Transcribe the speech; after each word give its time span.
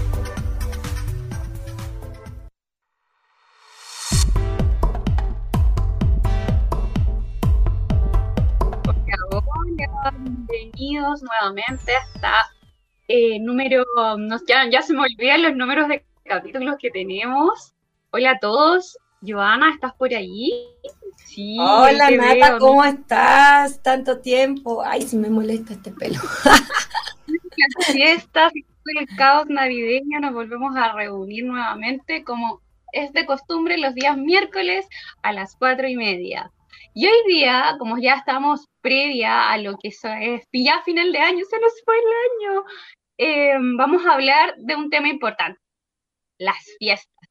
Bienvenidos 10.09 11.21
nuevamente 11.21 11.95
hasta 11.95 12.49
eh, 13.07 13.39
número, 13.39 13.83
ya, 14.47 14.67
ya 14.69 14.81
se 14.81 14.93
me 14.93 15.01
olvidan 15.01 15.43
los 15.43 15.55
números 15.55 15.87
de 15.89 16.03
capítulos 16.25 16.75
que 16.79 16.89
tenemos. 16.89 17.73
Hola 18.11 18.31
a 18.31 18.39
todos, 18.39 18.97
Joana, 19.21 19.71
¿estás 19.71 19.93
por 19.93 20.13
ahí? 20.13 20.51
Sí. 21.25 21.57
Hola 21.59 22.09
Nata, 22.09 22.57
¿cómo 22.57 22.83
estás? 22.83 23.81
Tanto 23.83 24.19
tiempo. 24.19 24.83
Ay, 24.83 25.03
si 25.03 25.17
me 25.17 25.29
molesta 25.29 25.73
este 25.73 25.91
pelo. 25.91 26.19
Las 26.45 27.85
fiestas, 27.87 28.53
el 28.99 29.17
caos 29.17 29.47
navideño, 29.49 30.19
nos 30.19 30.33
volvemos 30.33 30.75
a 30.75 30.93
reunir 30.93 31.45
nuevamente 31.45 32.23
como 32.23 32.61
es 32.91 33.13
de 33.13 33.25
costumbre 33.25 33.77
los 33.77 33.93
días 33.93 34.17
miércoles 34.17 34.87
a 35.21 35.31
las 35.31 35.55
cuatro 35.55 35.87
y 35.87 35.95
media. 35.95 36.51
Y 36.93 37.07
hoy 37.07 37.27
día, 37.27 37.75
como 37.77 37.97
ya 37.99 38.15
estamos 38.15 38.70
previa 38.81 39.49
a 39.49 39.57
lo 39.57 39.77
que 39.77 39.89
es 39.89 40.01
ya 40.51 40.81
final 40.83 41.11
de 41.11 41.19
año, 41.19 41.45
se 41.49 41.59
nos 41.59 41.73
fue 41.85 41.95
el 41.97 42.49
año, 42.49 42.63
eh, 43.17 43.57
vamos 43.77 44.05
a 44.05 44.13
hablar 44.13 44.55
de 44.57 44.75
un 44.75 44.89
tema 44.89 45.09
importante, 45.09 45.59
las 46.39 46.57
fiestas. 46.79 47.29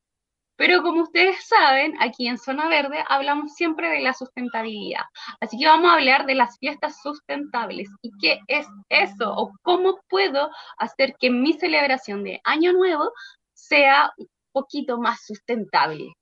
Pero 0.60 0.82
como 0.82 1.04
ustedes 1.04 1.36
saben, 1.48 1.94
aquí 2.00 2.28
en 2.28 2.36
Zona 2.36 2.68
Verde 2.68 3.02
hablamos 3.08 3.54
siempre 3.54 3.88
de 3.88 4.00
la 4.00 4.12
sustentabilidad. 4.12 5.04
Así 5.40 5.58
que 5.58 5.64
vamos 5.66 5.90
a 5.90 5.94
hablar 5.94 6.26
de 6.26 6.34
las 6.34 6.58
fiestas 6.58 7.00
sustentables. 7.02 7.88
¿Y 8.02 8.10
qué 8.20 8.40
es 8.46 8.66
eso? 8.90 9.32
¿O 9.34 9.52
cómo 9.62 10.00
puedo 10.10 10.50
hacer 10.76 11.14
que 11.18 11.30
mi 11.30 11.54
celebración 11.54 12.24
de 12.24 12.42
Año 12.44 12.74
Nuevo 12.74 13.10
sea 13.54 14.12
un 14.18 14.28
poquito 14.52 14.98
más 14.98 15.24
sustentable? 15.24 16.12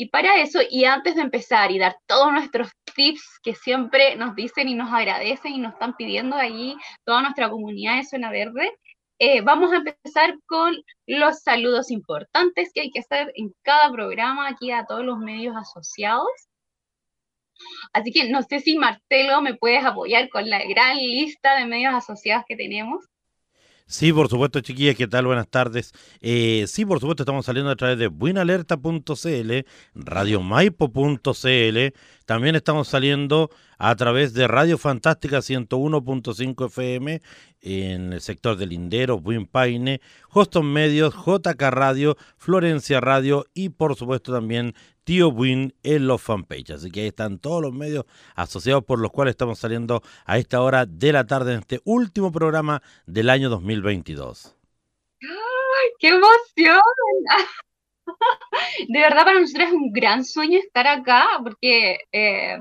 Y 0.00 0.08
para 0.08 0.40
eso, 0.40 0.60
y 0.70 0.86
antes 0.86 1.16
de 1.16 1.20
empezar 1.20 1.70
y 1.70 1.78
dar 1.78 1.94
todos 2.06 2.32
nuestros 2.32 2.70
tips 2.94 3.38
que 3.42 3.54
siempre 3.54 4.16
nos 4.16 4.34
dicen 4.34 4.66
y 4.66 4.74
nos 4.74 4.90
agradecen 4.90 5.52
y 5.52 5.58
nos 5.58 5.74
están 5.74 5.94
pidiendo 5.94 6.36
ahí 6.36 6.74
toda 7.04 7.20
nuestra 7.20 7.50
comunidad 7.50 7.96
de 7.96 8.06
Zona 8.06 8.30
Verde, 8.30 8.72
eh, 9.18 9.42
vamos 9.42 9.70
a 9.72 9.76
empezar 9.76 10.38
con 10.46 10.74
los 11.06 11.42
saludos 11.42 11.90
importantes 11.90 12.70
que 12.72 12.80
hay 12.80 12.90
que 12.90 13.00
hacer 13.00 13.30
en 13.34 13.52
cada 13.60 13.92
programa 13.92 14.48
aquí 14.48 14.70
a 14.70 14.86
todos 14.86 15.04
los 15.04 15.18
medios 15.18 15.54
asociados. 15.54 16.30
Así 17.92 18.10
que 18.10 18.30
no 18.30 18.42
sé 18.42 18.60
si 18.60 18.78
Marcelo 18.78 19.42
me 19.42 19.56
puedes 19.56 19.84
apoyar 19.84 20.30
con 20.30 20.48
la 20.48 20.64
gran 20.64 20.96
lista 20.96 21.58
de 21.58 21.66
medios 21.66 21.92
asociados 21.92 22.46
que 22.48 22.56
tenemos. 22.56 23.04
Sí, 23.90 24.12
por 24.12 24.28
supuesto, 24.28 24.60
chiquillas, 24.60 24.94
¿qué 24.94 25.08
tal? 25.08 25.26
Buenas 25.26 25.48
tardes. 25.48 25.92
Eh, 26.20 26.64
sí, 26.68 26.86
por 26.86 27.00
supuesto, 27.00 27.24
estamos 27.24 27.44
saliendo 27.44 27.72
a 27.72 27.76
través 27.76 27.98
de 27.98 28.06
buenalerta.cl, 28.06 29.66
radiomaipo.cl, 29.96 31.78
también 32.24 32.54
estamos 32.54 32.86
saliendo 32.86 33.50
a 33.80 33.96
través 33.96 34.34
de 34.34 34.46
Radio 34.46 34.76
Fantástica 34.76 35.38
101.5 35.38 36.66
FM 36.66 37.22
en 37.62 38.12
el 38.12 38.20
sector 38.20 38.56
del 38.56 38.68
Lindero, 38.68 39.18
Buin 39.18 39.46
Paine, 39.46 40.02
Hoston 40.28 40.70
Medios, 40.70 41.14
JK 41.14 41.62
Radio, 41.70 42.16
Florencia 42.36 43.00
Radio 43.00 43.46
y 43.54 43.70
por 43.70 43.96
supuesto 43.96 44.34
también 44.34 44.74
Tío 45.04 45.28
Win 45.28 45.74
en 45.82 46.06
los 46.06 46.20
fanpages. 46.20 46.72
Así 46.72 46.90
que 46.90 47.00
ahí 47.00 47.06
están 47.06 47.38
todos 47.38 47.62
los 47.62 47.72
medios 47.72 48.04
asociados 48.34 48.84
por 48.84 49.00
los 49.00 49.10
cuales 49.10 49.32
estamos 49.32 49.58
saliendo 49.58 50.02
a 50.26 50.36
esta 50.36 50.60
hora 50.60 50.84
de 50.84 51.12
la 51.14 51.26
tarde 51.26 51.54
en 51.54 51.60
este 51.60 51.80
último 51.84 52.30
programa 52.30 52.82
del 53.06 53.30
año 53.30 53.48
2022. 53.48 54.56
¡Ay, 55.22 55.88
qué 55.98 56.08
emoción! 56.08 56.82
De 58.88 59.00
verdad 59.00 59.24
para 59.24 59.40
nosotros 59.40 59.68
es 59.68 59.72
un 59.72 59.90
gran 59.90 60.22
sueño 60.24 60.58
estar 60.58 60.86
acá 60.86 61.26
porque, 61.42 61.96
eh, 62.12 62.58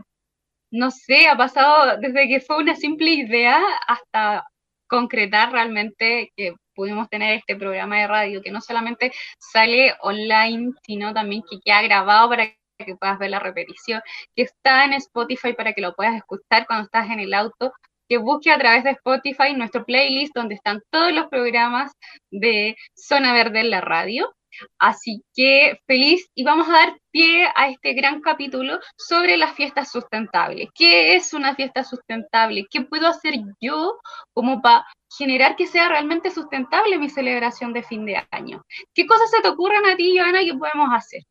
no 0.72 0.92
sé, 0.92 1.28
ha 1.28 1.38
pasado 1.38 1.98
desde 2.00 2.28
que 2.28 2.42
fue 2.42 2.58
una 2.58 2.76
simple 2.76 3.12
idea 3.12 3.60
hasta 3.88 4.46
concretar 4.88 5.52
realmente 5.52 6.32
que 6.36 6.54
pudimos 6.76 7.10
tener 7.10 7.36
este 7.38 7.56
programa 7.56 8.00
de 8.00 8.08
radio 8.08 8.42
que 8.42 8.52
no 8.52 8.62
solamente 8.62 9.12
sale 9.40 9.94
online, 10.02 10.72
sino 10.86 11.14
también 11.14 11.44
que 11.50 11.60
queda 11.64 11.82
grabado 11.82 12.30
para 12.30 12.48
que 12.86 12.96
puedas 12.96 13.20
ver 13.20 13.32
la 13.32 13.40
repetición, 13.40 14.02
que 14.36 14.44
está 14.44 14.86
en 14.86 14.94
Spotify 14.94 15.54
para 15.54 15.74
que 15.74 15.82
lo 15.82 15.94
puedas 15.94 16.16
escuchar 16.16 16.66
cuando 16.66 16.86
estás 16.86 17.10
en 17.10 17.20
el 17.20 17.34
auto, 17.34 17.74
que 18.10 18.18
busque 18.18 18.52
a 18.52 18.58
través 18.58 18.84
de 18.84 18.92
Spotify 18.92 19.54
nuestro 19.54 19.86
playlist 19.86 20.34
donde 20.36 20.56
están 20.56 20.82
todos 20.90 21.14
los 21.14 21.28
programas 21.28 21.92
de 22.32 22.76
Zona 22.96 23.34
Verde 23.34 23.60
en 23.60 23.70
la 23.70 23.82
radio. 23.82 24.34
Así 24.78 25.24
que 25.36 25.80
feliz 25.88 26.30
y 26.36 26.44
vamos 26.44 26.68
a 26.70 26.74
dar 26.74 27.00
pie 27.12 27.48
a 27.56 27.70
este 27.70 27.94
gran 27.94 28.22
capítulo 28.22 28.80
sobre 28.98 29.38
las 29.38 29.56
fiestas 29.56 29.92
sustentables. 29.92 30.70
¿Qué 30.76 31.16
es 31.16 31.34
una 31.34 31.56
fiesta 31.56 31.84
sustentable? 31.84 32.66
¿Qué 32.70 32.82
puedo 32.82 33.08
hacer 33.08 33.36
yo 33.60 34.00
como 34.34 34.62
para 34.62 34.86
generar 35.18 35.56
que 35.56 35.68
sea 35.68 35.90
realmente 35.90 36.32
sustentable 36.32 36.98
mi 36.98 37.10
celebración 37.10 37.74
de 37.74 37.84
fin 37.84 38.06
de 38.06 38.22
año? 38.32 38.64
¿Qué 38.94 39.06
cosas 39.06 39.30
se 39.32 39.42
te 39.42 39.50
ocurren 39.50 39.86
a 39.86 39.96
ti, 39.96 40.18
Joana, 40.18 40.44
que 40.44 40.54
podemos 40.54 40.90
hacer? 40.94 41.24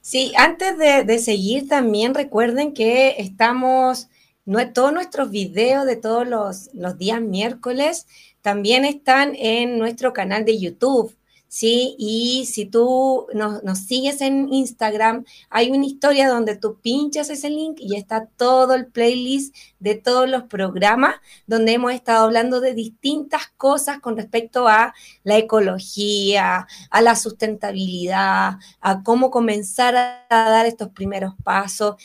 Sí, 0.00 0.32
antes 0.36 0.76
de, 0.78 1.18
seguir 1.20 1.68
también 1.68 2.14
recuerden 2.14 2.74
que 2.74 3.14
estamos, 3.18 4.08
no, 4.44 4.72
todos 4.72 4.92
nuestros 4.92 5.30
videos 5.30 5.86
de 5.86 5.94
todos 5.94 6.26
los, 6.26 6.70
los 6.74 6.98
días 6.98 7.20
miércoles 7.20 8.06
también 8.40 8.84
están 8.84 9.36
en 9.36 9.78
nuestro 9.78 10.12
canal 10.12 10.44
de 10.44 10.58
YouTube. 10.58 11.14
¿Sí? 11.52 11.96
Y 11.98 12.46
si 12.46 12.64
tú 12.64 13.26
nos, 13.34 13.78
sigues 13.80 14.22
en 14.22 14.50
Instagram, 14.50 15.26
hay 15.50 15.70
una 15.70 15.84
historia 15.84 16.30
donde 16.30 16.56
tú 16.56 16.78
pinchas 16.80 17.28
ese 17.28 17.50
link 17.50 17.76
y 17.78 17.96
está 17.96 18.24
todo 18.24 18.74
el 18.74 18.86
playlist 18.86 19.54
de 19.78 19.94
todos 19.94 20.30
los 20.30 20.44
programas 20.44 21.16
donde 21.46 21.72
hemos 21.74 21.92
estado 21.92 22.24
hablando 22.24 22.62
de 22.62 22.72
distintas 22.72 23.48
cosas 23.58 24.00
con 24.00 24.16
respecto 24.16 24.66
a 24.66 24.94
la 25.24 25.36
ecología, 25.36 26.66
a 26.90 27.02
la 27.02 27.16
sustentabilidad, 27.16 28.54
a 28.80 29.02
cómo 29.02 29.30
comenzar 29.30 29.94
a 29.94 30.24
dar 30.30 30.64
estos 30.64 30.88
primeros 30.88 31.34
pasos. 31.44 31.96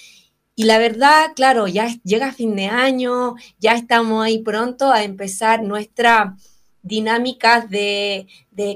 Y 0.56 0.66
la 0.66 0.78
verdad, 0.78 1.28
claro, 1.38 1.68
ya 1.68 1.88
llega 2.04 2.34
fin 2.34 2.54
de 2.58 2.66
año, 2.68 3.36
ya 3.60 3.76
estamos 3.76 4.26
ahí 4.26 4.40
pronto 4.44 4.92
a 4.92 5.04
empezar 5.04 5.64
nuestra 5.64 6.36
dinámicas 6.88 7.70
de, 7.70 8.28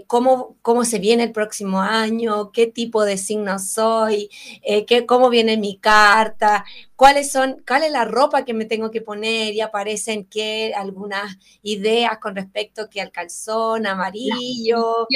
cómo, 0.07 0.57
cómo 0.61 0.85
se 0.85 0.99
viene 0.99 1.23
el 1.23 1.31
próximo 1.31 1.81
año, 1.81 2.51
qué 2.51 2.67
tipo 2.67 3.03
de 3.03 3.17
signo 3.17 3.57
soy, 3.59 4.29
eh, 4.61 4.85
qué, 4.85 5.05
cómo 5.05 5.29
viene 5.29 5.57
mi 5.57 5.77
carta, 5.77 6.65
cuáles 6.95 7.31
son, 7.31 7.63
cuál 7.67 7.83
es 7.83 7.91
la 7.91 8.05
ropa 8.05 8.45
que 8.45 8.53
me 8.53 8.65
tengo 8.65 8.91
que 8.91 9.01
poner 9.01 9.53
y 9.53 9.61
aparecen 9.61 10.25
que 10.25 10.73
algunas 10.75 11.37
ideas 11.61 12.19
con 12.19 12.35
respecto 12.35 12.89
que 12.89 13.01
al 13.01 13.11
calzón 13.11 13.87
amarillo. 13.87 15.07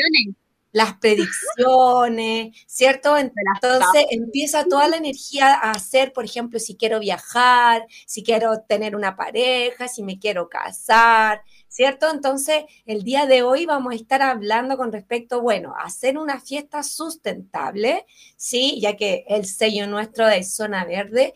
las 0.75 0.97
predicciones, 0.97 2.53
¿cierto? 2.67 3.15
Entonces 3.17 4.07
empieza 4.11 4.65
toda 4.65 4.89
la 4.89 4.97
energía 4.97 5.53
a 5.53 5.71
hacer, 5.71 6.11
por 6.11 6.25
ejemplo, 6.25 6.59
si 6.59 6.75
quiero 6.75 6.99
viajar, 6.99 7.87
si 8.05 8.23
quiero 8.23 8.59
tener 8.59 8.93
una 8.93 9.15
pareja, 9.15 9.87
si 9.87 10.03
me 10.03 10.19
quiero 10.19 10.49
casar, 10.49 11.41
¿cierto? 11.75 12.09
Entonces, 12.09 12.63
el 12.85 13.03
día 13.03 13.25
de 13.25 13.43
hoy 13.43 13.65
vamos 13.65 13.91
a 13.91 13.97
estar 13.97 14.21
hablando 14.21 14.77
con 14.77 14.93
respecto, 14.93 15.41
bueno, 15.41 15.73
a 15.77 15.83
hacer 15.83 16.17
una 16.17 16.39
fiesta 16.39 16.83
sustentable, 16.83 18.05
¿sí? 18.37 18.79
Ya 18.79 18.95
que 18.95 19.25
el 19.27 19.45
sello 19.45 19.85
nuestro 19.85 20.25
de 20.25 20.41
Zona 20.45 20.85
Verde. 20.85 21.33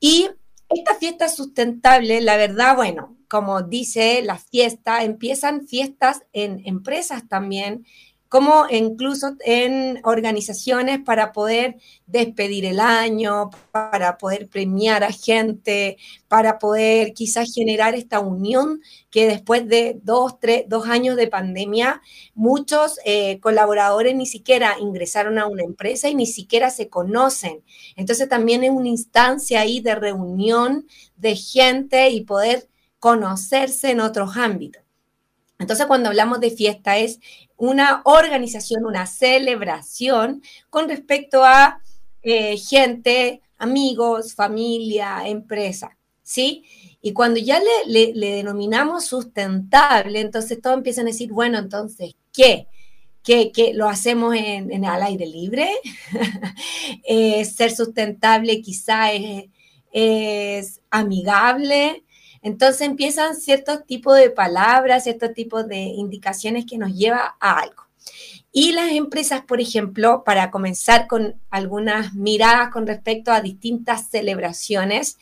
Y 0.00 0.30
esta 0.70 0.94
fiesta 0.94 1.28
sustentable, 1.28 2.22
la 2.22 2.38
verdad, 2.38 2.74
bueno, 2.74 3.18
como 3.28 3.60
dice 3.60 4.22
la 4.22 4.38
fiesta, 4.38 5.04
empiezan 5.04 5.68
fiestas 5.68 6.22
en 6.32 6.62
empresas 6.64 7.28
también, 7.28 7.84
como 8.32 8.64
incluso 8.70 9.36
en 9.44 10.00
organizaciones 10.04 11.00
para 11.04 11.32
poder 11.32 11.76
despedir 12.06 12.64
el 12.64 12.80
año, 12.80 13.50
para 13.72 14.16
poder 14.16 14.48
premiar 14.48 15.04
a 15.04 15.12
gente, 15.12 15.98
para 16.28 16.58
poder 16.58 17.12
quizás 17.12 17.52
generar 17.52 17.94
esta 17.94 18.20
unión 18.20 18.80
que 19.10 19.26
después 19.26 19.68
de 19.68 20.00
dos, 20.02 20.40
tres, 20.40 20.64
dos 20.66 20.86
años 20.86 21.16
de 21.16 21.28
pandemia, 21.28 22.00
muchos 22.34 22.98
eh, 23.04 23.38
colaboradores 23.40 24.16
ni 24.16 24.24
siquiera 24.24 24.76
ingresaron 24.80 25.38
a 25.38 25.46
una 25.46 25.64
empresa 25.64 26.08
y 26.08 26.14
ni 26.14 26.26
siquiera 26.26 26.70
se 26.70 26.88
conocen. 26.88 27.62
Entonces 27.96 28.30
también 28.30 28.64
es 28.64 28.70
una 28.70 28.88
instancia 28.88 29.60
ahí 29.60 29.80
de 29.80 29.94
reunión 29.94 30.86
de 31.16 31.36
gente 31.36 32.08
y 32.08 32.22
poder 32.22 32.66
conocerse 32.98 33.90
en 33.90 34.00
otros 34.00 34.38
ámbitos. 34.38 34.81
Entonces, 35.62 35.86
cuando 35.86 36.08
hablamos 36.08 36.40
de 36.40 36.50
fiesta 36.50 36.98
es 36.98 37.20
una 37.56 38.02
organización, 38.04 38.84
una 38.84 39.06
celebración 39.06 40.42
con 40.68 40.88
respecto 40.88 41.44
a 41.44 41.80
eh, 42.22 42.56
gente, 42.56 43.40
amigos, 43.56 44.34
familia, 44.34 45.22
empresa, 45.26 45.96
¿sí? 46.22 46.64
Y 47.00 47.12
cuando 47.12 47.38
ya 47.40 47.60
le, 47.86 48.12
denominamos 48.12 49.04
sustentable, 49.04 50.20
entonces 50.20 50.60
todos 50.60 50.76
empiezan 50.76 51.06
a 51.06 51.10
decir, 51.10 51.32
bueno, 51.32 51.58
entonces, 51.58 52.14
¿qué? 52.32 52.66
¿Que, 53.22 53.72
lo 53.74 53.88
hacemos 53.88 54.34
al 54.34 55.02
aire 55.02 55.26
libre? 55.26 55.70
Eh, 57.04 57.44
ser 57.44 57.74
sustentable 57.74 58.60
quizá 58.60 59.12
es 59.92 60.80
amigable, 60.90 62.04
entonces 62.42 62.82
empiezan 62.82 63.36
ciertos 63.36 63.86
tipos 63.86 64.16
de 64.16 64.30
palabras, 64.30 65.04
ciertos 65.04 65.32
tipos 65.32 65.66
de 65.68 65.78
indicaciones 65.78 66.66
que 66.66 66.76
nos 66.76 66.92
lleva 66.94 67.36
a 67.40 67.60
algo. 67.60 67.84
Y 68.50 68.72
las 68.72 68.92
empresas, 68.92 69.42
por 69.42 69.60
ejemplo, 69.60 70.24
para 70.24 70.50
comenzar 70.50 71.06
con 71.06 71.40
algunas 71.50 72.14
miradas 72.14 72.70
con 72.70 72.86
respecto 72.86 73.32
a 73.32 73.40
distintas 73.40 74.10
celebraciones, 74.10 75.18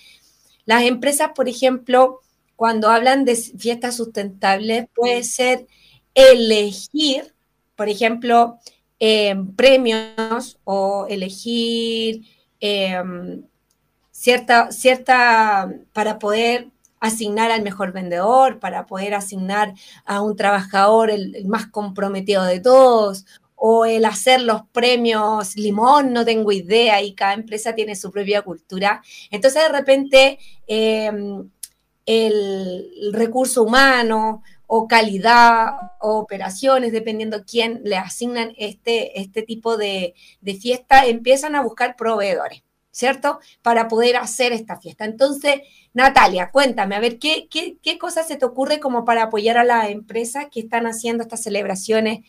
las 0.64 0.82
empresas, 0.82 1.30
por 1.34 1.48
ejemplo, 1.48 2.20
cuando 2.56 2.88
hablan 2.88 3.24
de 3.24 3.36
fiestas 3.36 3.96
sustentables, 3.96 4.86
puede 4.94 5.22
ser 5.22 5.66
elegir, 6.14 7.34
por 7.76 7.88
ejemplo, 7.88 8.58
em, 8.98 9.54
premios 9.54 10.58
o 10.64 11.06
elegir 11.08 12.22
em, 12.60 13.42
cierta, 14.10 14.70
cierta, 14.72 15.72
para 15.92 16.18
poder 16.18 16.68
asignar 17.00 17.50
al 17.50 17.62
mejor 17.62 17.92
vendedor, 17.92 18.60
para 18.60 18.86
poder 18.86 19.14
asignar 19.14 19.74
a 20.04 20.20
un 20.20 20.36
trabajador 20.36 21.10
el, 21.10 21.44
más 21.46 21.66
comprometido 21.66 22.44
de 22.44 22.60
todos, 22.60 23.26
o 23.56 23.84
el 23.84 24.04
hacer 24.04 24.40
los 24.42 24.62
premios 24.72 25.56
limón, 25.56 26.12
no 26.12 26.24
tengo 26.24 26.52
idea, 26.52 27.02
y 27.02 27.14
cada 27.14 27.34
empresa 27.34 27.74
tiene 27.74 27.96
su 27.96 28.10
propia 28.10 28.42
cultura. 28.42 29.02
Entonces, 29.30 29.62
de 29.62 29.68
repente, 29.68 30.38
em, 30.66 31.50
el 32.06 33.10
recurso 33.12 33.62
humano 33.62 34.42
o 34.66 34.88
calidad 34.88 35.74
o 36.00 36.18
operaciones, 36.18 36.92
dependiendo 36.92 37.44
quién 37.44 37.82
le 37.84 37.96
asignan 37.96 38.52
este, 38.56 39.20
este 39.20 39.42
tipo 39.42 39.76
de, 39.76 40.14
de 40.40 40.54
fiesta, 40.54 41.06
empiezan 41.06 41.54
a 41.54 41.62
buscar 41.62 41.96
proveedores. 41.96 42.62
¿Cierto? 42.90 43.40
Para 43.62 43.88
poder 43.88 44.16
hacer 44.16 44.52
esta 44.52 44.80
fiesta. 44.80 45.04
Entonces, 45.04 45.62
Natalia, 45.94 46.50
cuéntame, 46.50 46.96
a 46.96 47.00
ver, 47.00 47.18
¿qué, 47.18 47.48
qué, 47.48 47.76
qué 47.82 47.98
cosas 47.98 48.28
se 48.28 48.36
te 48.36 48.44
ocurre 48.44 48.80
como 48.80 49.04
para 49.04 49.24
apoyar 49.24 49.58
a 49.58 49.64
las 49.64 49.90
empresas 49.90 50.46
que 50.50 50.60
están 50.60 50.86
haciendo 50.86 51.22
estas 51.22 51.42
celebraciones 51.42 52.20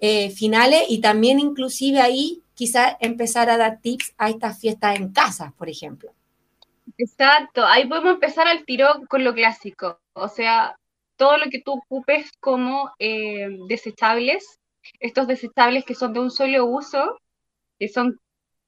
eh, 0.00 0.30
finales 0.30 0.84
y 0.88 1.00
también 1.00 1.40
inclusive 1.40 2.00
ahí 2.00 2.42
quizás 2.54 2.96
empezar 3.00 3.50
a 3.50 3.56
dar 3.56 3.80
tips 3.80 4.14
a 4.18 4.30
estas 4.30 4.58
fiestas 4.58 4.96
en 4.96 5.12
casa, 5.12 5.54
por 5.56 5.68
ejemplo? 5.68 6.12
Exacto, 6.98 7.64
ahí 7.64 7.86
podemos 7.88 8.14
empezar 8.14 8.46
al 8.46 8.64
tiro 8.64 9.02
con 9.08 9.24
lo 9.24 9.34
clásico, 9.34 9.98
o 10.12 10.28
sea, 10.28 10.78
todo 11.16 11.38
lo 11.38 11.50
que 11.50 11.60
tú 11.60 11.72
ocupes 11.72 12.30
como 12.40 12.90
eh, 12.98 13.48
desechables, 13.68 14.60
estos 15.00 15.26
desechables 15.26 15.84
que 15.84 15.94
son 15.94 16.12
de 16.12 16.20
un 16.20 16.30
solo 16.30 16.66
uso, 16.66 17.18
que 17.78 17.88
son 17.88 18.20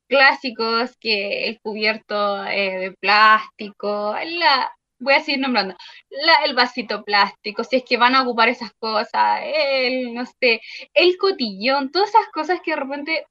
clásicos 0.09 0.97
que 0.99 1.49
el 1.49 1.61
cubierto 1.61 2.45
eh, 2.47 2.79
de 2.79 2.93
plástico, 2.93 4.15
la, 4.25 4.73
voy 4.99 5.15
a 5.15 5.21
seguir 5.23 5.41
nombrando, 5.41 5.75
la, 6.11 6.35
el 6.45 6.55
vasito 6.55 7.05
plástico, 7.05 7.65
si 7.65 7.77
es 7.77 7.85
que 7.85 7.97
van 7.97 8.15
a 8.15 8.23
ocupar 8.23 8.49
esas 8.49 8.73
cosas, 8.79 9.41
el, 9.45 10.15
no 10.15 10.25
sé, 10.41 10.61
el 10.95 11.17
cotillón, 11.19 11.91
todas 11.91 12.11
esas 12.11 12.29
cosas 12.33 12.61
que 12.65 12.73
de 12.73 12.77
repente 12.77 13.27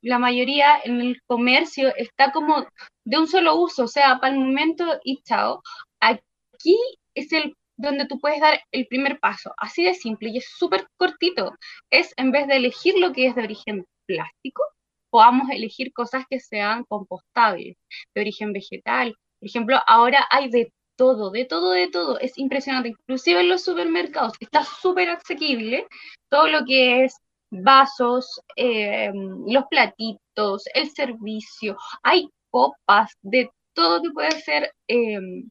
la 0.00 0.18
mayoría 0.18 0.80
en 0.84 1.00
el 1.00 1.22
comercio 1.26 1.94
está 1.96 2.32
como 2.32 2.66
de 3.04 3.18
un 3.18 3.26
solo 3.26 3.56
uso, 3.56 3.84
o 3.84 3.88
sea, 3.88 4.18
para 4.20 4.34
el 4.34 4.40
momento 4.40 5.00
y 5.04 5.22
chao. 5.22 5.62
Aquí 6.00 6.78
es 7.14 7.32
el 7.32 7.56
donde 7.76 8.06
tú 8.06 8.20
puedes 8.20 8.40
dar 8.40 8.60
el 8.70 8.86
primer 8.86 9.18
paso, 9.18 9.52
así 9.56 9.82
de 9.84 9.94
simple 9.94 10.30
y 10.30 10.38
es 10.38 10.48
súper 10.56 10.86
cortito. 10.96 11.52
Es 11.90 12.14
en 12.16 12.30
vez 12.30 12.46
de 12.46 12.56
elegir 12.56 12.94
lo 12.98 13.12
que 13.12 13.26
es 13.26 13.34
de 13.34 13.42
origen 13.42 13.86
plástico, 14.06 14.62
podamos 15.12 15.50
elegir 15.50 15.92
cosas 15.92 16.24
que 16.28 16.40
sean 16.40 16.84
compostables, 16.84 17.76
de 18.14 18.20
origen 18.22 18.54
vegetal. 18.54 19.14
Por 19.38 19.48
ejemplo, 19.48 19.78
ahora 19.86 20.26
hay 20.30 20.48
de 20.50 20.72
todo, 20.96 21.30
de 21.30 21.44
todo, 21.44 21.72
de 21.72 21.88
todo. 21.88 22.18
Es 22.18 22.38
impresionante. 22.38 22.88
Inclusive 22.88 23.40
en 23.40 23.50
los 23.50 23.62
supermercados 23.62 24.32
está 24.40 24.64
súper 24.64 25.10
asequible 25.10 25.86
todo 26.30 26.48
lo 26.48 26.64
que 26.64 27.04
es 27.04 27.14
vasos, 27.50 28.40
em, 28.56 29.44
los 29.46 29.64
platitos, 29.68 30.64
el 30.74 30.90
servicio. 30.90 31.76
Hay 32.02 32.30
copas 32.50 33.12
de 33.20 33.50
todo 33.74 34.00
que 34.02 34.10
puede 34.12 34.40
ser 34.40 34.72
em, 34.88 35.50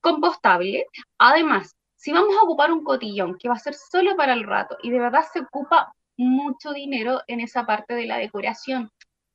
compostable. 0.00 0.86
Además, 1.18 1.74
si 1.96 2.12
vamos 2.12 2.36
a 2.36 2.44
ocupar 2.44 2.70
un 2.72 2.84
cotillón 2.84 3.36
que 3.38 3.48
va 3.48 3.54
a 3.56 3.58
ser 3.58 3.74
solo 3.74 4.16
para 4.16 4.32
el 4.34 4.44
rato 4.44 4.76
y 4.82 4.90
de 4.90 5.00
verdad 5.00 5.24
se 5.32 5.40
ocupa 5.40 5.92
mucho 6.16 6.72
dinero 6.72 7.22
en 7.26 7.40
esa 7.40 7.66
parte 7.66 7.94
de 7.94 8.06
la 8.06 8.18
decoración. 8.18 8.90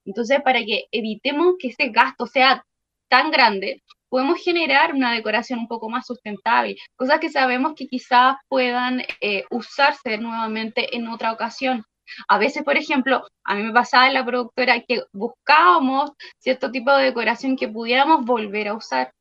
Entonces, 0.05 0.41
para 0.41 0.59
que 0.63 0.85
evitemos 0.91 1.55
que 1.59 1.69
ese 1.69 1.89
gasto 1.89 2.25
sea 2.25 2.65
tan 3.09 3.31
grande, 3.31 3.83
podemos 4.09 4.43
generar 4.43 4.93
una 4.93 5.13
decoración 5.13 5.59
un 5.59 5.67
poco 5.67 5.89
más 5.89 6.05
sustentable, 6.05 6.75
cosas 6.97 7.19
que 7.19 7.29
sabemos 7.29 7.73
que 7.75 7.87
quizás 7.87 8.35
puedan 8.49 9.01
eh, 9.21 9.45
usarse 9.49 10.17
nuevamente 10.17 10.95
en 10.95 11.07
otra 11.07 11.31
ocasión. 11.31 11.85
A 12.27 12.37
veces, 12.37 12.63
por 12.63 12.77
ejemplo, 12.77 13.25
a 13.45 13.55
mí 13.55 13.63
me 13.63 13.71
pasaba 13.73 14.07
en 14.07 14.15
la 14.15 14.25
productora 14.25 14.81
que 14.81 15.03
buscábamos 15.13 16.11
cierto 16.39 16.71
tipo 16.71 16.91
de 16.93 17.05
decoración 17.05 17.55
que 17.55 17.69
pudiéramos 17.69 18.25
volver 18.25 18.67
a 18.67 18.73
usar, 18.73 19.13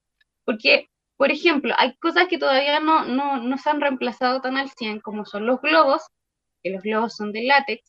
porque, 0.45 0.89
por 1.17 1.31
ejemplo, 1.31 1.75
hay 1.79 1.95
cosas 1.99 2.27
que 2.29 2.39
todavía 2.39 2.81
no, 2.81 3.05
no, 3.05 3.37
no 3.39 3.59
se 3.59 3.71
han 3.71 3.81
reemplazado 3.81 4.41
tan 4.41 4.57
al 4.57 4.71
100 4.71 5.01
como 5.01 5.25
son 5.25 5.47
los 5.47 5.61
globos, 5.61 6.03
que 6.63 6.71
los 6.71 6.83
globos 6.83 7.17
son 7.17 7.33
de 7.33 7.45
látex, 7.45 7.83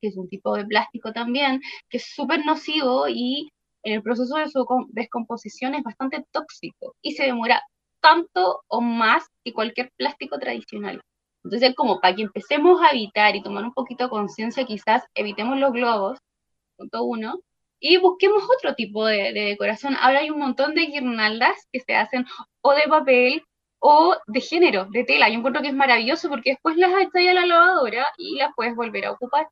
que 0.00 0.08
es 0.08 0.16
un 0.16 0.28
tipo 0.28 0.56
de 0.56 0.64
plástico 0.66 1.12
también, 1.12 1.60
que 1.88 1.98
es 1.98 2.06
súper 2.14 2.44
nocivo 2.44 3.08
y 3.08 3.50
en 3.82 3.94
el 3.94 4.02
proceso 4.02 4.36
de 4.36 4.48
su 4.48 4.66
descomposición 4.88 5.74
es 5.74 5.82
bastante 5.82 6.24
tóxico 6.32 6.96
y 7.02 7.12
se 7.12 7.24
demora 7.24 7.62
tanto 8.00 8.62
o 8.68 8.80
más 8.80 9.26
que 9.44 9.52
cualquier 9.52 9.92
plástico 9.96 10.38
tradicional. 10.38 11.00
Entonces, 11.44 11.74
como 11.76 12.00
para 12.00 12.16
que 12.16 12.22
empecemos 12.22 12.80
a 12.82 12.90
evitar 12.90 13.36
y 13.36 13.42
tomar 13.42 13.64
un 13.64 13.72
poquito 13.72 14.04
de 14.04 14.10
conciencia, 14.10 14.64
quizás 14.64 15.04
evitemos 15.14 15.58
los 15.58 15.72
globos, 15.72 16.18
punto 16.76 17.04
uno, 17.04 17.40
y 17.78 17.98
busquemos 17.98 18.42
otro 18.44 18.74
tipo 18.74 19.06
de, 19.06 19.32
de, 19.32 19.40
decoración. 19.40 19.96
Ahora 20.00 20.20
hay 20.20 20.30
un 20.30 20.40
montón 20.40 20.74
de 20.74 20.86
guirnaldas 20.86 21.56
que 21.72 21.80
se 21.80 21.94
hacen 21.94 22.26
o 22.62 22.72
de 22.72 22.88
papel 22.88 23.42
o 23.88 24.16
de 24.26 24.40
género, 24.40 24.86
de 24.90 25.04
tela. 25.04 25.28
Yo 25.28 25.36
encuentro 25.38 25.62
que 25.62 25.68
es 25.68 25.74
maravilloso 25.74 26.28
porque 26.28 26.50
después 26.50 26.76
las 26.76 26.90
echas 27.00 27.28
a 27.30 27.34
la 27.34 27.46
lavadora 27.46 28.06
y 28.18 28.36
las 28.36 28.50
puedes 28.56 28.74
volver 28.74 29.06
a 29.06 29.12
ocupar. 29.12 29.48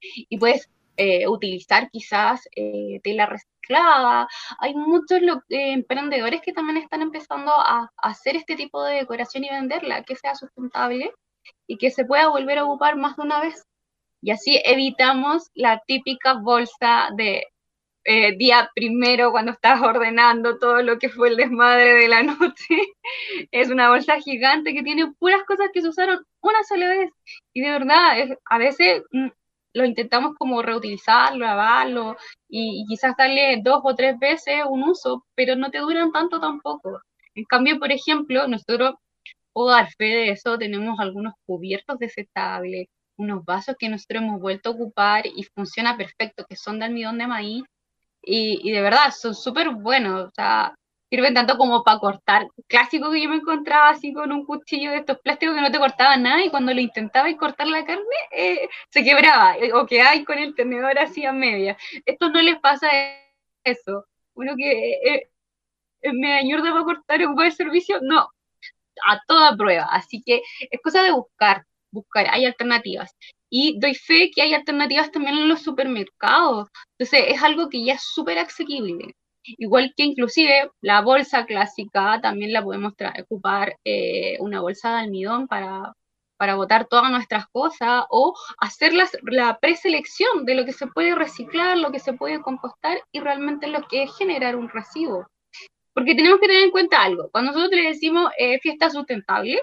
Y 0.00 0.36
puedes 0.36 0.68
eh, 0.98 1.26
utilizar 1.26 1.88
quizás 1.90 2.46
eh, 2.54 3.00
tela 3.02 3.24
reciclada. 3.24 4.28
Hay 4.58 4.74
muchos 4.74 5.20
eh, 5.48 5.72
emprendedores 5.72 6.42
que 6.42 6.52
también 6.52 6.76
están 6.76 7.00
empezando 7.00 7.52
a, 7.52 7.90
hacer 7.96 8.36
este 8.36 8.54
tipo 8.54 8.84
de 8.84 8.96
decoración 8.96 9.44
y 9.44 9.48
venderla, 9.48 10.02
que 10.02 10.16
sea 10.16 10.34
sustentable 10.34 11.10
y 11.66 11.78
que 11.78 11.90
se 11.90 12.04
pueda 12.04 12.28
volver 12.28 12.58
a 12.58 12.64
ocupar 12.64 12.96
más 12.96 13.16
de 13.16 13.22
una 13.22 13.40
vez. 13.40 13.64
Y 14.20 14.30
así 14.30 14.60
evitamos 14.62 15.50
la 15.54 15.82
típica 15.86 16.34
bolsa 16.34 17.08
de 17.16 17.46
eh, 18.04 18.36
día 18.36 18.70
primero 18.74 19.30
cuando 19.32 19.52
estás 19.52 19.80
ordenando 19.80 20.58
todo 20.58 20.82
lo 20.82 20.98
que 20.98 21.08
fue 21.08 21.28
el 21.30 21.36
desmadre 21.36 21.94
de 21.94 22.08
la 22.08 22.22
noche. 22.22 22.76
es 23.50 23.70
una 23.70 23.88
bolsa 23.90 24.20
gigante 24.20 24.74
que 24.74 24.82
tiene 24.82 25.12
puras 25.18 25.42
cosas 25.44 25.68
que 25.72 25.82
se 25.82 25.88
usaron 25.88 26.24
una 26.40 26.62
sola 26.64 26.88
vez. 26.88 27.10
Y 27.52 27.62
de 27.62 27.70
verdad, 27.70 28.38
a 28.46 28.58
veces 28.58 29.02
mm, 29.12 29.28
lo 29.74 29.84
intentamos 29.84 30.34
como 30.38 30.62
reutilizarlo, 30.62 31.44
lavarlo 31.44 32.16
y, 32.48 32.82
y, 32.82 32.86
quizás 32.86 33.16
darle 33.16 33.60
dos 33.62 33.80
o 33.84 33.94
tres 33.94 34.18
veces 34.18 34.62
un 34.68 34.82
uso, 34.84 35.24
pero 35.34 35.56
no 35.56 35.70
te 35.70 35.78
duran 35.78 36.12
tanto 36.12 36.40
tampoco. 36.40 37.00
En 37.34 37.44
cambio, 37.44 37.78
por 37.78 37.92
ejemplo, 37.92 38.46
nosotros, 38.48 38.94
puedo 39.52 39.70
dar 39.70 39.90
fe 39.96 40.04
de 40.04 40.30
eso, 40.30 40.58
tenemos 40.58 40.98
algunos 41.00 41.34
cubiertos 41.46 41.98
desetables, 41.98 42.88
unos 43.16 43.44
vasos 43.44 43.76
que 43.78 43.88
nosotros 43.88 44.22
hemos 44.22 44.40
vuelto 44.40 44.70
a 44.70 44.72
ocupar 44.72 45.26
y 45.26 45.44
funciona 45.54 45.96
perfecto, 45.96 46.44
que 46.48 46.56
son 46.56 46.78
de 46.78 46.86
almidón 46.86 47.18
de 47.18 47.26
maíz, 47.26 47.64
y, 48.22 48.70
de 48.72 48.80
verdad 48.80 49.10
son 49.10 49.34
súper 49.34 49.70
buenos, 49.70 50.28
o 50.28 50.30
sea, 50.34 50.74
sirven 51.10 51.34
tanto 51.34 51.58
como 51.58 51.82
para 51.82 51.98
cortar. 51.98 52.46
Clásico 52.68 53.10
que 53.10 53.22
yo 53.22 53.28
me 53.28 53.36
encontraba 53.36 53.90
así 53.90 54.12
con 54.12 54.32
un 54.32 54.46
cuchillo 54.46 54.90
de 54.92 54.98
estos 54.98 55.18
plásticos 55.20 55.54
que 55.54 55.60
no 55.60 55.70
te 55.70 55.78
cortaban 55.78 56.22
nada 56.22 56.44
y 56.44 56.50
cuando 56.50 56.72
lo 56.72 56.80
intentaba 56.80 57.28
y 57.28 57.36
cortar 57.36 57.66
la 57.66 57.84
carne 57.84 58.04
eh, 58.30 58.68
se 58.90 59.04
quebraba 59.04 59.56
eh, 59.58 59.72
o 59.74 59.86
que 59.86 60.00
hay 60.00 60.24
con 60.24 60.38
el 60.38 60.54
tenedor 60.54 60.98
así 60.98 61.24
a 61.26 61.32
media. 61.32 61.76
Esto 62.06 62.30
no 62.30 62.40
les 62.40 62.58
pasa 62.60 62.88
eso. 63.64 64.06
Uno 64.34 64.54
que 64.56 64.92
eh, 65.04 65.28
me 66.12 66.34
ayuda 66.34 66.70
para 66.72 66.84
cortar 66.84 67.26
un 67.26 67.34
buen 67.34 67.52
servicio, 67.52 67.98
no, 68.02 68.28
a 69.06 69.20
toda 69.26 69.56
prueba. 69.56 69.84
Así 69.90 70.22
que 70.24 70.42
es 70.70 70.80
cosa 70.82 71.02
de 71.02 71.12
buscar, 71.12 71.64
buscar, 71.90 72.26
hay 72.30 72.46
alternativas 72.46 73.14
y 73.54 73.78
doy 73.78 73.94
fe 73.94 74.30
que 74.34 74.40
hay 74.40 74.54
alternativas 74.54 75.12
también 75.12 75.36
en 75.36 75.48
los 75.48 75.60
supermercados. 75.60 76.68
Entonces 76.96 77.26
es 77.28 77.42
algo 77.42 77.68
que 77.68 77.84
ya 77.84 77.94
es 77.94 78.02
súper 78.02 78.38
asequible. 78.38 79.14
Igual 79.44 79.92
que 79.94 80.04
inclusive 80.04 80.70
la 80.80 81.02
bolsa 81.02 81.44
clásica 81.44 82.18
también 82.22 82.54
la 82.54 82.64
podemos 82.64 82.94
ocupar 83.20 83.76
eh, 83.84 84.38
una 84.40 84.62
bolsa 84.62 84.92
de 84.92 85.00
almidón 85.00 85.48
para, 85.48 85.92
para 86.38 86.54
botar 86.54 86.86
todas 86.86 87.10
nuestras 87.10 87.46
cosas 87.48 88.04
o 88.08 88.34
hacer 88.58 88.94
la 88.94 89.58
preselección 89.60 90.46
de 90.46 90.54
lo 90.54 90.64
que 90.64 90.72
se 90.72 90.86
puede 90.86 91.14
reciclar, 91.14 91.76
lo 91.76 91.92
que 91.92 92.00
se 92.00 92.14
puede 92.14 92.40
compostar 92.40 93.02
y 93.12 93.20
realmente 93.20 93.66
lo 93.66 93.86
que 93.86 94.04
es 94.04 94.16
generar 94.16 94.56
un 94.56 94.70
residuo. 94.70 95.26
Porque 95.92 96.14
tenemos 96.14 96.40
que 96.40 96.46
tener 96.46 96.62
en 96.62 96.70
cuenta 96.70 97.02
algo. 97.02 97.28
Cuando 97.30 97.52
nosotros 97.52 97.78
le 97.78 97.88
decimos 97.88 98.30
eh, 98.38 98.58
fiesta 98.60 98.88
sustentable, 98.88 99.60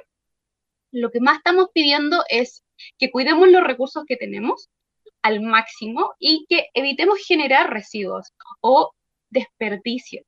lo 0.91 1.09
que 1.09 1.21
más 1.21 1.37
estamos 1.37 1.69
pidiendo 1.73 2.23
es 2.29 2.63
que 2.97 3.11
cuidemos 3.11 3.49
los 3.49 3.63
recursos 3.63 4.03
que 4.07 4.17
tenemos 4.17 4.69
al 5.21 5.41
máximo 5.41 6.13
y 6.19 6.45
que 6.47 6.67
evitemos 6.73 7.19
generar 7.25 7.69
residuos 7.71 8.33
o 8.61 8.91
desperdicios. 9.29 10.25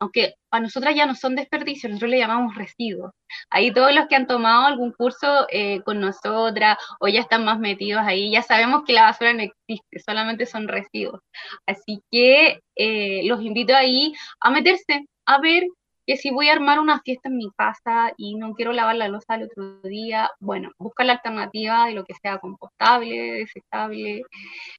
Aunque 0.00 0.34
para 0.50 0.62
nosotras 0.62 0.94
ya 0.94 1.06
no 1.06 1.14
son 1.14 1.34
desperdicios, 1.36 1.90
nosotros 1.90 2.10
le 2.10 2.18
llamamos 2.18 2.54
residuos. 2.56 3.12
Ahí 3.48 3.72
todos 3.72 3.94
los 3.94 4.06
que 4.08 4.16
han 4.16 4.26
tomado 4.26 4.66
algún 4.66 4.92
curso 4.92 5.46
eh, 5.50 5.80
con 5.82 6.00
nosotras 6.00 6.76
o 7.00 7.08
ya 7.08 7.20
están 7.20 7.44
más 7.44 7.58
metidos 7.58 8.02
ahí, 8.04 8.30
ya 8.32 8.42
sabemos 8.42 8.82
que 8.84 8.92
la 8.92 9.04
basura 9.04 9.32
no 9.32 9.42
existe, 9.42 10.00
solamente 10.04 10.46
son 10.46 10.68
residuos. 10.68 11.20
Así 11.66 12.02
que 12.10 12.60
eh, 12.76 13.22
los 13.24 13.40
invito 13.42 13.74
ahí 13.74 14.12
a 14.40 14.50
meterse, 14.50 15.06
a 15.26 15.40
ver 15.40 15.64
que 16.06 16.16
si 16.16 16.30
voy 16.30 16.48
a 16.48 16.52
armar 16.52 16.78
una 16.80 17.00
fiesta 17.00 17.28
en 17.28 17.36
mi 17.36 17.50
casa 17.56 18.12
y 18.16 18.36
no 18.36 18.54
quiero 18.54 18.72
lavar 18.72 18.96
la 18.96 19.08
losa 19.08 19.36
el 19.36 19.44
otro 19.44 19.80
día, 19.82 20.30
bueno, 20.40 20.70
busca 20.78 21.04
la 21.04 21.14
alternativa 21.14 21.86
de 21.86 21.94
lo 21.94 22.04
que 22.04 22.14
sea 22.14 22.38
compostable, 22.38 23.14
desechable, 23.32 24.22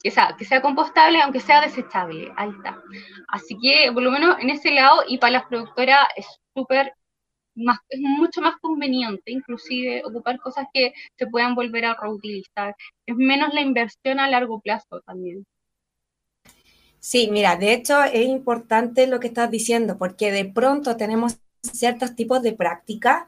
que 0.02 0.12
sea, 0.12 0.36
que 0.38 0.46
sea 0.46 0.62
compostable 0.62 1.22
aunque 1.22 1.40
sea 1.40 1.62
desechable, 1.62 2.32
está. 2.38 2.82
Así 3.30 3.58
que 3.62 3.92
por 3.94 4.04
lo 4.04 4.12
menos 4.12 4.38
en 4.40 4.50
ese 4.50 4.72
lado 4.72 5.04
y 5.08 5.18
para 5.18 5.34
las 5.34 5.46
productoras 5.46 6.08
es 6.16 6.28
súper 6.56 6.94
más, 7.56 7.80
es 7.90 8.00
mucho 8.02 8.42
más 8.42 8.56
conveniente 8.62 9.32
inclusive 9.32 10.04
ocupar 10.06 10.40
cosas 10.40 10.68
que 10.74 10.94
se 11.18 11.28
puedan 11.28 11.56
volver 11.56 11.86
a 11.86 11.96
reutilizar. 11.96 12.76
Es 13.06 13.16
menos 13.16 13.54
la 13.54 13.62
inversión 13.62 14.20
a 14.20 14.30
largo 14.30 14.60
plazo 14.62 15.02
también. 15.06 15.46
Sí, 17.08 17.30
mira, 17.32 17.56
de 17.56 17.72
hecho 17.72 18.04
es 18.04 18.26
importante 18.28 19.06
lo 19.06 19.20
que 19.20 19.28
estás 19.28 19.52
diciendo, 19.52 19.96
porque 19.96 20.32
de 20.32 20.44
pronto 20.46 20.98
tenemos 20.98 21.38
ciertos 21.62 22.16
tipos 22.16 22.42
de 22.42 22.54
práctica. 22.54 23.28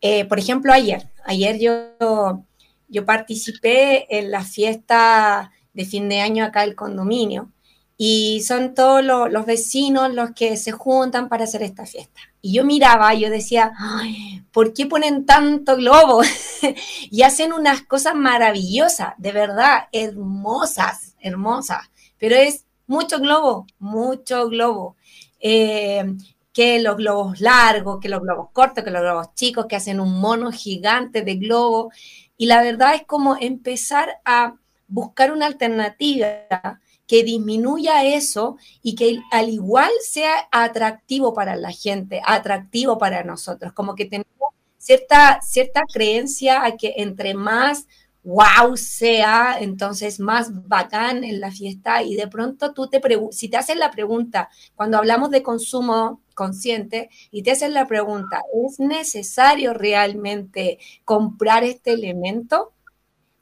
Eh, 0.00 0.24
por 0.24 0.40
ejemplo, 0.40 0.72
ayer, 0.72 1.08
ayer 1.24 1.60
yo, 1.60 2.44
yo 2.88 3.06
participé 3.06 4.18
en 4.18 4.32
la 4.32 4.42
fiesta 4.42 5.52
de 5.72 5.84
fin 5.84 6.08
de 6.08 6.20
año 6.20 6.44
acá 6.44 6.62
del 6.62 6.74
condominio 6.74 7.52
y 7.96 8.40
son 8.40 8.74
todos 8.74 9.04
los 9.04 9.46
vecinos 9.46 10.12
los 10.12 10.32
que 10.32 10.56
se 10.56 10.72
juntan 10.72 11.28
para 11.28 11.44
hacer 11.44 11.62
esta 11.62 11.86
fiesta. 11.86 12.20
Y 12.40 12.54
yo 12.54 12.64
miraba, 12.64 13.14
yo 13.14 13.30
decía, 13.30 13.72
Ay, 13.78 14.42
¿por 14.50 14.74
qué 14.74 14.86
ponen 14.86 15.26
tanto 15.26 15.76
globo? 15.76 16.22
y 17.08 17.22
hacen 17.22 17.52
unas 17.52 17.82
cosas 17.82 18.16
maravillosas, 18.16 19.14
de 19.16 19.30
verdad, 19.30 19.84
hermosas, 19.92 21.14
hermosas, 21.20 21.88
pero 22.18 22.34
es 22.34 22.64
mucho 22.86 23.18
globo, 23.18 23.66
mucho 23.78 24.48
globo. 24.48 24.96
Eh, 25.40 26.04
que 26.52 26.80
los 26.80 26.96
globos 26.96 27.40
largos, 27.40 27.98
que 28.00 28.08
los 28.08 28.20
globos 28.20 28.50
cortos, 28.52 28.84
que 28.84 28.90
los 28.90 29.00
globos 29.02 29.34
chicos, 29.34 29.66
que 29.66 29.76
hacen 29.76 30.00
un 30.00 30.20
mono 30.20 30.52
gigante 30.52 31.22
de 31.22 31.36
globo. 31.36 31.90
Y 32.36 32.46
la 32.46 32.62
verdad 32.62 32.94
es 32.94 33.04
como 33.06 33.36
empezar 33.40 34.20
a 34.24 34.56
buscar 34.86 35.32
una 35.32 35.46
alternativa 35.46 36.80
que 37.06 37.24
disminuya 37.24 38.04
eso 38.04 38.56
y 38.82 38.94
que 38.94 39.20
al 39.30 39.48
igual 39.48 39.90
sea 40.02 40.48
atractivo 40.50 41.34
para 41.34 41.56
la 41.56 41.70
gente, 41.70 42.20
atractivo 42.24 42.98
para 42.98 43.24
nosotros, 43.24 43.72
como 43.72 43.94
que 43.94 44.06
tenemos 44.06 44.54
cierta, 44.78 45.40
cierta 45.42 45.82
creencia 45.92 46.64
a 46.64 46.76
que 46.76 46.94
entre 46.96 47.34
más 47.34 47.86
wow 48.24 48.76
sea 48.76 49.56
entonces 49.60 50.20
más 50.20 50.66
bacán 50.68 51.24
en 51.24 51.40
la 51.40 51.50
fiesta 51.50 52.02
y 52.02 52.14
de 52.14 52.28
pronto 52.28 52.72
tú 52.72 52.88
te 52.88 53.00
si 53.32 53.48
te 53.48 53.56
hacen 53.56 53.78
la 53.78 53.90
pregunta, 53.90 54.48
cuando 54.74 54.98
hablamos 54.98 55.30
de 55.30 55.42
consumo 55.42 56.20
consciente 56.34 57.10
y 57.30 57.42
te 57.42 57.52
hacen 57.52 57.74
la 57.74 57.86
pregunta, 57.86 58.42
¿es 58.66 58.78
necesario 58.80 59.74
realmente 59.74 60.78
comprar 61.04 61.64
este 61.64 61.92
elemento? 61.92 62.72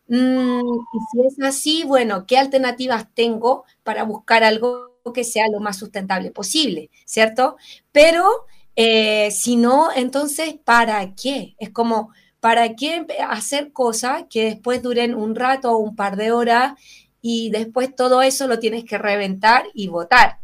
Mm, 0.08 0.60
y 0.60 0.98
si 1.12 1.26
es 1.26 1.40
así, 1.46 1.84
bueno, 1.84 2.26
¿qué 2.26 2.36
alternativas 2.38 3.06
tengo 3.14 3.64
para 3.84 4.02
buscar 4.04 4.42
algo 4.44 4.90
que 5.14 5.24
sea 5.24 5.48
lo 5.48 5.60
más 5.60 5.78
sustentable 5.78 6.30
posible, 6.30 6.90
¿cierto? 7.04 7.56
Pero 7.92 8.26
eh, 8.76 9.30
si 9.30 9.56
no, 9.56 9.90
entonces, 9.94 10.54
¿para 10.64 11.14
qué? 11.14 11.54
Es 11.58 11.70
como, 11.70 12.12
¿Para 12.40 12.74
qué 12.74 13.06
hacer 13.28 13.72
cosas 13.72 14.24
que 14.30 14.44
después 14.44 14.82
duren 14.82 15.14
un 15.14 15.34
rato 15.34 15.72
o 15.72 15.78
un 15.78 15.94
par 15.94 16.16
de 16.16 16.32
horas 16.32 16.72
y 17.22 17.50
después 17.50 17.94
todo 17.94 18.22
eso 18.22 18.46
lo 18.46 18.58
tienes 18.58 18.84
que 18.84 18.98
reventar 18.98 19.64
y 19.74 19.88
botar? 19.88 20.40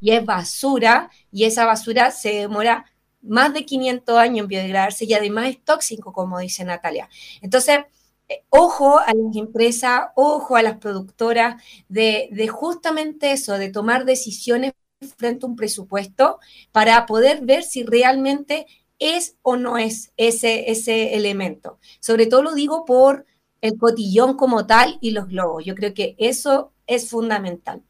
Y 0.00 0.12
es 0.12 0.24
basura 0.24 1.10
y 1.32 1.44
esa 1.44 1.64
basura 1.64 2.10
se 2.10 2.34
demora 2.34 2.84
más 3.22 3.52
de 3.52 3.64
500 3.64 4.16
años 4.16 4.44
en 4.44 4.48
biodegradarse 4.48 5.04
y 5.04 5.14
además 5.14 5.48
es 5.48 5.64
tóxico, 5.64 6.12
como 6.12 6.38
dice 6.38 6.64
Natalia. 6.64 7.08
Entonces, 7.40 7.80
eh, 8.28 8.44
ojo 8.50 8.98
a 8.98 9.12
las 9.14 9.36
empresas, 9.36 10.08
ojo 10.14 10.56
a 10.56 10.62
las 10.62 10.76
productoras 10.78 11.62
de, 11.88 12.28
de, 12.30 12.48
justamente 12.48 13.32
eso, 13.32 13.58
de 13.58 13.70
tomar 13.70 14.04
decisiones 14.04 14.72
frente 15.16 15.46
a 15.46 15.48
un 15.48 15.56
presupuesto 15.56 16.38
para 16.72 17.06
poder 17.06 17.44
ver 17.44 17.62
si 17.62 17.84
realmente 17.84 18.66
es 18.98 19.36
o 19.42 19.56
no 19.56 19.78
es 19.78 20.12
ese, 20.16 20.70
ese 20.70 21.14
elemento. 21.14 21.78
Sobre 22.00 22.26
todo 22.26 22.42
lo 22.42 22.54
digo 22.54 22.84
por 22.84 23.26
el 23.60 23.76
cotillón 23.78 24.36
como 24.36 24.66
tal 24.66 24.98
y 25.00 25.10
los 25.10 25.28
globos. 25.28 25.64
Yo 25.64 25.74
creo 25.74 25.94
que 25.94 26.14
eso 26.18 26.72
es 26.86 27.08
fundamental. 27.10 27.82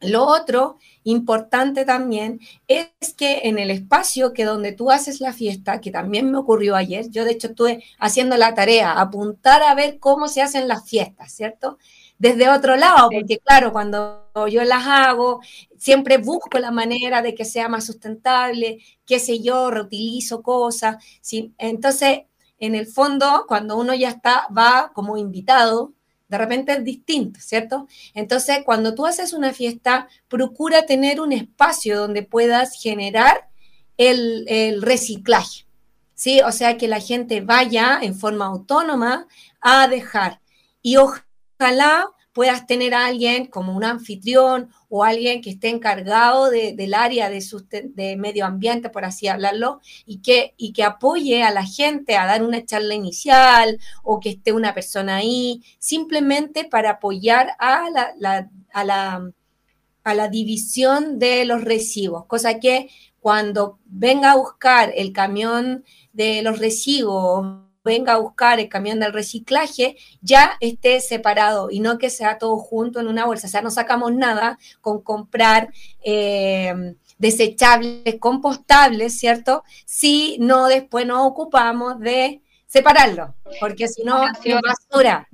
Lo 0.00 0.26
otro 0.26 0.78
importante 1.02 1.84
también 1.84 2.40
es 2.68 2.88
que 3.16 3.40
en 3.44 3.58
el 3.58 3.70
espacio 3.70 4.32
que 4.32 4.44
donde 4.44 4.72
tú 4.72 4.92
haces 4.92 5.20
la 5.20 5.32
fiesta, 5.32 5.80
que 5.80 5.90
también 5.90 6.30
me 6.30 6.38
ocurrió 6.38 6.76
ayer, 6.76 7.10
yo 7.10 7.24
de 7.24 7.32
hecho 7.32 7.48
estuve 7.48 7.82
haciendo 7.98 8.36
la 8.36 8.54
tarea, 8.54 8.92
apuntar 8.92 9.62
a 9.62 9.74
ver 9.74 9.98
cómo 9.98 10.28
se 10.28 10.42
hacen 10.42 10.68
las 10.68 10.88
fiestas, 10.88 11.32
¿cierto? 11.32 11.78
Desde 12.18 12.48
otro 12.48 12.76
lado, 12.76 13.08
porque 13.12 13.38
claro, 13.38 13.72
cuando 13.72 14.28
yo 14.50 14.64
las 14.64 14.86
hago, 14.86 15.40
siempre 15.76 16.18
busco 16.18 16.58
la 16.58 16.72
manera 16.72 17.22
de 17.22 17.34
que 17.34 17.44
sea 17.44 17.68
más 17.68 17.86
sustentable, 17.86 18.78
qué 19.06 19.20
sé 19.20 19.40
yo, 19.40 19.70
reutilizo 19.70 20.42
cosas. 20.42 21.02
¿sí? 21.20 21.52
Entonces, 21.58 22.22
en 22.58 22.74
el 22.74 22.86
fondo, 22.86 23.44
cuando 23.46 23.76
uno 23.76 23.94
ya 23.94 24.10
está, 24.10 24.48
va 24.56 24.90
como 24.92 25.16
invitado, 25.16 25.92
de 26.28 26.38
repente 26.38 26.72
es 26.72 26.84
distinto, 26.84 27.40
¿cierto? 27.40 27.86
Entonces, 28.14 28.58
cuando 28.64 28.94
tú 28.94 29.06
haces 29.06 29.32
una 29.32 29.52
fiesta, 29.54 30.08
procura 30.28 30.84
tener 30.84 31.20
un 31.20 31.32
espacio 31.32 31.98
donde 31.98 32.22
puedas 32.22 32.74
generar 32.74 33.48
el, 33.96 34.44
el 34.48 34.82
reciclaje, 34.82 35.64
¿sí? 36.14 36.40
O 36.42 36.52
sea, 36.52 36.76
que 36.76 36.88
la 36.88 37.00
gente 37.00 37.40
vaya 37.40 37.98
en 38.02 38.14
forma 38.14 38.46
autónoma 38.46 39.26
a 39.60 39.88
dejar. 39.88 40.40
Y 40.82 40.96
ojalá 40.96 41.27
ojalá 41.58 42.06
puedas 42.32 42.66
tener 42.66 42.94
a 42.94 43.06
alguien 43.06 43.46
como 43.46 43.74
un 43.76 43.82
anfitrión 43.82 44.70
o 44.88 45.02
alguien 45.02 45.40
que 45.40 45.50
esté 45.50 45.70
encargado 45.70 46.50
del 46.50 46.94
área 46.94 47.28
de, 47.28 47.44
de, 47.94 48.16
medio 48.16 48.46
ambiente, 48.46 48.90
por 48.90 49.04
así 49.04 49.26
hablarlo, 49.26 49.80
y 50.06 50.18
que, 50.18 50.54
y 50.56 50.72
que 50.72 50.84
apoye 50.84 51.42
a 51.42 51.50
la 51.50 51.64
gente 51.64 52.16
a 52.16 52.26
dar 52.26 52.44
una 52.44 52.64
charla 52.64 52.94
inicial 52.94 53.80
o 54.04 54.20
que 54.20 54.30
esté 54.30 54.52
una 54.52 54.72
persona 54.72 55.16
ahí, 55.16 55.62
simplemente 55.80 56.64
para 56.64 56.90
apoyar 56.90 57.56
a 57.58 57.90
la, 57.90 58.48
a 58.72 58.84
la, 58.84 59.32
a 60.04 60.14
la 60.14 60.28
división 60.28 61.18
de 61.18 61.44
los 61.44 61.64
residuos, 61.64 62.24
cosa 62.26 62.60
que 62.60 62.88
cuando 63.18 63.80
venga 63.84 64.30
a 64.30 64.36
buscar 64.36 64.92
el 64.94 65.12
camión 65.12 65.84
de 66.12 66.42
los 66.42 66.60
residuos 66.60 67.67
venga 67.88 68.12
a 68.12 68.18
buscar 68.18 68.60
el 68.60 68.68
camión 68.68 69.00
del 69.00 69.12
reciclaje, 69.12 69.96
ya 70.20 70.52
esté 70.60 71.00
separado 71.00 71.70
y 71.70 71.80
no 71.80 71.98
que 71.98 72.10
sea 72.10 72.38
todo 72.38 72.56
junto 72.58 73.00
en 73.00 73.08
una 73.08 73.26
bolsa. 73.26 73.48
O 73.48 73.50
sea, 73.50 73.62
no 73.62 73.70
sacamos 73.70 74.12
nada 74.12 74.58
con 74.80 75.02
comprar 75.02 75.72
eh, 76.04 76.94
desechables, 77.18 78.16
compostables, 78.20 79.18
¿cierto? 79.18 79.64
Si 79.84 80.36
no 80.38 80.66
después 80.66 81.06
nos 81.06 81.26
ocupamos 81.26 81.98
de 81.98 82.42
separarlo, 82.66 83.34
porque 83.60 83.88
si 83.88 84.04
no, 84.04 84.26
es 84.28 84.54
basura 84.62 85.26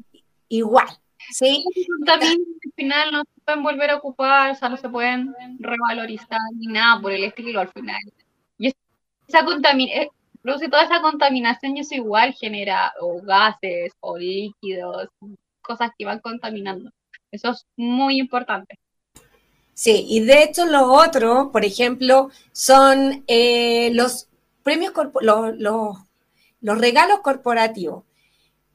igual. 0.49 0.89
¿sí? 1.33 1.65
También 2.07 2.33
al 2.33 2.73
final 2.77 3.13
no 3.13 3.23
se 3.23 3.41
pueden 3.45 3.63
volver 3.63 3.91
a 3.91 3.97
ocupar, 3.97 4.53
o 4.53 4.55
sea, 4.55 4.69
no 4.69 4.77
se 4.77 4.89
pueden 4.89 5.35
revalorizar 5.59 6.41
ni 6.57 6.67
nada 6.69 7.01
por 7.01 7.13
el 7.13 7.25
estilo 7.25 7.61
al 7.61 7.69
final. 7.69 8.01
Y 8.59 8.73
esa 9.27 9.45
contaminación 9.45 10.09
produce 10.45 10.69
toda 10.69 10.85
esa 10.85 11.01
contaminación 11.01 11.75
y 11.75 11.81
eso 11.81 11.95
igual 11.95 12.35
genera 12.35 12.93
o 13.01 13.23
gases 13.23 13.93
o 14.01 14.19
líquidos, 14.19 15.09
cosas 15.63 15.91
que 15.99 16.05
van 16.05 16.21
contaminando. 16.21 16.91
Eso 17.33 17.51
es 17.53 17.67
muy 17.79 18.19
importante. 18.19 18.79
Sí, 19.73 20.05
y 20.07 20.21
de 20.21 20.43
hecho 20.43 20.67
lo 20.67 20.93
otro, 20.93 21.51
por 21.51 21.65
ejemplo, 21.65 22.29
son 22.53 23.25
eh, 23.27 23.91
los 23.95 24.29
premios, 24.63 24.93
los, 25.23 25.57
los, 25.57 26.79
regalos 26.79 27.21
corporativos. 27.21 28.05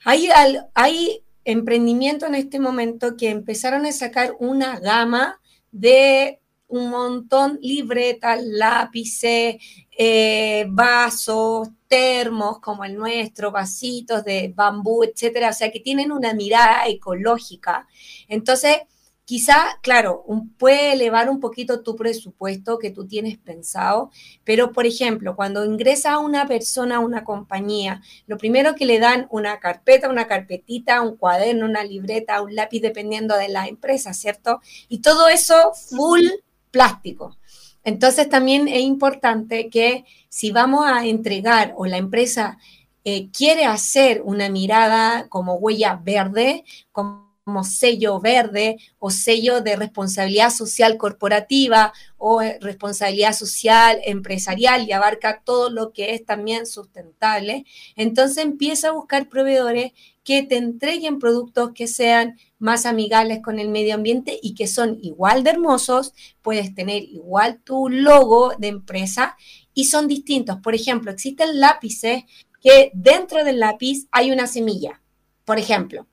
Hay, 0.03 0.27
hay 0.73 1.23
emprendimiento 1.45 2.25
en 2.25 2.33
este 2.33 2.59
momento 2.59 3.15
que 3.15 3.29
empezaron 3.29 3.85
a 3.85 3.91
sacar 3.91 4.35
una 4.39 4.79
gama 4.79 5.39
de 5.71 6.39
un 6.69 6.89
montón, 6.89 7.59
libretas, 7.61 8.39
lápices, 8.43 9.57
eh, 9.97 10.65
vasos, 10.69 11.69
termos 11.87 12.59
como 12.59 12.85
el 12.85 12.95
nuestro, 12.95 13.51
vasitos 13.51 14.23
de 14.23 14.53
bambú, 14.55 15.03
etcétera, 15.03 15.49
o 15.49 15.53
sea, 15.53 15.71
que 15.71 15.79
tienen 15.79 16.11
una 16.11 16.33
mirada 16.33 16.87
ecológica. 16.87 17.87
Entonces, 18.27 18.77
quizá, 19.25 19.79
claro, 19.81 20.25
puede 20.57 20.93
elevar 20.93 21.29
un 21.29 21.39
poquito 21.39 21.81
tu 21.81 21.95
presupuesto 21.95 22.79
que 22.79 22.91
tú 22.91 23.07
tienes 23.07 23.37
pensado, 23.37 24.11
pero 24.43 24.71
por 24.71 24.85
ejemplo, 24.85 25.35
cuando 25.35 25.65
ingresa 25.65 26.19
una 26.19 26.47
persona 26.47 26.97
a 26.97 26.99
una 26.99 27.23
compañía, 27.23 28.01
lo 28.27 28.37
primero 28.37 28.75
que 28.75 28.85
le 28.85 28.99
dan 28.99 29.27
una 29.31 29.59
carpeta, 29.59 30.09
una 30.09 30.27
carpetita, 30.27 31.01
un 31.01 31.17
cuaderno, 31.17 31.65
una 31.65 31.83
libreta, 31.83 32.41
un 32.41 32.55
lápiz, 32.55 32.81
dependiendo 32.81 33.35
de 33.37 33.49
la 33.49 33.67
empresa, 33.67 34.13
¿cierto? 34.13 34.61
Y 34.87 35.01
todo 35.01 35.27
eso 35.27 35.73
full 35.73 36.25
plástico. 36.71 37.37
Entonces 37.83 38.29
también 38.29 38.67
es 38.67 38.81
importante 38.81 39.69
que 39.69 40.05
si 40.29 40.51
vamos 40.51 40.85
a 40.85 41.05
entregar 41.05 41.73
o 41.77 41.85
la 41.85 41.97
empresa 41.97 42.57
eh, 43.05 43.29
quiere 43.31 43.65
hacer 43.65 44.21
una 44.23 44.49
mirada 44.49 45.27
como 45.29 45.55
huella 45.55 45.99
verde, 46.03 46.65
como 46.91 47.63
sello 47.63 48.19
verde 48.19 48.77
o 48.99 49.09
sello 49.09 49.61
de 49.61 49.75
responsabilidad 49.75 50.51
social 50.51 50.97
corporativa 50.97 51.93
o 52.17 52.41
eh, 52.41 52.59
responsabilidad 52.61 53.33
social 53.33 53.99
empresarial 54.03 54.87
y 54.87 54.91
abarca 54.91 55.41
todo 55.43 55.69
lo 55.69 55.91
que 55.91 56.13
es 56.13 56.25
también 56.25 56.67
sustentable, 56.67 57.65
entonces 57.95 58.43
empieza 58.43 58.89
a 58.89 58.91
buscar 58.91 59.29
proveedores 59.29 59.93
que 60.29 60.43
te 60.43 60.57
entreguen 60.57 61.17
productos 61.17 61.71
que 61.73 61.87
sean 61.87 62.37
más 62.59 62.85
amigables 62.85 63.41
con 63.41 63.57
el 63.57 63.67
medio 63.67 63.95
ambiente 63.95 64.37
y 64.43 64.53
que 64.53 64.67
son 64.67 64.99
igual 65.01 65.43
de 65.43 65.49
hermosos, 65.49 66.13
puedes 66.43 66.75
tener 66.75 67.01
igual 67.01 67.61
tu 67.63 67.89
logo 67.89 68.53
de 68.59 68.67
empresa 68.67 69.35
y 69.73 69.85
son 69.85 70.07
distintos. 70.07 70.57
Por 70.57 70.75
ejemplo, 70.75 71.09
existen 71.09 71.59
lápices 71.59 72.25
que 72.61 72.91
dentro 72.93 73.43
del 73.43 73.59
lápiz 73.59 74.05
hay 74.11 74.29
una 74.29 74.45
semilla, 74.45 75.01
por 75.45 75.57
ejemplo. 75.57 76.05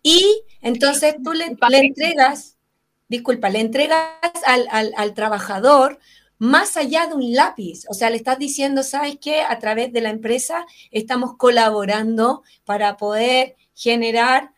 Y 0.00 0.42
entonces 0.60 1.16
tú 1.24 1.32
le, 1.32 1.56
entregas, 1.78 2.56
disculpa, 3.08 3.50
le 3.50 3.62
entregas 3.62 4.06
al, 4.46 4.92
al 4.96 5.14
trabajador 5.14 5.98
más 6.38 6.76
allá 6.76 7.06
de 7.06 7.14
un 7.14 7.32
lápiz. 7.32 7.84
O 7.88 7.94
sea, 7.94 8.10
le 8.10 8.16
estás 8.16 8.38
diciendo, 8.38 8.82
¿sabes 8.82 9.18
qué? 9.20 9.42
A 9.42 9.58
través 9.58 9.92
de 9.92 10.00
la 10.00 10.10
empresa 10.10 10.66
estamos 10.90 11.36
colaborando 11.36 12.42
para 12.64 12.96
poder 12.96 13.56
generar 13.74 14.52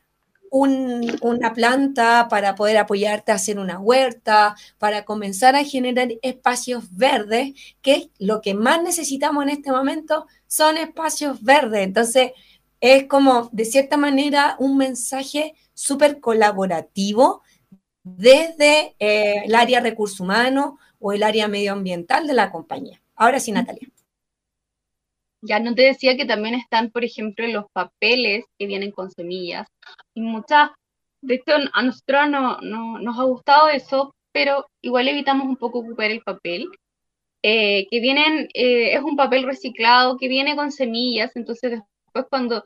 una 0.51 1.53
planta, 1.53 2.27
para 2.31 2.55
poder 2.55 2.79
apoyarte 2.79 3.33
a 3.33 3.37
hacer 3.37 3.59
una 3.59 3.79
huerta, 3.79 4.57
para 4.79 5.05
comenzar 5.05 5.57
a 5.57 5.65
generar 5.65 6.09
espacios 6.23 6.97
verdes, 6.97 7.53
que 7.83 8.11
lo 8.19 8.41
que 8.41 8.55
más 8.55 8.83
necesitamos 8.83 9.43
en 9.43 9.51
este 9.51 9.71
momento 9.71 10.27
son 10.47 10.79
espacios 10.79 11.43
verdes. 11.43 11.83
Entonces, 11.83 12.33
es 12.81 13.05
como, 13.05 13.51
de 13.53 13.65
cierta 13.65 13.97
manera, 13.97 14.57
un 14.59 14.77
mensaje 14.77 15.55
súper 15.75 16.21
colaborativo 16.21 17.43
desde 18.03 18.97
eh, 18.99 19.43
el 19.45 19.55
área 19.55 19.81
recursos 19.81 20.21
humanos 20.21 20.75
o 20.99 21.13
el 21.13 21.23
área 21.23 21.49
medioambiental 21.49 22.27
de 22.27 22.35
la 22.35 22.51
compañía. 22.51 23.01
Ahora 23.15 23.41
sí, 23.41 23.53
Natalia. 23.53 23.89
Ya 25.41 25.61
no 25.61 25.75
te 25.75 25.83
decía 25.83 26.17
que 26.17 26.25
también 26.25 26.55
están, 26.55 26.91
por 26.91 27.05
ejemplo, 27.05 27.47
los 27.47 27.67
papeles 27.73 28.45
que 28.59 28.67
vienen 28.67 28.91
con 28.91 29.11
semillas. 29.11 29.69
Y 30.15 30.21
muchas, 30.21 30.71
de 31.21 31.35
hecho, 31.37 31.53
a 31.73 31.83
nosotros 31.83 32.29
no, 32.29 32.61
nos 32.61 33.19
ha 33.19 33.23
gustado 33.23 33.69
eso, 33.69 34.15
pero 34.33 34.67
igual 34.83 35.09
evitamos 35.09 35.47
un 35.47 35.57
poco 35.57 35.81
ocupar 35.81 36.11
el 36.11 36.23
papel. 36.23 36.69
Eh, 37.43 37.87
que 37.89 38.01
vienen, 38.01 38.49
eh, 38.53 38.95
es 38.95 39.03
un 39.03 39.17
papel 39.17 39.45
reciclado 39.45 40.17
que 40.17 40.27
viene 40.27 40.57
con 40.57 40.73
semillas, 40.73 41.37
entonces 41.37 41.71
después 41.71 42.27
cuando 42.29 42.65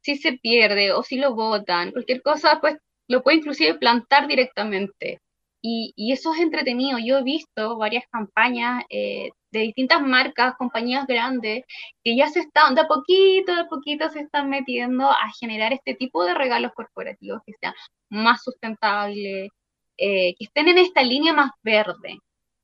si 0.00 0.16
se 0.16 0.34
pierde 0.34 0.92
o 0.92 1.02
si 1.02 1.16
lo 1.16 1.34
botan, 1.34 1.90
cualquier 1.92 2.22
cosa, 2.22 2.60
pues 2.60 2.76
lo 3.08 3.22
puede 3.22 3.38
inclusive 3.38 3.74
plantar 3.74 4.28
directamente. 4.28 5.20
Y, 5.62 5.92
y, 5.96 6.12
eso 6.12 6.34
es 6.34 6.40
entretenido. 6.40 6.98
Yo 6.98 7.18
he 7.18 7.22
visto 7.22 7.78
varias 7.78 8.04
campañas 8.10 8.84
eh, 8.90 9.30
de 9.52 9.60
distintas 9.60 10.02
marcas, 10.02 10.54
compañías 10.58 11.06
grandes, 11.06 11.64
que 12.02 12.16
ya 12.16 12.28
se 12.28 12.40
están, 12.40 12.74
de 12.74 12.82
a 12.82 12.88
poquito, 12.88 13.54
de 13.54 13.60
a 13.62 13.68
poquito 13.68 14.10
se 14.10 14.20
están 14.20 14.50
metiendo 14.50 15.08
a 15.08 15.30
generar 15.38 15.72
este 15.72 15.94
tipo 15.94 16.24
de 16.24 16.34
regalos 16.34 16.72
corporativos 16.74 17.40
que 17.46 17.52
sean 17.60 17.74
más 18.10 18.42
sustentables, 18.42 19.50
eh, 19.98 20.34
que 20.36 20.44
estén 20.44 20.68
en 20.68 20.78
esta 20.78 21.02
línea 21.02 21.32
más 21.32 21.52
verde. 21.62 22.18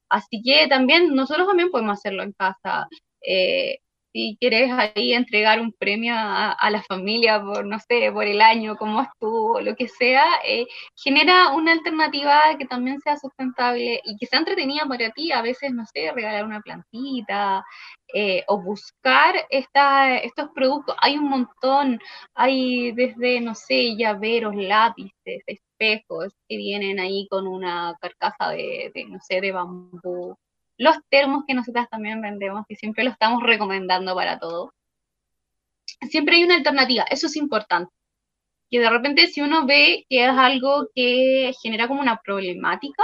Así 0.09 0.43
que 0.43 0.67
también, 0.69 1.15
nosotros 1.15 1.47
también 1.47 1.71
podemos 1.71 1.99
hacerlo 1.99 2.23
en 2.23 2.33
casa. 2.33 2.89
Eh, 3.23 3.79
si 4.19 4.37
quieres 4.41 4.71
ahí 4.73 5.13
entregar 5.15 5.61
un 5.61 5.73
premio 5.73 6.13
a, 6.17 6.71
la 6.71 6.83
familia 6.83 7.41
por, 7.41 7.65
no 7.65 7.79
sé, 7.79 8.11
por 8.13 8.25
el 8.25 8.41
año, 8.41 8.77
como 8.77 9.03
estuvo, 9.03 9.61
lo 9.61 9.77
que 9.77 9.87
sea, 9.87 10.25
eh, 10.45 10.67
genera 10.97 11.51
una 11.53 11.71
alternativa 11.73 12.41
que 12.59 12.67
también 12.67 13.01
sea 13.01 13.17
sustentable 13.17 14.01
y 14.05 14.17
que 14.19 14.27
sea 14.27 14.41
entretenida 14.41 14.87
para 14.89 15.11
ti. 15.11 15.31
A 15.31 15.41
veces, 15.43 15.73
no 15.73 15.85
sé, 15.87 16.11
regalar 16.13 16.45
una 16.45 16.61
plantita 16.61 17.65
eh, 18.13 18.43
o 18.49 18.61
buscar 18.61 19.37
estos 19.51 20.49
productos. 20.53 20.97
Hay 21.01 21.17
un 21.17 21.29
montón, 21.29 22.01
hay 22.35 22.91
desde, 22.93 23.41
no 23.41 23.55
sé, 23.55 23.97
llaveros, 23.97 24.57
lápices, 24.57 25.45
espejos 25.47 26.35
que 26.49 26.57
vienen 26.57 26.99
ahí 26.99 27.29
con 27.31 27.47
una 27.47 27.95
carcasa 28.01 28.51
de 28.51 28.93
no 29.09 29.21
sé, 29.21 29.41
de 29.41 29.53
bambú 29.53 30.37
los 30.79 30.97
termos 31.11 31.45
que 31.47 31.55
nosotras 31.55 31.89
también 31.91 32.23
vendemos, 32.23 32.65
y 32.69 32.77
siempre 32.77 33.05
lo 33.05 33.11
estamos 33.11 33.43
recomendando 33.43 34.15
para 34.15 34.39
todo. 34.39 34.73
Siempre 36.09 36.37
hay 36.37 36.45
una 36.45 36.55
alternativa, 36.55 37.05
eso 37.11 37.27
es 37.27 37.37
importante. 37.37 37.93
Que 38.71 38.81
de 38.81 38.91
repente 38.91 39.27
si 39.27 39.41
uno 39.41 39.67
ve 39.67 40.07
que 40.09 40.25
es 40.25 40.31
algo 40.31 40.89
que 40.95 41.53
genera 41.63 41.89
como 41.89 42.01
una 42.01 42.19
problemática, 42.19 43.03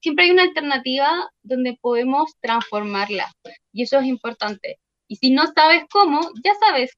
siempre 0.00 0.26
hay 0.26 0.30
una 0.30 0.44
alternativa 0.44 1.30
donde 1.42 1.76
podemos 1.80 2.32
transformarla. 2.40 3.32
Y 3.72 3.82
eso 3.82 3.98
es 3.98 4.06
importante. 4.06 4.78
Y 5.08 5.16
si 5.16 5.30
no 5.30 5.46
sabes 5.48 5.84
cómo, 5.90 6.20
ya 6.44 6.54
sabes, 6.60 6.92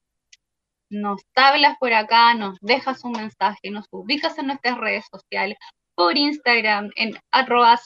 nos 0.89 1.21
hablas 1.35 1.77
por 1.79 1.93
acá, 1.93 2.33
nos 2.33 2.57
dejas 2.61 3.03
un 3.03 3.13
mensaje, 3.13 3.71
nos 3.71 3.85
ubicas 3.91 4.37
en 4.37 4.47
nuestras 4.47 4.77
redes 4.77 5.05
sociales 5.11 5.57
por 5.99 6.17
Instagram 6.17 6.91
en 6.95 7.13
arroba 7.29 7.77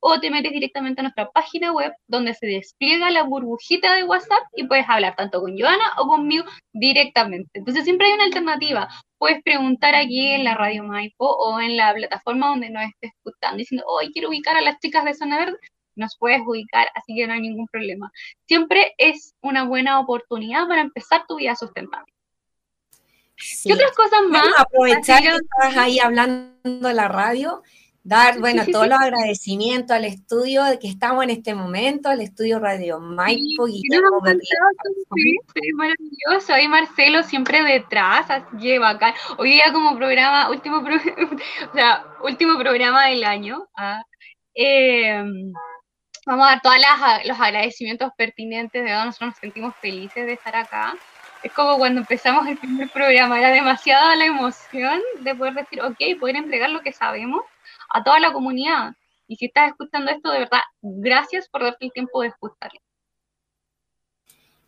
o 0.00 0.20
te 0.20 0.30
metes 0.30 0.52
directamente 0.52 1.00
a 1.00 1.04
nuestra 1.04 1.30
página 1.30 1.72
web 1.72 1.94
donde 2.06 2.34
se 2.34 2.48
despliega 2.48 3.10
la 3.10 3.22
burbujita 3.22 3.94
de 3.94 4.04
WhatsApp 4.04 4.42
y 4.56 4.64
puedes 4.64 4.86
hablar 4.86 5.16
tanto 5.16 5.40
con 5.40 5.58
Joana 5.58 5.94
o 5.96 6.06
conmigo 6.06 6.44
directamente. 6.74 7.48
Entonces 7.54 7.84
siempre 7.84 8.08
hay 8.08 8.12
una 8.12 8.24
alternativa. 8.24 8.88
Puedes 9.16 9.42
preguntar 9.42 9.94
aquí 9.94 10.32
en 10.32 10.44
la 10.44 10.54
Radio 10.54 10.84
Maipo 10.84 11.24
o 11.24 11.58
en 11.58 11.78
la 11.78 11.94
plataforma 11.94 12.48
donde 12.48 12.68
nos 12.68 12.82
estés 12.84 13.12
escuchando 13.16 13.56
diciendo, 13.56 13.86
hoy 13.88 14.12
quiero 14.12 14.28
ubicar 14.28 14.58
a 14.58 14.60
las 14.60 14.78
chicas 14.80 15.06
de 15.06 15.14
Zona 15.14 15.38
Verde 15.38 15.56
nos 15.96 16.16
puedes 16.18 16.40
ubicar, 16.46 16.88
así 16.94 17.14
que 17.14 17.26
no 17.26 17.32
hay 17.32 17.40
ningún 17.40 17.66
problema. 17.66 18.10
Siempre 18.46 18.94
es 18.96 19.34
una 19.42 19.64
buena 19.64 19.98
oportunidad 19.98 20.68
para 20.68 20.82
empezar 20.82 21.24
tu 21.26 21.36
vida 21.36 21.56
sustentable. 21.56 22.12
¿Qué 23.64 23.72
otras 23.72 23.92
cosas 23.92 24.20
más? 24.28 24.46
aprovechar 24.56 25.22
que 25.22 25.28
estás 25.28 25.76
ahí 25.76 25.98
hablando 25.98 26.88
de 26.88 26.94
la 26.94 27.08
radio, 27.08 27.62
dar, 28.02 28.38
bueno, 28.38 28.64
todos 28.70 28.88
los 28.88 28.98
agradecimientos 28.98 29.96
al 29.96 30.04
estudio 30.04 30.64
de 30.64 30.78
que 30.78 30.88
estamos 30.88 31.24
en 31.24 31.30
este 31.30 31.54
momento, 31.54 32.08
al 32.08 32.20
estudio 32.20 32.58
Radio 32.58 33.00
Maipo. 33.00 33.66
Sí, 33.66 33.82
sí, 35.54 35.72
maravilloso. 35.74 36.52
Ahí 36.52 36.68
Marcelo 36.68 37.22
siempre 37.22 37.62
detrás, 37.62 38.26
lleva 38.58 38.90
acá. 38.90 39.14
Hoy 39.38 39.50
día 39.50 39.72
como 39.72 39.96
programa, 39.96 40.50
último, 40.50 40.78
o 41.70 41.74
sea, 41.74 42.04
último 42.22 42.58
programa 42.58 43.06
del 43.06 43.24
año. 43.24 43.66
¿ah? 43.76 44.02
Em, 44.54 45.52
vamos 46.26 46.46
a 46.46 46.50
dar 46.50 46.60
todos 46.62 46.76
los 47.26 47.40
agradecimientos 47.40 48.10
pertinentes, 48.16 48.82
de 48.82 48.90
verdad 48.90 49.06
nosotros 49.06 49.30
nos 49.30 49.38
sentimos 49.38 49.74
felices 49.76 50.26
de 50.26 50.32
estar 50.32 50.56
acá. 50.56 50.94
Es 51.42 51.52
como 51.52 51.78
cuando 51.78 52.00
empezamos 52.00 52.46
el 52.46 52.58
primer 52.58 52.90
programa, 52.90 53.38
era 53.38 53.50
demasiada 53.50 54.14
la 54.16 54.26
emoción 54.26 55.00
de 55.20 55.34
poder 55.34 55.54
decir, 55.54 55.80
ok, 55.80 55.96
poder 56.18 56.36
entregar 56.36 56.70
lo 56.70 56.82
que 56.82 56.92
sabemos 56.92 57.42
a 57.90 58.04
toda 58.04 58.20
la 58.20 58.32
comunidad. 58.32 58.94
Y 59.26 59.36
si 59.36 59.46
estás 59.46 59.68
escuchando 59.70 60.10
esto, 60.10 60.30
de 60.30 60.40
verdad, 60.40 60.60
gracias 60.82 61.48
por 61.48 61.62
darte 61.62 61.86
el 61.86 61.92
tiempo 61.92 62.20
de 62.20 62.28
escucharlo. 62.28 62.80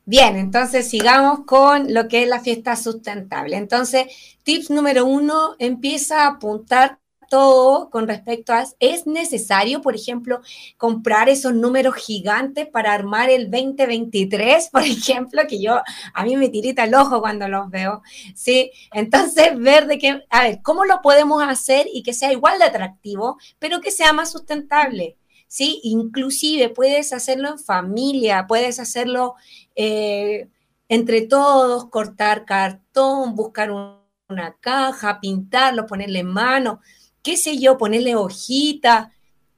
Bien, 0.05 0.37
entonces 0.37 0.91
sigamos 0.91 1.45
con 1.47 1.93
lo 1.95 2.09
que 2.09 2.25
es 2.25 2.29
la 2.29 2.41
fiesta 2.41 2.75
sustentable. 2.75 3.57
Entonces, 3.57 4.37
tips 4.43 4.71
número 4.71 5.05
uno, 5.05 5.55
empieza 5.59 6.25
a 6.25 6.29
apuntar 6.29 6.99
todo 7.33 7.89
con 7.89 8.09
respecto 8.09 8.53
a, 8.53 8.67
¿es 8.79 9.07
necesario, 9.07 9.81
por 9.81 9.95
ejemplo, 9.95 10.43
comprar 10.77 11.31
esos 11.31 11.55
números 11.55 11.95
gigantes 11.95 12.67
para 12.67 12.93
armar 12.93 13.31
el 13.31 13.51
2023, 13.51 14.69
por 14.69 14.83
ejemplo, 14.83 15.41
que 15.49 15.59
yo, 15.59 15.81
a 16.13 16.25
mí 16.25 16.37
me 16.37 16.51
tirita 16.51 16.85
el 16.85 16.95
ojo 16.95 17.23
cuando 17.23 17.49
los 17.49 17.71
veo, 17.71 18.03
¿sí? 18.35 18.71
Entonces, 18.93 19.59
ver 19.59 19.87
de 19.87 19.97
qué, 19.97 20.27
a 20.29 20.43
ver, 20.43 20.61
¿cómo 20.63 20.85
lo 20.85 21.01
podemos 21.01 21.43
hacer 21.43 21.87
y 21.91 22.03
que 22.03 22.13
sea 22.13 22.31
igual 22.31 22.59
de 22.59 22.67
atractivo, 22.67 23.39
pero 23.59 23.81
que 23.81 23.93
sea 23.93 24.13
más 24.13 24.31
sustentable? 24.31 25.17
¿Sí? 25.49 25.81
Inclusive 25.85 26.69
puedes 26.69 27.15
hacerlo 27.15 27.49
en 27.49 27.59
familia, 27.59 28.47
puedes 28.47 28.79
hacerlo 28.79 29.37
eh, 29.75 30.49
entre 30.87 31.23
todos, 31.23 31.89
cortar 31.89 32.45
cartón, 32.45 33.35
buscar 33.37 33.71
una 33.71 34.57
caja, 34.61 35.19
pintarlo, 35.19 35.87
ponerle 35.87 36.25
mano 36.25 36.81
qué 37.23 37.37
sé 37.37 37.59
yo, 37.59 37.79
ponerle 37.79 38.15
hojita, 38.15 39.13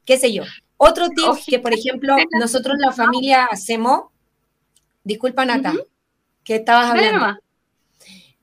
qué 0.05 0.19
sé 0.19 0.33
yo. 0.33 0.45
Otro 0.77 1.09
tip 1.09 1.45
que, 1.47 1.59
por 1.59 1.73
ejemplo, 1.73 2.17
nosotros 2.39 2.77
la 2.79 2.93
familia 2.93 3.47
hacemos, 3.47 4.05
disculpa 5.03 5.45
Nata, 5.45 5.73
que 6.43 6.57
estabas 6.57 6.91
hablando. 6.91 7.39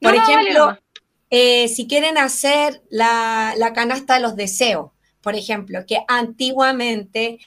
por 0.02 0.16
ejemplo, 0.16 0.78
eh, 1.30 1.68
si 1.68 1.88
quieren 1.88 2.18
hacer 2.18 2.82
la, 2.90 3.72
canasta 3.76 4.16
de 4.16 4.22
los 4.22 4.36
deseos, 4.36 4.92
por 5.22 5.36
ejemplo, 5.36 5.86
que 5.86 6.00
antiguamente 6.08 7.40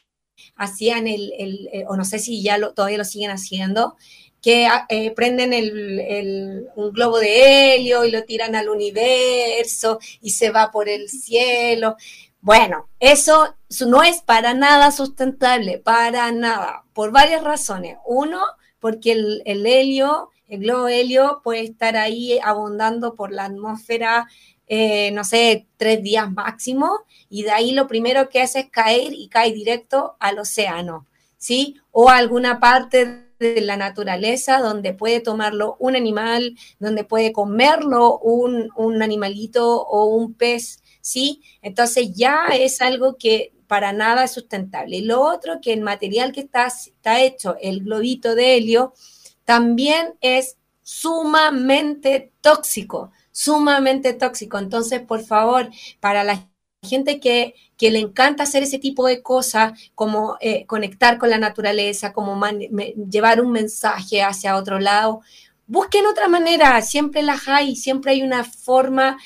hacían 0.57 1.07
el, 1.07 1.33
eh, 1.73 1.85
o 1.89 1.97
no 1.97 2.05
sé 2.05 2.19
si 2.19 2.43
ya 2.43 2.59
todavía 2.73 2.99
lo 2.99 3.05
siguen 3.05 3.31
haciendo, 3.31 3.97
que 4.45 4.69
eh, 4.91 5.11
prenden 5.13 5.55
el, 5.55 6.69
un 6.77 6.93
globo 6.93 7.19
de 7.19 7.77
helio 7.77 8.05
y 8.05 8.11
lo 8.11 8.25
tiran 8.25 8.55
al 8.55 8.69
universo 8.69 9.99
y 10.21 10.33
se 10.33 10.51
va 10.51 10.71
por 10.71 10.91
el 10.91 11.09
cielo. 11.09 11.97
Bueno, 12.43 12.91
eso 13.01 13.55
no 13.87 14.03
es 14.03 14.21
para 14.21 14.53
nada 14.53 14.91
sustentable, 14.91 15.79
para 15.79 16.31
nada, 16.31 16.85
por 16.93 17.11
varias 17.11 17.43
razones. 17.43 17.97
Uno, 18.05 18.39
porque 18.81 19.13
el, 19.13 19.65
helio, 19.65 20.29
el 20.47 20.61
globo 20.61 20.89
helio 20.89 21.41
puede 21.43 21.63
estar 21.63 21.97
ahí 21.97 22.39
abundando 22.45 23.15
por 23.15 23.33
la 23.33 23.47
atmósfera, 23.47 24.29
eh, 24.67 25.11
no 25.13 25.25
sé, 25.25 25.69
tres 25.79 26.03
días 26.03 26.31
máximo, 26.31 27.01
y 27.31 27.45
de 27.45 27.53
ahí 27.53 27.73
lo 27.73 27.87
primero 27.87 28.29
que 28.29 28.43
hace 28.43 28.61
es 28.61 28.71
caer 28.71 29.15
y 29.15 29.29
cae 29.29 29.55
directo 29.55 30.17
al 30.21 30.39
océano, 30.39 31.07
¿sí? 31.39 31.77
O 31.93 32.11
alguna 32.11 32.61
parte 32.61 33.24
de 33.39 33.61
la 33.61 33.77
naturaleza 33.77 34.59
donde 34.59 34.93
puede 34.95 35.21
tomarlo 35.21 35.77
un 35.79 35.97
animal, 35.97 36.57
donde 36.79 37.05
puede 37.05 37.33
comerlo 37.33 38.19
un, 38.19 39.03
animalito 39.03 39.83
o 39.83 40.07
un 40.07 40.35
pez, 40.35 40.83
¿sí? 41.01 41.43
Entonces 41.63 42.15
ya 42.15 42.47
es 42.53 42.81
algo 42.81 43.17
que 43.17 43.53
para 43.67 43.93
nada 43.93 44.25
es 44.25 44.33
sustentable. 44.33 44.97
Y 44.97 45.03
lo 45.03 45.21
otro, 45.23 45.61
que 45.61 45.73
el 45.73 45.81
material 45.81 46.33
que 46.33 46.41
está, 46.41 46.67
está 46.67 47.23
hecho, 47.23 47.57
el 47.61 47.85
globito 47.85 48.35
de 48.35 48.57
helio, 48.57 48.95
también 49.45 50.15
es 50.21 50.57
sumamente 50.83 52.33
tóxico, 52.41 53.11
sumamente 53.33 54.13
tóxico. 54.13 54.59
Entonces, 54.59 55.01
por 55.01 55.25
favor, 55.25 55.71
para 56.01 56.25
la 56.25 56.49
gente 56.83 57.19
que, 57.19 57.55
le 57.91 57.99
encanta 57.99 58.43
hacer 58.43 58.63
ese 58.63 58.79
tipo 58.79 59.07
de 59.07 59.23
cosas, 59.23 59.73
como 59.95 60.37
eh, 60.41 60.67
conectar 60.67 61.19
con 61.19 61.31
la 61.31 61.39
naturaleza, 61.39 62.13
como 62.13 62.41
llevar 63.11 63.41
un 63.41 63.53
mensaje 63.53 64.23
hacia 64.23 64.57
otro 64.57 64.79
lado, 64.79 65.21
busquen 65.67 66.07
otra 66.07 66.29
manera, 66.29 66.81
siempre 66.83 67.23
las 67.23 67.49
hay, 67.49 67.77
siempre 67.77 68.13
hay 68.13 68.23
una 68.23 68.45
forma 68.45 69.19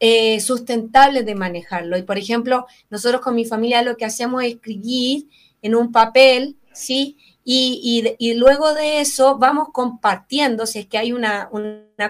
eh, 0.00 0.40
sustentable 0.40 1.22
de 1.22 1.34
manejarlo. 1.34 1.98
Y 1.98 2.02
por 2.02 2.18
ejemplo, 2.18 2.66
nosotros 2.90 3.20
con 3.20 3.34
mi 3.34 3.44
familia 3.44 3.82
lo 3.82 3.96
que 3.96 4.04
hacemos 4.04 4.42
es 4.44 4.54
escribir 4.54 5.26
en 5.62 5.74
un 5.74 5.90
papel, 5.90 6.56
¿sí? 6.72 7.16
Y, 7.50 8.34
luego 8.34 8.74
de 8.74 9.00
eso 9.00 9.38
vamos 9.38 9.68
compartiendo, 9.72 10.66
si 10.66 10.80
es 10.80 10.86
que 10.86 10.98
hay 10.98 11.14
una, 11.14 11.48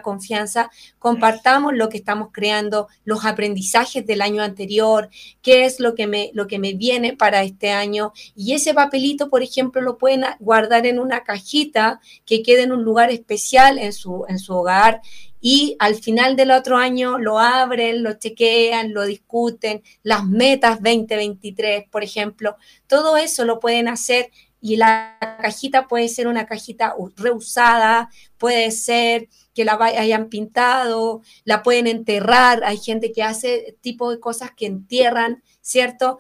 confianza, 0.03 0.69
compartamos 0.99 1.75
lo 1.75 1.89
que 1.89 1.97
estamos 1.97 2.31
creando, 2.33 2.89
los 3.05 3.25
aprendizajes 3.25 4.05
del 4.05 4.21
año 4.21 4.43
anterior, 4.43 5.11
qué 5.41 5.65
es 5.65 5.79
lo 5.79 5.95
que, 5.95 6.09
me, 6.09 6.33
lo 6.35 6.49
que 6.49 6.59
me 6.59 6.73
viene 6.73 7.17
para 7.17 7.45
este 7.45 7.71
año. 7.71 8.13
Y 8.35 8.55
ese 8.55 8.75
papelito, 8.75 9.31
por 9.31 9.45
ejemplo, 9.45 9.81
lo 9.81 9.97
pueden 9.97 10.25
guardar 10.41 10.87
en 10.87 10.99
una 10.99 11.23
cajita 11.23 12.01
que 12.27 12.43
quede 12.43 12.63
en 12.63 12.73
un 12.73 12.83
lugar 12.83 13.13
especial 13.13 13.79
en 13.79 13.93
su, 13.93 14.25
en 14.29 14.41
su 14.41 14.55
hogar 14.55 15.03
y 15.41 15.77
al 15.79 15.95
final 15.95 16.35
del 16.35 16.51
otro 16.51 16.77
año 16.77 17.19
lo 17.19 17.39
abren, 17.39 18.03
lo 18.03 18.15
chequean, 18.15 18.93
lo 18.93 19.07
discuten, 19.07 19.83
las 20.03 20.27
metas 20.27 20.83
2023, 20.83 21.85
por 21.91 22.03
ejemplo, 22.03 22.57
todo 22.89 23.17
eso 23.17 23.45
lo 23.45 23.61
pueden 23.61 23.87
hacer 23.87 24.31
y 24.61 24.77
la 24.77 25.19
cajita 25.41 25.87
puede 25.87 26.09
ser 26.09 26.27
una 26.29 26.47
cajita 26.47 26.95
reusada, 27.17 28.11
puede 28.39 28.71
ser 28.71 29.29
que 29.55 29.65
la 29.65 29.79
hayan 29.81 30.29
pintado, 30.29 31.23
la 31.45 31.63
pueden 31.63 31.87
enterrar, 31.87 32.63
hay 32.65 32.79
gente 32.79 33.13
que 33.13 33.23
hace 33.23 33.77
tipo 33.81 34.11
de 34.11 34.21
cosas 34.21 34.53
que 34.53 34.67
entierran, 34.67 35.43
¿cierto? 35.61 36.19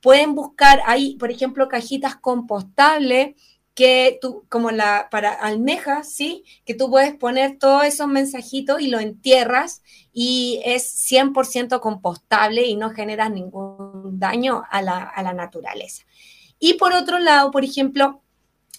Pueden 0.00 0.34
buscar 0.34 0.82
ahí, 0.86 1.16
por 1.16 1.30
ejemplo, 1.30 1.68
cajitas 1.68 2.16
compostables 2.16 3.34
que 3.74 4.18
tú, 4.20 4.44
como 4.48 4.70
la 4.70 5.08
para 5.10 5.32
almejas, 5.32 6.12
¿sí? 6.12 6.44
Que 6.64 6.74
tú 6.74 6.90
puedes 6.90 7.14
poner 7.14 7.58
todos 7.58 7.84
esos 7.84 8.08
mensajitos 8.08 8.80
y 8.80 8.88
lo 8.88 8.98
entierras 8.98 9.82
y 10.12 10.60
es 10.64 11.10
100% 11.10 11.80
compostable 11.80 12.66
y 12.66 12.76
no 12.76 12.90
genera 12.90 13.28
ningún 13.28 14.18
daño 14.18 14.64
a 14.70 14.82
la, 14.82 14.98
a 15.04 15.22
la 15.22 15.32
naturaleza. 15.32 16.04
Y 16.60 16.74
por 16.74 16.92
otro 16.92 17.18
lado, 17.18 17.50
por 17.50 17.64
ejemplo, 17.64 18.22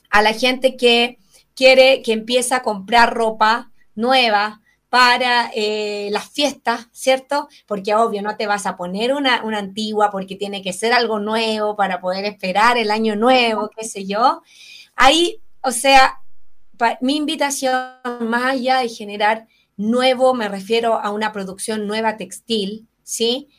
a 0.09 0.21
la 0.21 0.33
gente 0.33 0.77
que 0.77 1.17
quiere, 1.55 2.01
que 2.01 2.13
empieza 2.13 2.57
a 2.57 2.61
comprar 2.61 3.13
ropa 3.13 3.71
nueva 3.95 4.61
para 4.89 5.49
eh, 5.55 6.09
las 6.11 6.29
fiestas, 6.29 6.87
¿cierto? 6.91 7.47
Porque 7.65 7.95
obvio, 7.95 8.21
no 8.21 8.35
te 8.35 8.45
vas 8.45 8.65
a 8.65 8.75
poner 8.75 9.13
una, 9.13 9.43
una 9.43 9.57
antigua 9.57 10.11
porque 10.11 10.35
tiene 10.35 10.61
que 10.61 10.73
ser 10.73 10.93
algo 10.93 11.19
nuevo 11.19 11.75
para 11.75 12.01
poder 12.01 12.25
esperar 12.25 12.77
el 12.77 12.91
año 12.91 13.15
nuevo, 13.15 13.69
qué 13.75 13.85
sé 13.85 14.05
yo. 14.05 14.41
Ahí, 14.95 15.41
o 15.61 15.71
sea, 15.71 16.21
mi 16.99 17.15
invitación 17.15 17.73
más 18.19 18.43
allá 18.43 18.79
de 18.79 18.89
generar 18.89 19.47
nuevo, 19.77 20.33
me 20.33 20.49
refiero 20.49 20.99
a 20.99 21.09
una 21.11 21.31
producción 21.31 21.87
nueva 21.87 22.17
textil, 22.17 22.87
¿sí? 23.03 23.49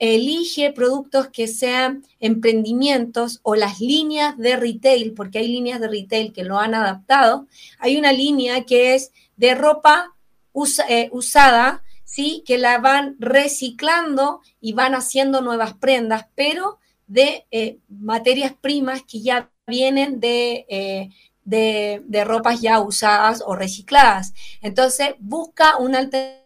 Elige 0.00 0.72
productos 0.72 1.28
que 1.28 1.46
sean 1.46 2.04
emprendimientos 2.18 3.38
o 3.42 3.54
las 3.54 3.80
líneas 3.80 4.36
de 4.36 4.56
retail, 4.56 5.12
porque 5.12 5.38
hay 5.38 5.48
líneas 5.48 5.78
de 5.78 5.88
retail 5.88 6.32
que 6.32 6.42
lo 6.42 6.58
han 6.58 6.74
adaptado. 6.74 7.46
Hay 7.78 7.96
una 7.96 8.12
línea 8.12 8.64
que 8.64 8.94
es 8.94 9.12
de 9.36 9.54
ropa 9.54 10.16
eh, 10.88 11.08
usada 11.12 11.84
¿sí? 12.10 12.42
Que 12.44 12.58
la 12.58 12.78
van 12.78 13.16
reciclando 13.20 14.40
y 14.60 14.72
van 14.72 14.94
haciendo 14.94 15.40
nuevas 15.42 15.74
prendas, 15.74 16.26
pero 16.34 16.80
de 17.06 17.46
eh, 17.52 17.78
materias 17.88 18.52
primas 18.60 19.02
que 19.04 19.20
ya 19.20 19.50
vienen 19.66 20.18
eh, 20.22 21.10
de, 21.44 22.02
de, 22.04 22.24
ropas 22.24 22.60
ya 22.60 22.80
usadas 22.80 23.42
o 23.46 23.54
recicladas. 23.54 24.32
Entonces, 24.60 25.14
busca 25.20 25.76
una 25.76 25.98
alternativa 25.98 26.39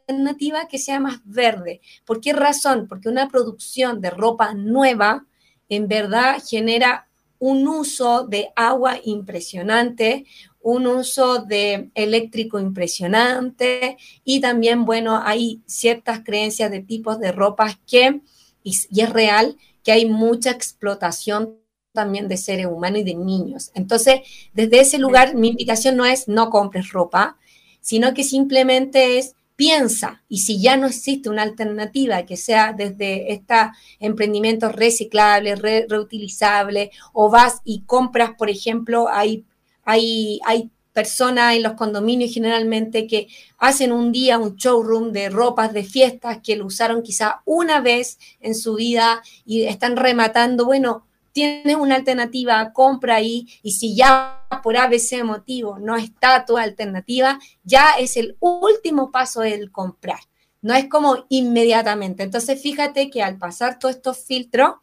que 0.69 0.79
sea 0.79 1.01
más 1.01 1.21
verde. 1.25 1.81
¿Por 2.05 2.21
qué 2.21 2.33
razón? 2.33 2.87
Porque 2.88 3.09
una 3.09 3.29
producción 3.29 4.01
de 4.01 4.11
ropa 4.11 4.55
nueva 4.55 5.27
en 5.69 5.88
verdad 5.88 6.43
genera 6.47 7.09
un 7.38 7.67
uso 7.69 8.27
de 8.27 8.51
agua 8.57 8.99
impresionante, 9.05 10.25
un 10.61 10.87
uso 10.87 11.40
de 11.40 11.90
eléctrico 11.95 12.59
impresionante 12.59 13.99
y 14.25 14.40
también, 14.40 14.85
bueno, 14.85 15.21
hay 15.23 15.62
ciertas 15.67 16.21
creencias 16.25 16.71
de 16.71 16.81
tipos 16.81 17.19
de 17.21 17.33
ropas 17.33 17.79
que, 17.87 18.23
y, 18.62 18.73
es 18.73 19.11
real, 19.11 19.57
que 19.83 19.93
hay 19.93 20.07
mucha 20.07 20.51
explotación 20.51 21.59
también 21.93 22.29
de 22.29 22.38
seres 22.38 22.67
humanos 22.67 23.01
y 23.01 23.05
de 23.05 23.14
niños. 23.14 23.71
Entonces, 23.75 24.21
desde 24.55 24.81
ese 24.81 24.99
lugar, 24.99 25.35
mi 25.35 25.49
invitación 25.49 25.97
no 25.97 26.07
es 26.07 26.29
no 26.29 26.49
compres 26.51 26.90
ropa, 26.90 27.37
sino 27.81 28.14
que 28.14 28.25
simplemente 28.25 29.19
es 29.19 29.37
piensa 29.57 30.23
y 30.29 30.38
si 30.38 30.61
ya 30.61 30.77
no 30.77 30.87
existe 30.87 31.29
una 31.29 31.43
alternativa 31.43 32.25
que 32.25 32.37
sea 32.37 32.73
desde 32.73 33.33
estos 33.33 33.69
emprendimientos 34.01 34.73
reciclables, 34.75 35.61
reutilizables, 35.61 36.90
o 37.12 37.31
vas 37.31 37.61
y 37.64 37.83
compras, 37.83 38.33
por 38.37 38.51
ejemplo, 38.51 39.09
hay, 39.09 39.45
hay, 39.85 40.40
hay 40.45 40.71
personas 40.93 41.57
en 41.57 41.62
los 41.64 41.75
condominios 41.75 42.33
generalmente 42.33 43.07
que 43.07 43.29
hacen 43.59 43.93
un 43.93 44.12
día 44.12 44.38
un 44.38 44.57
showroom 44.57 45.12
de 45.12 45.29
ropas 45.29 45.73
de 45.73 45.83
fiestas 45.83 46.38
que 46.43 46.57
lo 46.57 46.67
usaron 46.67 47.03
quizá 47.03 47.43
una 47.45 47.81
vez 47.81 48.19
en 48.40 48.55
su 48.55 48.77
vida 48.77 49.23
y 49.45 49.64
están 49.64 49.97
rematando, 49.97 50.64
bueno, 50.64 51.05
tienes 51.35 51.77
una 51.77 51.97
alternativa, 51.97 52.73
compra 52.73 53.16
ahí 53.16 53.49
y 53.62 53.73
si 53.73 53.94
ya 53.94 54.47
por 54.62 54.77
ABC 54.77 55.25
motivo 55.25 55.79
no 55.81 55.97
está 55.97 56.47
tu 56.47 56.57
alternativa, 56.57 57.38
ya 57.64 57.90
es 57.99 58.16
el 58.16 58.37
último 58.40 59.11
paso 59.11 59.42
el 59.42 59.70
comprar. 59.70 60.20
No 60.62 60.75
es 60.75 60.88
como 60.88 61.27
inmediatamente. 61.29 62.23
Entonces, 62.23 62.62
fíjate 62.62 63.11
que 63.11 63.23
al 63.23 63.37
pasar 63.37 63.79
todos 63.79 63.97
estos 63.97 64.25
filtros, 64.25 64.77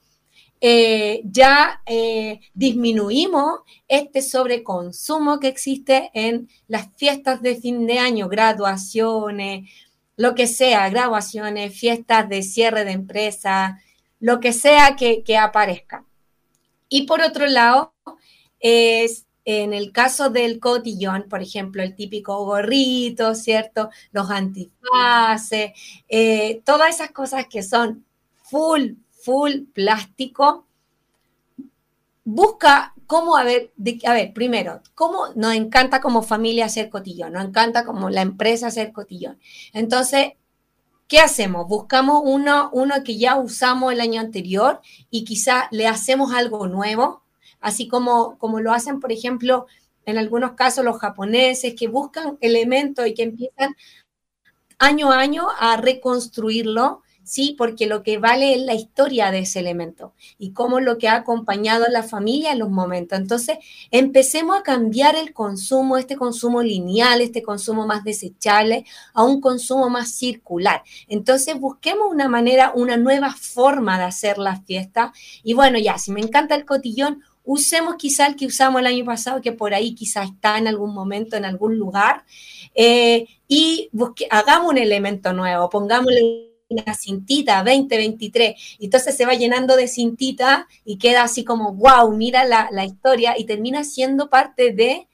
eh, 0.60 1.22
ya 1.24 1.82
eh, 1.88 2.42
disminuimos 2.54 3.62
este 3.88 4.22
sobreconsumo 4.22 5.40
que 5.40 5.48
existe 5.48 6.12
en 6.14 6.50
las 6.68 6.90
fiestas 6.98 7.42
de 7.42 7.56
fin 7.56 7.88
de 7.88 7.98
año, 7.98 8.28
graduaciones, 8.28 9.70
lo 10.18 10.36
que 10.36 10.48
sea, 10.48 10.90
graduaciones, 10.90 11.74
fiestas 11.80 12.30
de 12.30 12.44
cierre 12.44 12.84
de 12.84 12.92
empresa, 12.92 13.82
lo 14.20 14.40
que 14.40 14.54
sea 14.54 14.96
que, 14.96 15.24
que 15.24 15.38
aparezca. 15.38 16.06
Y 16.94 17.04
por 17.04 17.22
otro 17.22 17.48
lado, 17.48 17.94
es 18.60 19.26
en 19.46 19.74
el 19.74 19.94
caso 19.94 20.30
del 20.30 20.60
cotillón, 20.60 21.24
por 21.30 21.42
ejemplo, 21.42 21.82
el 21.82 21.96
típico 21.96 22.44
gorrito, 22.44 23.34
¿cierto? 23.34 23.90
Los 24.12 24.30
antifaces, 24.30 25.72
eh, 26.10 26.62
todas 26.66 26.94
esas 26.96 27.12
cosas 27.12 27.48
que 27.48 27.64
son 27.64 28.06
full, 28.44 28.96
full 29.10 29.62
plástico. 29.74 30.68
Busca 32.26 32.94
cómo, 33.08 33.38
a 33.38 33.46
ver, 33.46 33.72
a 34.06 34.14
ver, 34.14 34.34
primero, 34.34 34.82
cómo 34.94 35.28
nos 35.36 35.54
encanta 35.54 36.02
como 36.02 36.22
familia 36.22 36.66
hacer 36.66 36.90
cotillón, 36.90 37.32
nos 37.32 37.46
encanta 37.46 37.86
como 37.86 38.10
la 38.10 38.22
empresa 38.22 38.68
hacer 38.68 38.92
cotillón. 38.92 39.40
Entonces, 39.72 40.34
¿qué 41.12 41.20
hacemos? 41.20 41.68
Buscamos 41.68 42.22
uno, 42.24 42.70
uno 42.72 43.04
que 43.04 43.18
ya 43.18 43.36
usamos 43.36 43.92
el 43.92 44.00
año 44.00 44.22
anterior 44.22 44.80
y 45.10 45.26
quizá 45.26 45.68
le 45.70 45.86
hacemos 45.86 46.34
algo 46.34 46.68
nuevo, 46.68 47.22
así 47.60 47.90
como, 47.90 48.38
como 48.38 48.62
lo 48.62 48.72
hacen, 48.72 49.02
por 49.02 49.12
ejemplo, 49.12 49.68
en 50.06 50.18
algunos 50.18 50.54
casos 50.54 50.86
los 50.86 51.00
japoneses 51.00 51.76
que 51.78 51.90
buscan 51.90 52.38
elementos 52.40 53.06
y 53.06 53.14
que 53.14 53.24
empiezan 53.24 53.76
año 54.80 55.12
a 55.12 55.20
año 55.20 55.48
a 55.60 55.76
reconstruirlo 55.76 57.02
¿sí? 57.24 57.56
Porque 57.58 57.88
lo 57.88 58.04
que 58.04 58.18
vale 58.18 58.54
es 58.56 58.62
la 58.62 58.74
historia 58.74 59.32
de 59.32 59.40
ese 59.40 59.60
elemento 59.60 60.14
y 60.38 60.52
cómo 60.52 60.80
lo 60.80 60.98
que 60.98 61.08
ha 61.08 61.16
acompañado 61.16 61.86
a 61.86 61.90
la 61.90 62.04
familia 62.04 62.52
en 62.52 62.60
los 62.60 62.70
momentos. 62.70 63.20
Entonces, 63.20 63.58
empecemos 63.92 64.60
a 64.60 64.64
cambiar 64.64 65.16
el 65.16 65.34
consumo, 65.34 65.98
este 65.98 66.16
consumo 66.16 66.62
lineal, 66.62 67.22
este 67.22 67.42
consumo 67.42 67.86
más 67.86 68.04
desechable, 68.04 68.86
a 69.14 69.24
un 69.24 69.42
consumo 69.42 69.90
más 69.90 70.12
circular. 70.12 70.84
Entonces, 71.08 71.60
busquemos 71.60 72.12
una 72.12 72.28
manera, 72.28 72.72
una 72.76 72.98
nueva 72.98 73.34
forma 73.34 73.98
de 73.98 74.06
hacer 74.06 74.38
la 74.38 74.62
fiesta. 74.62 75.14
Y 75.44 75.54
bueno, 75.54 75.78
ya, 75.80 75.98
si 75.98 76.12
me 76.12 76.22
encanta 76.22 76.56
el 76.56 76.66
cotillón, 76.66 77.22
usemos 77.44 77.96
quizá 77.96 78.28
el 78.28 78.36
que 78.36 78.46
usamos 78.46 78.82
el 78.82 78.88
año 78.88 79.06
pasado, 79.06 79.42
que 79.42 79.52
por 79.52 79.74
ahí 79.74 79.96
quizá 79.96 80.24
está 80.24 80.58
en 80.58 80.68
algún 80.68 80.94
momento, 80.94 81.36
en 81.36 81.46
algún 81.46 81.78
lugar, 81.78 82.24
eh, 82.76 83.28
y 83.48 83.90
hagamos 84.30 84.70
un 84.72 84.78
elemento 84.78 85.34
nuevo, 85.34 85.70
pongámosle 85.70 86.51
una 86.72 86.94
cintita 86.94 87.64
2023. 87.64 88.78
Y 88.80 88.86
entonces 88.86 89.16
se 89.16 89.26
va 89.26 89.34
llenando 89.34 89.76
de 89.76 89.88
cintita 89.88 90.68
y 90.86 90.98
queda 90.98 91.24
así 91.24 91.44
como, 91.44 91.74
wow, 91.74 92.12
mira 92.16 92.46
la, 92.46 92.86
historia 92.86 93.38
y 93.38 93.46
termina 93.46 93.84
siendo 93.84 94.30
parte 94.30 94.74
de 94.74 95.08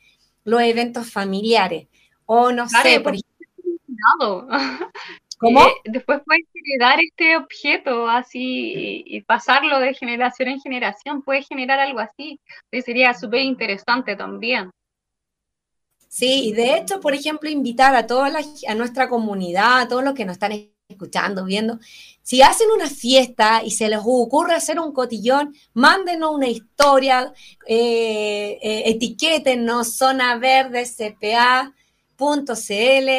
los 0.43 0.61
eventos 0.61 1.11
familiares. 1.11 1.87
O 2.25 2.51
no 2.51 2.67
sé, 2.69 2.99
por 3.01 3.13
ejemplo. 3.15 4.47
¿Cómo? 5.39 5.61
Eh, 5.61 5.71
después 5.85 6.21
puedes 6.25 6.45
heredar 6.53 6.99
este 6.99 7.37
objeto 7.37 8.09
así 8.09 9.03
y, 9.05 9.21
pasarlo 9.21 9.79
de 9.79 9.93
generación 9.93 10.49
en 10.49 10.59
generación, 10.59 11.21
puedes 11.21 11.47
generar 11.47 11.79
algo 11.79 11.99
así. 11.99 12.39
sería 12.71 13.13
súper 13.13 13.41
interesante 13.41 14.15
también. 14.15 14.71
Sí, 16.07 16.49
y 16.49 16.53
de 16.53 16.77
hecho, 16.77 16.99
por 16.99 17.13
ejemplo, 17.13 17.49
invitar 17.49 17.95
a 17.95 18.07
toda 18.07 18.31
a 18.67 18.75
nuestra 18.75 19.09
comunidad, 19.09 19.81
a 19.81 19.87
todos 19.87 20.03
los 20.03 20.13
que 20.13 20.25
nos 20.25 20.33
están 20.33 20.53
escuchando, 20.89 21.43
viendo. 21.43 21.79
Si 22.21 22.41
hacen 22.41 22.71
una 22.71 22.89
fiesta 22.89 23.61
y 23.63 23.71
se 23.71 23.89
les 23.89 23.99
ocurre 24.03 24.55
hacer 24.55 24.79
un 24.79 24.93
cotillón, 24.93 25.53
mándenos 25.73 26.33
una 26.33 26.47
historia, 26.47 27.33
eh, 27.67 28.57
eh, 28.61 28.83
etiquétenos 28.85 29.95
zona 29.95 30.37
verde 30.37 30.85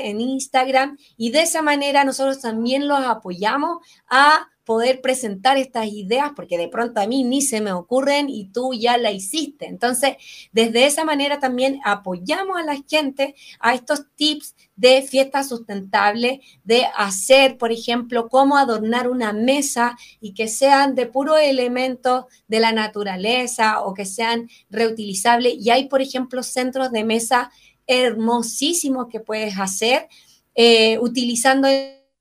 en 0.09 0.21
Instagram 0.21 0.97
y 1.17 1.31
de 1.31 1.43
esa 1.43 1.63
manera 1.63 2.05
nosotros 2.05 2.41
también 2.41 2.89
los 2.89 3.01
apoyamos 3.01 3.79
a 4.09 4.49
poder 4.69 5.01
presentar 5.01 5.57
estas 5.57 5.87
ideas, 5.87 6.33
porque 6.37 6.59
de 6.59 6.69
pronto 6.69 7.01
a 7.01 7.07
mí 7.07 7.25
ni 7.25 7.41
se 7.41 7.63
me 7.63 7.73
ocurren 7.73 8.29
y 8.29 8.51
tú 8.51 8.75
ya 8.75 8.99
la 8.99 9.11
hiciste. 9.11 9.65
Entonces, 9.65 10.17
desde 10.53 10.85
esa 10.85 11.07
manera 11.07 11.41
también 11.41 11.81
apoyamos 11.87 12.59
a 12.59 12.65
la 12.65 12.77
gente 12.87 13.35
a 13.61 13.73
estos 13.73 14.05
tips 14.15 14.55
de 14.77 15.01
fiesta 15.01 15.43
sustentable, 15.43 16.43
de 16.65 16.85
hacer, 16.99 17.57
por 17.57 17.73
ejemplo, 17.73 18.29
cómo 18.29 18.59
adornar 18.59 19.09
una 19.09 19.33
mesa 19.33 19.97
y 20.21 20.35
que 20.35 20.49
sean 20.49 20.95
de 20.95 21.07
puro 21.07 21.39
elementos 21.39 22.27
de 22.47 22.61
la 22.61 22.73
naturaleza 22.73 23.81
o 23.81 23.95
que 23.95 24.05
sean 24.05 24.51
reutilizables. 24.69 25.55
Y 25.59 25.71
hay, 25.71 25.89
por 25.89 26.03
ejemplo, 26.03 26.43
centros 26.43 26.93
de 26.93 27.05
mesa 27.05 27.51
hermosísimos 27.87 29.07
que 29.11 29.21
puedes 29.21 29.59
hacer 29.59 30.09
eh, 30.55 30.99
utilizando 30.99 31.69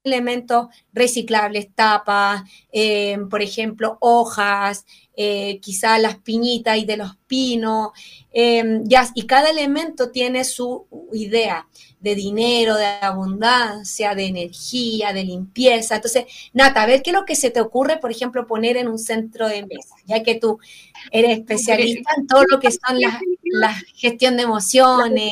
elementos 0.07 0.67
reciclables, 0.93 1.69
tapas, 1.73 2.43
eh, 2.71 3.17
por 3.29 3.41
ejemplo, 3.41 3.97
hojas, 4.01 4.85
eh, 5.15 5.59
quizá 5.61 5.97
las 5.99 6.17
piñitas 6.17 6.77
y 6.77 6.85
de 6.85 6.97
los 6.97 7.15
pinos, 7.27 7.89
eh, 8.31 8.81
y 9.15 9.25
cada 9.25 9.49
elemento 9.49 10.11
tiene 10.11 10.43
su 10.43 10.85
idea 11.11 11.67
de 11.99 12.15
dinero, 12.15 12.75
de 12.75 12.85
abundancia, 12.85 14.13
de 14.13 14.27
energía, 14.27 15.13
de 15.13 15.23
limpieza. 15.23 15.95
Entonces, 15.95 16.25
Nata, 16.53 16.83
a 16.83 16.85
ver 16.85 17.01
qué 17.01 17.09
es 17.09 17.15
lo 17.15 17.25
que 17.25 17.35
se 17.35 17.49
te 17.49 17.61
ocurre, 17.61 17.97
por 17.97 18.11
ejemplo, 18.11 18.45
poner 18.47 18.77
en 18.77 18.87
un 18.87 18.99
centro 18.99 19.47
de 19.47 19.65
mesa, 19.65 19.95
ya 20.05 20.21
que 20.23 20.35
tú 20.35 20.59
eres 21.11 21.39
especialista 21.39 22.11
en 22.17 22.27
todo 22.27 22.43
lo 22.49 22.59
que 22.59 22.71
son 22.71 22.99
las 22.99 23.19
la 23.43 23.73
gestión 23.95 24.37
de 24.37 24.43
emociones. 24.43 25.31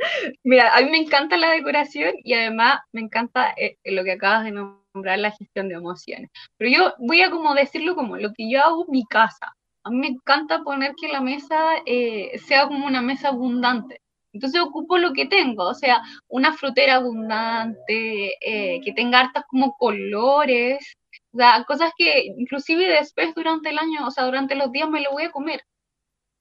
Mira, 0.44 0.74
a 0.76 0.80
mí 0.82 0.90
me 0.90 0.98
encanta 0.98 1.36
la 1.36 1.50
decoración 1.50 2.14
y 2.24 2.34
además 2.34 2.80
me 2.92 3.00
encanta 3.02 3.52
eh, 3.56 3.76
lo 3.84 4.04
que 4.04 4.12
acabas 4.12 4.44
de 4.44 4.52
nombrar, 4.52 5.18
la 5.18 5.30
gestión 5.32 5.68
de 5.68 5.74
emociones. 5.76 6.30
Pero 6.56 6.70
yo 6.70 6.94
voy 6.98 7.20
a 7.22 7.30
como 7.30 7.54
decirlo 7.54 7.94
como 7.94 8.16
lo 8.16 8.32
que 8.32 8.50
yo 8.50 8.62
hago 8.62 8.84
en 8.86 8.92
mi 8.92 9.04
casa. 9.06 9.54
A 9.84 9.90
mí 9.90 9.98
me 9.98 10.08
encanta 10.08 10.62
poner 10.62 10.94
que 11.00 11.08
la 11.08 11.20
mesa 11.20 11.58
eh, 11.86 12.38
sea 12.46 12.66
como 12.66 12.86
una 12.86 13.02
mesa 13.02 13.28
abundante. 13.28 14.00
Entonces 14.32 14.60
ocupo 14.60 14.98
lo 14.98 15.12
que 15.12 15.26
tengo, 15.26 15.64
o 15.64 15.74
sea, 15.74 16.02
una 16.28 16.52
frutera 16.52 16.96
abundante, 16.96 18.34
eh, 18.40 18.80
que 18.84 18.92
tenga 18.92 19.20
hartas 19.20 19.44
como 19.48 19.76
colores, 19.76 20.94
o 21.32 21.38
sea, 21.38 21.64
cosas 21.66 21.92
que 21.96 22.26
inclusive 22.38 22.88
después 22.88 23.34
durante 23.34 23.70
el 23.70 23.78
año, 23.78 24.06
o 24.06 24.10
sea, 24.10 24.24
durante 24.24 24.54
los 24.54 24.70
días 24.72 24.88
me 24.88 25.00
lo 25.02 25.10
voy 25.12 25.24
a 25.24 25.32
comer. 25.32 25.62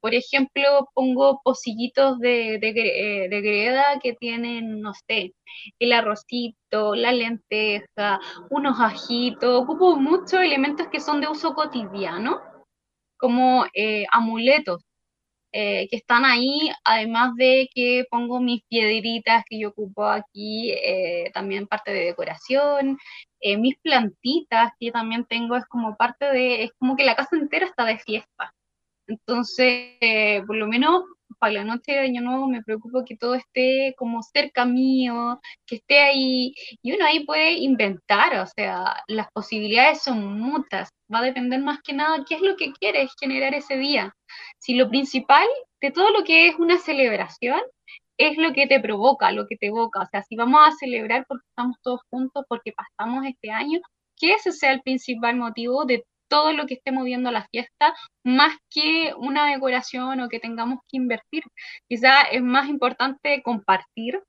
Por 0.01 0.13
ejemplo, 0.13 0.89
pongo 0.93 1.41
pocillitos 1.43 2.19
de, 2.19 2.59
de, 2.59 3.41
greda 3.41 3.99
que 4.01 4.13
tienen, 4.13 4.81
no 4.81 4.93
sé, 5.07 5.33
el 5.79 5.93
arrocito, 5.93 6.95
la 6.95 7.12
lenteja, 7.12 8.19
unos 8.49 8.79
ajitos. 8.79 9.63
Ocupo 9.63 9.95
muchos 9.97 10.39
elementos 10.41 10.88
que 10.88 10.99
son 10.99 11.21
de 11.21 11.27
uso 11.27 11.53
cotidiano, 11.53 12.41
como 13.17 13.65
eh, 13.73 14.05
amuletos 14.12 14.83
eh, 15.51 15.88
que 15.89 15.97
están 15.97 16.25
ahí, 16.25 16.69
además 16.83 17.33
de 17.35 17.69
que 17.73 18.05
pongo 18.12 18.39
mis 18.39 18.62
piedritas 18.69 19.43
que 19.49 19.59
yo 19.59 19.69
ocupo 19.69 20.05
aquí, 20.05 20.71
eh, 20.71 21.31
también 21.33 21.65
parte 21.65 21.91
de 21.91 22.05
decoración, 22.05 22.99
eh, 23.39 23.57
mis 23.57 23.75
plantitas 23.79 24.71
que 24.79 24.88
yo 24.88 24.91
también 24.91 25.25
tengo, 25.25 25.55
es 25.55 25.65
como 25.65 25.97
parte 25.97 26.25
de, 26.25 26.63
es 26.65 26.71
como 26.77 26.95
que 26.95 27.03
la 27.03 27.15
casa 27.15 27.35
entera 27.35 27.65
está 27.65 27.83
de 27.85 27.97
fiesta. 27.97 28.53
Entonces, 29.10 29.98
por 30.45 30.56
lo 30.56 30.67
menos 30.67 31.04
para 31.39 31.54
la 31.54 31.63
noche 31.63 31.93
de 31.93 32.00
Año 32.00 32.22
Nuevo 32.22 32.48
me 32.48 32.63
preocupo 32.63 33.04
que 33.06 33.17
todo 33.17 33.34
esté 33.36 33.95
como 33.98 34.22
cerca 34.22 34.65
mío, 34.65 35.39
que 35.65 35.78
esté 35.78 36.00
ahí, 36.00 36.54
y 36.84 36.93
uno 36.93 37.06
ahí 37.06 37.26
puede 37.26 37.54
inventar, 37.54 38.38
o 38.39 38.45
sea, 38.45 39.04
las 39.08 39.28
posibilidades 39.32 40.04
son 40.04 40.39
muchas, 40.39 40.89
va 41.13 41.19
a 41.19 41.24
depender 41.24 41.62
más 41.62 41.80
que 41.82 41.93
nada 41.93 42.24
qué 42.28 42.36
es 42.36 42.41
lo 42.41 42.56
que 42.56 42.72
quieres 42.74 43.12
generar 43.19 43.54
ese 43.54 43.78
día. 43.78 44.13
Si 44.60 44.76
lo 44.76 44.89
principal 44.89 45.48
de 45.82 45.91
todo 45.91 46.12
lo 46.12 46.24
que 46.24 46.48
es 46.48 46.56
una 46.56 46.78
celebración 46.78 47.62
es 48.17 48.38
lo 48.38 48.54
que 48.54 48.67
te 48.67 48.80
provoca, 48.80 49.32
lo 49.32 49.48
que 49.48 49.56
te 49.56 49.67
evoca, 49.67 50.02
o 50.02 50.08
sea, 50.12 50.22
si 50.24 50.36
vamos 50.36 50.62
a 50.67 50.72
celebrar 50.72 51.26
porque 51.28 51.45
estamos 51.50 51.78
todos 51.82 52.02
juntos, 52.12 52.45
porque 52.50 52.74
pasamos 52.74 53.26
este 53.26 53.50
año, 53.50 53.80
que 54.17 54.34
ese 54.34 54.52
sea 54.52 54.74
el 54.74 54.82
principal 54.82 55.38
motivo 55.38 55.86
de 55.86 56.04
todo 56.30 56.54
lo 56.54 56.65
que 56.65 56.76
esté 56.76 56.92
moviendo 56.92 57.32
la 57.32 57.48
fiesta, 57.48 57.94
más 58.24 58.56
que 58.70 59.13
una 59.18 59.48
decoración 59.48 60.22
o 60.22 60.30
que 60.30 60.39
tengamos 60.39 60.80
que 60.88 60.98
invertir. 60.98 61.44
Quizá 61.88 62.24
es 62.24 62.42
más 62.42 62.70
importante 62.70 63.42
compartir 63.44 64.22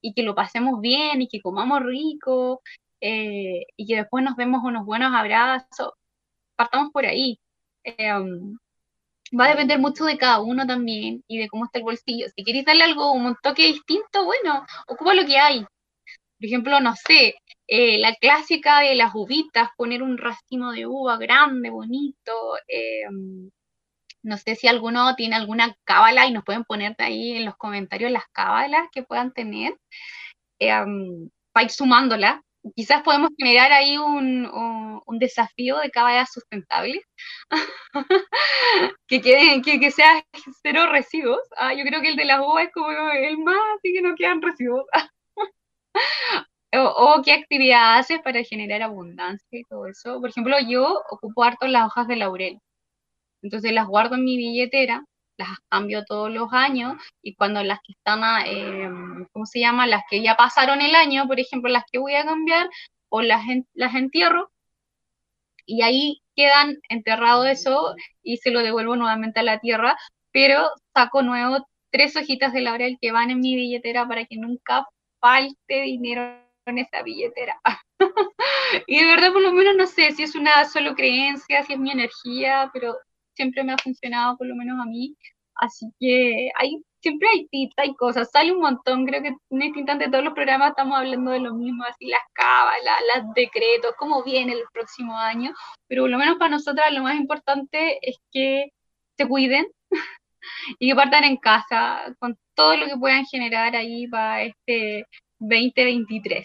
y 0.00 0.14
que 0.14 0.22
lo 0.22 0.34
pasemos 0.34 0.80
bien 0.80 1.22
y 1.22 1.28
que 1.28 1.40
comamos 1.40 1.82
rico 1.82 2.62
eh, 3.00 3.66
y 3.76 3.86
que 3.86 3.96
después 3.96 4.24
nos 4.24 4.36
demos 4.36 4.62
unos 4.64 4.86
buenos 4.86 5.12
abrazos. 5.14 5.92
Partamos 6.56 6.90
por 6.92 7.06
ahí. 7.06 7.38
Eh, 7.84 8.12
va 9.38 9.46
a 9.46 9.50
depender 9.50 9.78
mucho 9.78 10.04
de 10.04 10.18
cada 10.18 10.40
uno 10.40 10.66
también 10.66 11.22
y 11.28 11.38
de 11.38 11.48
cómo 11.48 11.64
está 11.64 11.78
el 11.78 11.84
bolsillo. 11.84 12.26
Si 12.34 12.44
queréis 12.44 12.64
darle 12.64 12.84
algo, 12.84 13.12
un 13.12 13.36
toque 13.42 13.66
distinto, 13.66 14.24
bueno, 14.24 14.64
ocupa 14.86 15.14
lo 15.14 15.26
que 15.26 15.38
hay. 15.38 15.66
Por 16.38 16.46
ejemplo, 16.46 16.80
no 16.80 16.94
sé, 16.94 17.34
eh, 17.66 17.98
la 17.98 18.14
clásica 18.14 18.80
de 18.80 18.94
las 18.94 19.12
uvitas, 19.14 19.70
poner 19.76 20.02
un 20.02 20.18
racimo 20.18 20.72
de 20.72 20.86
uva 20.86 21.16
grande, 21.18 21.70
bonito. 21.70 22.32
Eh, 22.68 23.04
no 24.22 24.36
sé 24.36 24.54
si 24.56 24.68
alguno 24.68 25.14
tiene 25.16 25.36
alguna 25.36 25.74
cábala 25.84 26.26
y 26.26 26.32
nos 26.32 26.44
pueden 26.44 26.64
poner 26.64 26.94
ahí 26.98 27.32
en 27.38 27.44
los 27.44 27.56
comentarios 27.56 28.10
las 28.12 28.26
cábalas 28.32 28.88
que 28.92 29.02
puedan 29.02 29.32
tener 29.32 29.74
eh, 30.60 30.70
para 31.52 31.64
ir 31.64 31.70
sumándola. 31.70 32.42
Quizás 32.76 33.02
podemos 33.02 33.30
generar 33.38 33.72
ahí 33.72 33.98
un, 33.98 34.48
desafío 35.18 35.78
de 35.78 35.90
cábalas 35.90 36.30
sustentables 36.32 37.02
que, 39.08 39.20
queden, 39.20 39.62
que, 39.62 39.90
sea 39.90 40.22
cero 40.62 40.86
residuos. 40.92 41.40
Ah, 41.56 41.74
yo 41.74 41.84
creo 41.84 42.00
que 42.00 42.10
el 42.10 42.16
de 42.16 42.24
las 42.24 42.40
uvas 42.40 42.66
es 42.66 42.72
como 42.72 42.88
el 43.10 43.38
más, 43.38 43.56
así 43.76 43.92
que 43.92 44.02
no 44.02 44.14
quedan 44.14 44.42
residuos. 44.42 44.86
O, 46.74 47.22
qué 47.24 47.32
actividad 47.32 47.98
haces 47.98 48.20
para 48.22 48.42
generar 48.44 48.82
abundancia 48.82 49.58
y 49.58 49.64
todo 49.64 49.86
eso. 49.86 50.20
Por 50.20 50.30
ejemplo, 50.30 50.56
yo 50.68 51.02
ocupo 51.10 51.42
harto 51.42 51.66
las 51.66 51.86
hojas 51.86 52.06
de 52.08 52.16
laurel. 52.16 52.58
Entonces 53.42 53.72
las 53.72 53.86
guardo 53.86 54.16
en 54.16 54.24
mi 54.24 54.36
billetera, 54.36 55.04
las 55.38 55.48
cambio 55.70 56.04
todos 56.04 56.30
los 56.30 56.52
años 56.52 56.94
y 57.22 57.34
cuando 57.36 57.62
las 57.62 57.78
que 57.84 57.92
están, 57.92 58.22
eh, 58.46 58.90
¿cómo 59.32 59.46
se 59.46 59.60
llama? 59.60 59.86
Las 59.86 60.02
que 60.10 60.22
ya 60.22 60.36
pasaron 60.36 60.82
el 60.82 60.94
año, 60.94 61.26
por 61.26 61.40
ejemplo, 61.40 61.70
las 61.70 61.84
que 61.90 61.98
voy 61.98 62.14
a 62.14 62.24
cambiar, 62.24 62.68
o 63.08 63.22
las, 63.22 63.42
las 63.74 63.94
entierro 63.94 64.50
y 65.66 65.82
ahí 65.82 66.22
quedan 66.34 66.78
enterrado 66.88 67.44
eso 67.46 67.94
y 68.22 68.38
se 68.38 68.50
lo 68.50 68.60
devuelvo 68.60 68.96
nuevamente 68.96 69.40
a 69.40 69.42
la 69.42 69.58
tierra, 69.60 69.96
pero 70.32 70.70
saco 70.94 71.22
nuevo 71.22 71.66
tres 71.90 72.16
hojitas 72.16 72.52
de 72.52 72.62
laurel 72.62 72.98
que 73.00 73.12
van 73.12 73.30
en 73.30 73.40
mi 73.40 73.56
billetera 73.56 74.06
para 74.08 74.24
que 74.26 74.36
nunca 74.36 74.86
falte 75.20 75.82
dinero 75.82 76.22
en 76.66 76.78
esa 76.78 77.02
billetera. 77.02 77.60
y 78.86 79.00
de 79.00 79.06
verdad, 79.06 79.32
por 79.32 79.42
lo 79.42 79.52
menos, 79.52 79.76
no 79.76 79.86
sé 79.86 80.12
si 80.12 80.22
es 80.22 80.34
una 80.34 80.64
solo 80.66 80.94
creencia, 80.94 81.64
si 81.64 81.72
es 81.72 81.78
mi 81.78 81.90
energía, 81.90 82.70
pero 82.72 82.96
siempre 83.34 83.64
me 83.64 83.72
ha 83.72 83.78
funcionado, 83.78 84.36
por 84.36 84.46
lo 84.46 84.54
menos 84.54 84.80
a 84.80 84.84
mí. 84.84 85.16
Así 85.54 85.86
que 85.98 86.50
hay, 86.56 86.82
siempre 87.00 87.28
hay 87.32 87.48
tips, 87.48 87.74
hay 87.78 87.94
cosas, 87.94 88.30
sale 88.30 88.52
un 88.52 88.60
montón. 88.60 89.06
Creo 89.06 89.22
que 89.22 89.28
en 89.28 89.62
este 89.62 89.80
instante 89.80 90.08
todos 90.10 90.24
los 90.24 90.34
programas 90.34 90.70
estamos 90.70 90.98
hablando 90.98 91.30
de 91.32 91.40
lo 91.40 91.54
mismo, 91.54 91.84
así 91.84 92.06
las 92.06 92.20
cábalas, 92.32 93.00
las 93.14 93.34
decretos, 93.34 93.94
cómo 93.98 94.22
viene 94.22 94.52
el 94.52 94.64
próximo 94.72 95.16
año. 95.18 95.52
Pero 95.88 96.02
por 96.02 96.10
lo 96.10 96.18
menos 96.18 96.36
para 96.38 96.50
nosotras 96.50 96.92
lo 96.92 97.02
más 97.02 97.16
importante 97.16 97.98
es 98.08 98.16
que 98.32 98.72
se 99.16 99.26
cuiden 99.26 99.66
y 100.78 100.90
que 100.90 100.96
partan 100.96 101.24
en 101.24 101.36
casa 101.38 102.14
con 102.20 102.38
todo 102.58 102.76
lo 102.76 102.86
que 102.86 102.96
puedan 102.96 103.24
generar 103.24 103.76
ahí 103.76 104.08
para 104.08 104.42
este 104.42 105.06
2023. 105.38 106.44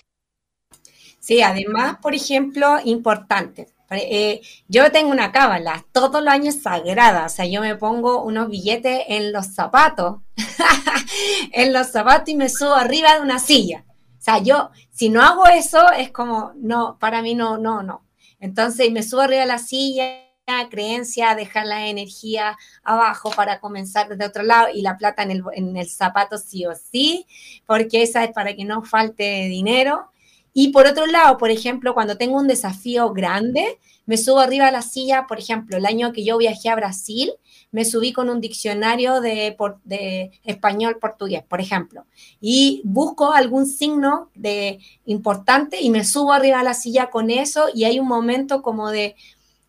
Sí, 1.20 1.42
además, 1.42 1.98
por 2.04 2.14
ejemplo, 2.14 2.78
importante. 2.86 3.68
Eh, 3.90 4.42
yo 4.68 4.92
tengo 4.92 5.10
una 5.10 5.32
cábala, 5.32 5.86
todos 5.92 6.24
los 6.24 6.32
años 6.32 6.62
sagrada, 6.62 7.26
o 7.26 7.30
sea, 7.30 7.46
yo 7.46 7.62
me 7.62 7.76
pongo 7.76 8.24
unos 8.24 8.50
billetes 8.50 9.02
en 9.08 9.32
los 9.32 9.48
zapatos, 9.56 10.22
en 11.52 11.74
los 11.74 11.88
zapatos 11.88 12.30
y 12.30 12.36
me 12.36 12.50
subo 12.50 12.76
arriba 12.76 13.16
de 13.16 13.22
una 13.22 13.40
silla. 13.40 13.84
O 13.88 14.22
sea, 14.22 14.38
yo, 14.38 14.70
si 14.92 15.10
no 15.10 15.22
hago 15.24 15.48
eso, 15.48 15.92
es 15.94 16.12
como, 16.12 16.54
no, 16.58 16.98
para 17.00 17.24
mí 17.24 17.34
no, 17.34 17.58
no, 17.58 17.82
no. 17.82 18.06
Entonces, 18.40 18.92
me 18.92 19.02
subo 19.02 19.22
arriba 19.22 19.42
de 19.42 19.48
la 19.48 19.58
silla, 19.58 20.23
creencia, 20.70 21.36
dejar 21.36 21.66
la 21.66 21.88
energía 21.88 22.58
abajo 22.84 23.32
para 23.32 23.60
comenzar 23.60 24.10
desde 24.10 24.26
otro 24.26 24.44
lado 24.44 24.68
y 24.74 24.82
la 24.82 24.98
plata 24.98 25.24
en 25.24 25.32
el, 25.32 25.44
en 25.54 25.78
el 25.78 25.90
zapato 25.90 26.38
sí 26.38 26.66
o 26.66 26.74
sí, 26.76 27.26
porque 27.66 28.04
esa 28.04 28.24
es 28.24 28.32
para 28.32 28.56
que 28.56 28.66
no 28.66 28.84
falte 28.84 29.48
dinero. 29.48 30.10
Y 30.54 30.70
por 30.70 30.86
otro 30.86 31.08
lado, 31.08 31.38
por 31.38 31.50
ejemplo, 31.50 31.94
cuando 31.94 32.18
tengo 32.18 32.38
un 32.38 32.48
desafío 32.48 33.12
grande, 33.12 33.80
me 34.06 34.18
subo 34.18 34.40
arriba 34.40 34.68
a 34.68 34.72
la 34.72 34.82
silla, 34.82 35.26
por 35.28 35.40
ejemplo, 35.40 35.78
el 35.78 35.86
año 35.86 36.12
que 36.12 36.24
yo 36.24 36.38
viajé 36.38 36.70
a 36.70 36.76
Brasil, 36.76 37.32
me 37.72 37.86
subí 37.86 38.14
con 38.14 38.30
un 38.30 38.40
diccionario 38.40 39.20
de, 39.20 39.58
de 39.86 40.32
español-portugués, 40.44 41.44
por 41.44 41.60
ejemplo, 41.60 42.06
y 42.40 42.82
busco 42.84 43.34
algún 43.34 43.66
signo 43.66 44.30
de 44.36 44.80
importante 45.06 45.82
y 45.82 45.90
me 45.90 46.04
subo 46.04 46.34
arriba 46.34 46.60
a 46.60 46.64
la 46.64 46.76
silla 46.76 47.10
con 47.10 47.32
eso 47.32 47.66
y 47.74 47.86
hay 47.86 48.00
un 48.00 48.08
momento 48.08 48.62
como 48.62 48.92
de, 48.92 49.16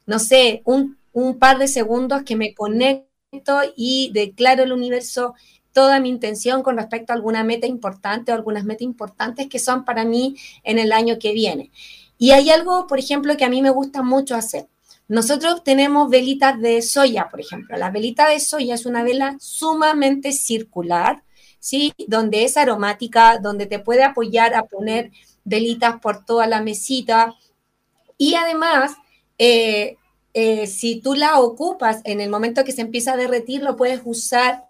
no 0.07 0.19
sé, 0.19 0.63
un, 0.65 0.99
un 1.13 1.39
par 1.39 1.59
de 1.59 1.69
segundos 1.69 2.23
que 2.23 2.37
me 2.37 2.55
conecto 2.55 3.61
y 3.77 4.11
declaro 4.13 4.63
el 4.63 4.73
universo 4.73 5.35
toda 5.73 6.01
mi 6.01 6.09
intención 6.09 6.63
con 6.63 6.77
respecto 6.77 7.13
a 7.13 7.17
alguna 7.17 7.45
meta 7.45 7.67
importante 7.67 8.31
o 8.33 8.35
algunas 8.35 8.65
metas 8.65 8.83
importantes 8.83 9.49
que 9.49 9.59
son 9.59 9.85
para 9.85 10.05
mí 10.05 10.37
en 10.63 10.79
el 10.79 10.93
año 10.93 11.19
que 11.19 11.33
viene. 11.33 11.71
Y 12.17 12.31
hay 12.31 12.51
algo, 12.51 12.87
por 12.87 12.99
ejemplo, 12.99 13.37
que 13.37 13.45
a 13.45 13.51
mí 13.51 13.61
me 13.61 13.71
gusta 13.71 14.03
mucho 14.03 14.37
hacer. 14.37 14.69
Nosotros 15.09 15.63
tenemos 15.65 16.09
velitas 16.09 16.59
de 16.61 16.81
soya, 16.81 17.29
por 17.29 17.41
ejemplo. 17.41 17.77
La 17.77 17.91
velita 17.91 18.29
de 18.29 18.41
soya 18.41 18.75
es 18.75 18.87
una 18.87 19.03
vela 19.03 19.37
sumamente 19.41 20.33
circular, 20.33 21.25
¿sí? 21.59 21.93
Donde 22.07 22.45
es 22.45 22.57
aromática, 22.57 23.39
donde 23.39 23.67
te 23.67 23.81
puede 23.81 24.05
apoyar 24.05 24.55
a 24.55 24.63
poner 24.63 25.11
velitas 25.45 26.01
por 26.01 26.25
toda 26.25 26.47
la 26.47 26.63
mesita. 26.63 27.35
Y 28.17 28.37
además, 28.37 28.93
eh, 29.39 29.97
eh, 30.33 30.67
si 30.67 31.01
tú 31.01 31.15
la 31.15 31.39
ocupas 31.39 32.01
en 32.05 32.21
el 32.21 32.31
momento 32.31 32.65
que 32.65 32.73
se 32.73 32.83
empieza 32.83 33.13
a 33.13 33.17
derretir, 33.17 33.63
lo 33.63 33.77
puedes 33.77 34.01
usar 34.05 34.65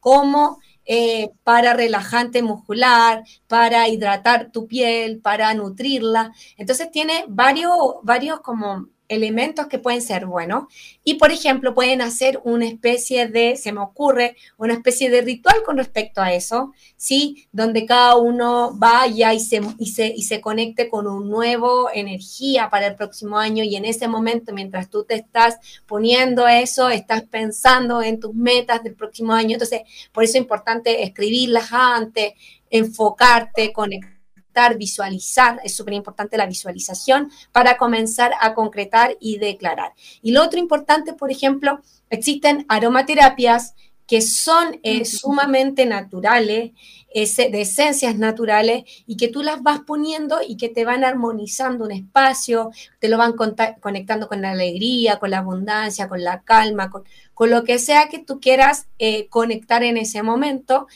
como 0.00 0.58
eh, 0.84 1.30
para 1.44 1.74
relajante 1.74 2.42
muscular, 2.42 3.24
para 3.46 3.88
hidratar 3.88 4.50
tu 4.50 4.66
piel, 4.66 5.20
para 5.20 5.52
nutrirla. 5.54 6.32
Entonces 6.56 6.90
tiene 6.90 7.24
varios, 7.28 7.72
varios 8.02 8.40
como 8.40 8.88
elementos 9.12 9.66
que 9.66 9.78
pueden 9.78 10.02
ser 10.02 10.26
buenos. 10.26 10.64
Y, 11.04 11.14
por 11.14 11.30
ejemplo, 11.32 11.74
pueden 11.74 12.00
hacer 12.00 12.40
una 12.44 12.66
especie 12.66 13.28
de, 13.28 13.56
se 13.56 13.72
me 13.72 13.80
ocurre, 13.80 14.36
una 14.56 14.74
especie 14.74 15.10
de 15.10 15.20
ritual 15.20 15.62
con 15.64 15.76
respecto 15.76 16.20
a 16.20 16.32
eso, 16.32 16.72
¿sí? 16.96 17.48
Donde 17.52 17.86
cada 17.86 18.16
uno 18.16 18.72
vaya 18.74 19.32
y 19.34 19.40
se, 19.40 19.60
y 19.78 19.86
se, 19.86 20.06
y 20.06 20.22
se 20.22 20.40
conecte 20.40 20.88
con 20.88 21.06
un 21.06 21.28
nuevo 21.28 21.90
energía 21.92 22.70
para 22.70 22.86
el 22.86 22.96
próximo 22.96 23.38
año 23.38 23.64
y 23.64 23.76
en 23.76 23.84
ese 23.84 24.08
momento, 24.08 24.52
mientras 24.52 24.88
tú 24.88 25.04
te 25.04 25.14
estás 25.14 25.58
poniendo 25.86 26.48
eso, 26.48 26.88
estás 26.88 27.22
pensando 27.22 28.02
en 28.02 28.20
tus 28.20 28.34
metas 28.34 28.82
del 28.82 28.94
próximo 28.94 29.32
año. 29.32 29.54
Entonces, 29.54 29.82
por 30.12 30.24
eso 30.24 30.32
es 30.32 30.42
importante 30.42 31.02
escribirlas 31.02 31.72
antes, 31.72 32.32
enfocarte, 32.70 33.72
conectar 33.72 34.11
visualizar, 34.76 35.60
es 35.64 35.74
súper 35.74 35.94
importante 35.94 36.36
la 36.36 36.46
visualización 36.46 37.30
para 37.52 37.76
comenzar 37.76 38.32
a 38.40 38.54
concretar 38.54 39.16
y 39.20 39.38
declarar. 39.38 39.92
Y 40.22 40.32
lo 40.32 40.42
otro 40.42 40.58
importante, 40.58 41.12
por 41.12 41.30
ejemplo, 41.30 41.80
existen 42.10 42.66
aromaterapias 42.68 43.74
que 44.06 44.20
son 44.20 44.78
eh, 44.82 45.04
sumamente 45.04 45.86
naturales, 45.86 46.72
de 47.14 47.60
esencias 47.60 48.16
naturales, 48.16 48.84
y 49.06 49.16
que 49.16 49.28
tú 49.28 49.42
las 49.42 49.62
vas 49.62 49.80
poniendo 49.80 50.40
y 50.46 50.56
que 50.56 50.68
te 50.68 50.84
van 50.84 51.04
armonizando 51.04 51.84
un 51.84 51.92
espacio, 51.92 52.70
te 53.00 53.08
lo 53.08 53.18
van 53.18 53.34
conectando 53.80 54.28
con 54.28 54.42
la 54.42 54.50
alegría, 54.50 55.18
con 55.18 55.30
la 55.30 55.38
abundancia, 55.38 56.08
con 56.08 56.22
la 56.24 56.42
calma, 56.42 56.90
con, 56.90 57.04
lo 57.50 57.64
que 57.64 57.78
sea 57.78 58.08
que 58.08 58.18
tú 58.18 58.38
quieras 58.38 58.86
eh, 58.98 59.28
conectar 59.28 59.82
en 59.82 59.96
ese 59.96 60.22
momento 60.22 60.86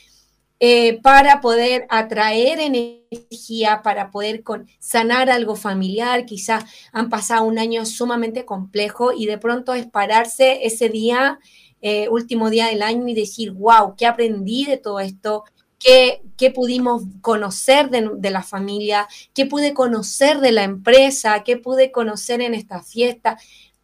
eh, 0.58 1.00
para 1.02 1.42
poder 1.42 1.86
atraer 1.90 2.60
energía, 2.60 3.82
para 3.82 4.10
poder 4.10 4.42
sanar 4.78 5.28
algo 5.28 5.54
familiar. 5.54 6.24
Quizás 6.24 6.64
han 6.92 7.10
pasado 7.10 7.44
un 7.44 7.58
año 7.58 7.84
sumamente 7.84 8.46
complejo 8.46 9.12
y 9.12 9.26
de 9.26 9.36
pronto 9.36 9.74
es 9.74 9.86
pararse 9.86 10.64
ese 10.66 10.88
día, 10.88 11.38
eh, 11.82 12.08
último 12.08 12.48
día 12.48 12.68
del 12.68 12.82
año 12.82 13.06
y 13.06 13.14
decir, 13.14 13.52
wow, 13.52 13.96
¿qué 13.96 14.06
aprendí 14.06 14.64
de 14.64 14.78
todo 14.78 15.00
esto? 15.00 15.44
¿Qué, 15.78 16.22
qué 16.38 16.50
pudimos 16.50 17.02
conocer 17.20 17.90
de, 17.90 18.30
la 18.30 18.42
familia? 18.42 19.06
¿Qué 19.34 19.44
pude 19.44 19.74
conocer 19.74 20.40
de 20.40 20.52
la 20.52 20.64
empresa? 20.64 21.44
¿Qué 21.44 21.58
pude 21.58 21.92
conocer 21.92 22.40
en 22.40 22.54
esta 22.54 22.82
fiesta? 22.82 23.38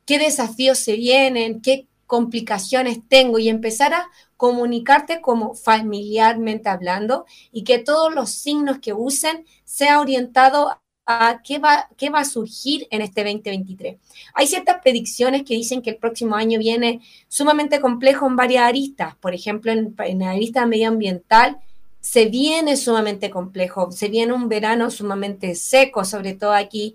¿Qué 0.06 0.18
desafíos 0.18 0.78
se 0.78 0.96
vienen? 0.96 1.60
¿Qué 1.60 1.86
complicaciones 2.12 2.98
tengo? 3.08 3.38
Y 3.38 3.48
empezar 3.48 3.94
a 3.94 4.10
comunicarte 4.36 5.22
como 5.22 5.54
familiarmente 5.54 6.68
hablando 6.68 7.24
y 7.50 7.64
que 7.64 7.78
todos 7.78 8.14
los 8.14 8.28
signos 8.28 8.80
que 8.80 8.92
usen 8.92 9.46
sea 9.64 9.98
orientado 9.98 10.78
a 11.06 11.40
qué 11.42 11.58
va, 11.58 11.88
qué 11.96 12.10
va 12.10 12.20
a 12.20 12.26
surgir 12.26 12.86
en 12.90 13.00
este 13.00 13.24
2023. 13.24 13.96
Hay 14.34 14.46
ciertas 14.46 14.82
predicciones 14.82 15.42
que 15.44 15.54
dicen 15.54 15.80
que 15.80 15.88
el 15.88 15.96
próximo 15.96 16.36
año 16.36 16.58
viene 16.58 17.00
sumamente 17.28 17.80
complejo 17.80 18.26
en 18.26 18.36
varias 18.36 18.64
aristas. 18.64 19.16
Por 19.16 19.32
ejemplo, 19.32 19.72
en, 19.72 19.94
en 19.96 20.18
la 20.18 20.32
arista 20.32 20.66
medioambiental 20.66 21.60
se 21.98 22.26
viene 22.26 22.76
sumamente 22.76 23.30
complejo, 23.30 23.90
se 23.90 24.08
viene 24.08 24.34
un 24.34 24.50
verano 24.50 24.90
sumamente 24.90 25.54
seco, 25.54 26.04
sobre 26.04 26.34
todo 26.34 26.52
aquí 26.52 26.94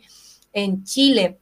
en 0.53 0.83
Chile 0.83 1.39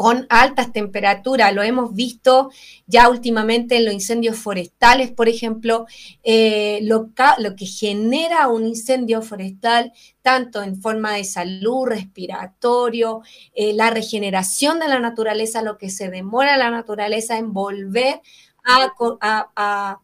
con 0.00 0.24
altas 0.30 0.72
temperaturas. 0.72 1.54
Lo 1.54 1.62
hemos 1.62 1.94
visto 1.94 2.50
ya 2.86 3.10
últimamente 3.10 3.76
en 3.76 3.84
los 3.84 3.92
incendios 3.92 4.38
forestales, 4.38 5.10
por 5.10 5.28
ejemplo, 5.28 5.84
eh, 6.22 6.78
lo, 6.84 7.10
que 7.54 7.66
genera 7.66 8.48
un 8.48 8.64
incendio 8.66 9.20
forestal, 9.20 9.92
tanto 10.22 10.62
en 10.62 10.80
forma 10.80 11.12
de 11.16 11.24
salud, 11.24 11.86
respiratorio, 11.86 13.20
eh, 13.52 13.74
la 13.74 13.90
regeneración 13.90 14.80
de 14.80 14.88
la 14.88 15.00
naturaleza, 15.00 15.60
lo 15.60 15.76
que 15.76 15.90
se 15.90 16.08
demora 16.08 16.56
la 16.56 16.70
naturaleza 16.70 17.36
en 17.36 17.52
volver 17.52 18.22
a, 18.64 20.00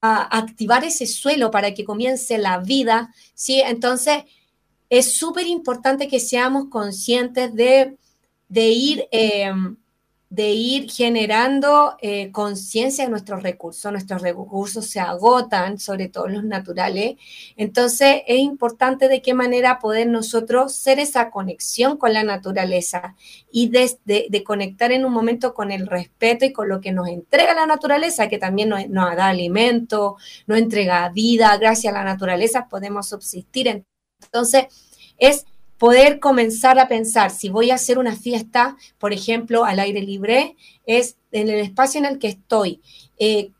activar 0.00 0.84
ese 0.84 1.06
suelo 1.06 1.50
para 1.50 1.74
que 1.74 1.84
comience 1.84 2.38
la 2.38 2.58
vida, 2.58 3.12
¿sí? 3.34 3.60
Entonces, 3.60 4.22
es 4.88 5.14
súper 5.14 5.48
importante 5.48 6.06
que 6.06 6.20
seamos 6.20 6.66
conscientes 6.70 7.52
de 7.56 7.96
de 8.50 8.68
ir, 8.68 9.08
em, 9.12 9.76
de 10.28 10.50
ir 10.50 10.90
generando 10.90 11.96
eh, 12.00 12.30
conciencia 12.32 13.04
de 13.04 13.10
nuestros 13.10 13.42
recursos. 13.42 13.90
Nuestros 13.90 14.22
recursos 14.22 14.86
se 14.86 15.00
agotan, 15.00 15.78
sobre 15.78 16.08
todo 16.08 16.28
los 16.28 16.44
naturales. 16.44 17.16
Entonces, 17.56 18.22
es 18.26 18.38
importante 18.40 19.08
de 19.08 19.22
qué 19.22 19.34
manera 19.34 19.78
poder 19.78 20.08
nosotros 20.08 20.74
ser 20.74 20.98
esa 21.00 21.30
conexión 21.30 21.96
con 21.96 22.12
la 22.12 22.24
naturaleza 22.24 23.16
y 23.50 23.70
de, 23.70 24.42
conectar 24.44 24.92
en 24.92 25.04
un 25.04 25.12
momento 25.12 25.54
con 25.54 25.70
el 25.72 25.86
respeto 25.86 26.44
y 26.44 26.52
con 26.52 26.68
lo 26.68 26.80
que 26.80 26.92
nos 26.92 27.08
entrega 27.08 27.54
la 27.54 27.66
naturaleza, 27.66 28.28
que 28.28 28.38
también 28.38 28.68
nos, 28.68 28.88
nos 28.88 29.16
da 29.16 29.28
alimento, 29.28 30.16
nos 30.46 30.58
entrega 30.58 31.08
vida. 31.10 31.56
Gracias 31.56 31.92
a 31.92 31.98
la 31.98 32.04
naturaleza 32.04 32.68
podemos 32.68 33.08
subsistir. 33.08 33.84
Entonces, 34.22 34.66
es 35.18 35.44
poder 35.80 36.20
comenzar 36.20 36.78
a 36.78 36.88
pensar, 36.88 37.30
si 37.30 37.48
voy 37.48 37.70
a 37.70 37.76
hacer 37.76 37.98
una 37.98 38.14
fiesta, 38.14 38.76
por 38.98 39.14
ejemplo, 39.14 39.64
al 39.64 39.80
aire 39.80 40.02
libre, 40.02 40.54
es 40.84 41.16
en 41.32 41.48
el 41.48 41.58
espacio 41.58 41.98
en 41.98 42.04
el 42.04 42.18
que 42.18 42.28
estoy. 42.28 42.82
Eh, 43.18 43.50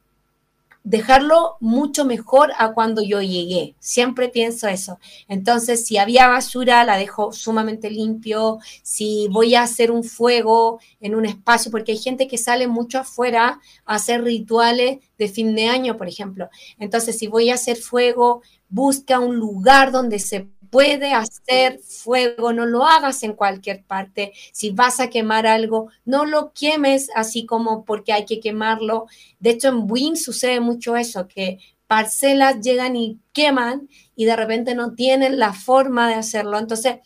dejarlo 0.84 1.56
mucho 1.60 2.04
mejor 2.04 2.52
a 2.58 2.74
cuando 2.74 3.00
yo 3.02 3.22
llegué. 3.22 3.74
Siempre 3.78 4.28
pienso 4.28 4.68
eso. 4.68 4.98
Entonces, 5.28 5.86
si 5.86 5.96
había 5.96 6.28
basura, 6.28 6.84
la 6.84 6.98
dejo 6.98 7.32
sumamente 7.32 7.88
limpio. 7.88 8.58
Si 8.82 9.26
voy 9.30 9.54
a 9.54 9.62
hacer 9.62 9.90
un 9.90 10.04
fuego 10.04 10.78
en 11.00 11.14
un 11.14 11.24
espacio, 11.24 11.70
porque 11.70 11.92
hay 11.92 11.98
gente 11.98 12.28
que 12.28 12.36
sale 12.36 12.66
mucho 12.66 12.98
afuera 12.98 13.60
a 13.86 13.94
hacer 13.94 14.22
rituales 14.22 14.98
de 15.16 15.28
fin 15.28 15.54
de 15.54 15.68
año, 15.68 15.96
por 15.96 16.06
ejemplo. 16.06 16.50
Entonces, 16.78 17.16
si 17.16 17.28
voy 17.28 17.48
a 17.48 17.54
hacer 17.54 17.78
fuego, 17.78 18.42
busca 18.68 19.20
un 19.20 19.36
lugar 19.36 19.90
donde 19.90 20.18
se 20.18 20.48
puede 20.70 21.12
hacer 21.12 21.80
fuego, 21.80 22.52
no 22.52 22.64
lo 22.64 22.84
hagas 22.86 23.22
en 23.22 23.34
cualquier 23.34 23.82
parte. 23.84 24.32
Si 24.52 24.70
vas 24.70 25.00
a 25.00 25.10
quemar 25.10 25.46
algo, 25.46 25.90
no 26.04 26.24
lo 26.24 26.52
quemes 26.52 27.10
así 27.14 27.44
como 27.44 27.84
porque 27.84 28.12
hay 28.12 28.24
que 28.24 28.40
quemarlo. 28.40 29.06
De 29.38 29.50
hecho, 29.50 29.68
en 29.68 29.90
Win 29.90 30.16
sucede 30.16 30.60
mucho 30.60 30.96
eso, 30.96 31.28
que 31.28 31.58
parcelas 31.86 32.60
llegan 32.60 32.94
y 32.94 33.18
queman 33.32 33.88
y 34.14 34.24
de 34.24 34.36
repente 34.36 34.74
no 34.74 34.94
tienen 34.94 35.38
la 35.38 35.52
forma 35.52 36.08
de 36.08 36.14
hacerlo. 36.14 36.58
Entonces, 36.58 36.98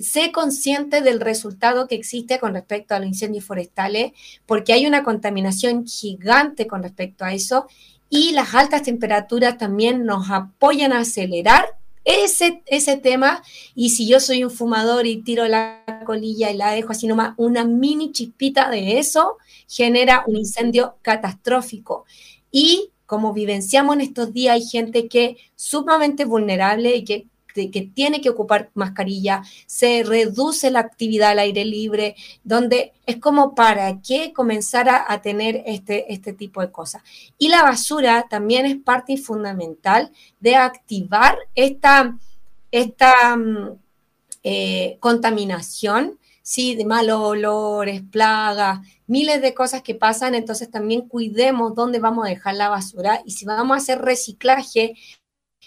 sé 0.00 0.32
consciente 0.32 1.00
del 1.00 1.20
resultado 1.20 1.86
que 1.88 1.94
existe 1.94 2.38
con 2.38 2.54
respecto 2.54 2.94
a 2.94 2.98
los 2.98 3.08
incendios 3.08 3.44
forestales, 3.44 4.12
porque 4.44 4.72
hay 4.72 4.86
una 4.86 5.02
contaminación 5.02 5.86
gigante 5.86 6.66
con 6.66 6.82
respecto 6.82 7.24
a 7.24 7.32
eso 7.32 7.66
y 8.08 8.32
las 8.32 8.54
altas 8.54 8.82
temperaturas 8.82 9.58
también 9.58 10.04
nos 10.04 10.30
apoyan 10.30 10.92
a 10.92 11.00
acelerar 11.00 11.66
ese, 12.06 12.62
ese 12.66 12.96
tema, 12.96 13.42
y 13.74 13.90
si 13.90 14.06
yo 14.06 14.20
soy 14.20 14.44
un 14.44 14.50
fumador 14.50 15.06
y 15.06 15.22
tiro 15.22 15.46
la 15.48 16.02
colilla 16.06 16.50
y 16.50 16.56
la 16.56 16.70
dejo 16.70 16.92
así 16.92 17.06
nomás, 17.06 17.34
una 17.36 17.64
mini 17.64 18.12
chispita 18.12 18.70
de 18.70 18.98
eso 18.98 19.36
genera 19.68 20.22
un 20.26 20.36
incendio 20.36 20.96
catastrófico. 21.02 22.04
Y 22.50 22.90
como 23.06 23.32
vivenciamos 23.32 23.96
en 23.96 24.02
estos 24.02 24.32
días, 24.32 24.54
hay 24.54 24.62
gente 24.66 25.08
que 25.08 25.24
es 25.24 25.36
sumamente 25.56 26.24
vulnerable 26.24 26.94
y 26.96 27.04
que 27.04 27.26
que 27.70 27.90
tiene 27.94 28.20
que 28.20 28.30
ocupar 28.30 28.70
mascarilla, 28.74 29.42
se 29.66 30.02
reduce 30.04 30.70
la 30.70 30.80
actividad 30.80 31.30
al 31.30 31.40
aire 31.40 31.64
libre, 31.64 32.14
donde 32.44 32.92
es 33.06 33.16
como 33.18 33.54
para 33.54 34.00
qué 34.00 34.32
comenzar 34.32 34.88
a, 34.88 35.20
tener 35.22 35.62
este, 35.66 36.12
este 36.12 36.32
tipo 36.32 36.60
de 36.60 36.70
cosas. 36.70 37.02
Y 37.38 37.48
la 37.48 37.62
basura 37.62 38.26
también 38.28 38.66
es 38.66 38.76
parte 38.76 39.16
fundamental 39.16 40.12
de 40.40 40.56
activar 40.56 41.38
esta, 41.54 42.16
esta 42.70 43.36
mm, 43.36 43.78
eh, 44.42 44.96
contaminación. 45.00 46.18
Sí, 46.42 46.76
de 46.76 46.84
malos 46.84 47.18
olores, 47.18 48.02
plagas, 48.08 48.78
miles 49.08 49.42
de 49.42 49.52
cosas 49.52 49.82
que 49.82 49.96
pasan, 49.96 50.36
entonces 50.36 50.70
también 50.70 51.08
cuidemos 51.08 51.74
dónde 51.74 51.98
vamos 51.98 52.24
a 52.24 52.28
dejar 52.28 52.54
la 52.54 52.68
basura 52.68 53.20
y 53.24 53.32
si 53.32 53.44
vamos 53.44 53.74
a 53.74 53.78
hacer 53.78 54.00
reciclaje, 54.00 54.94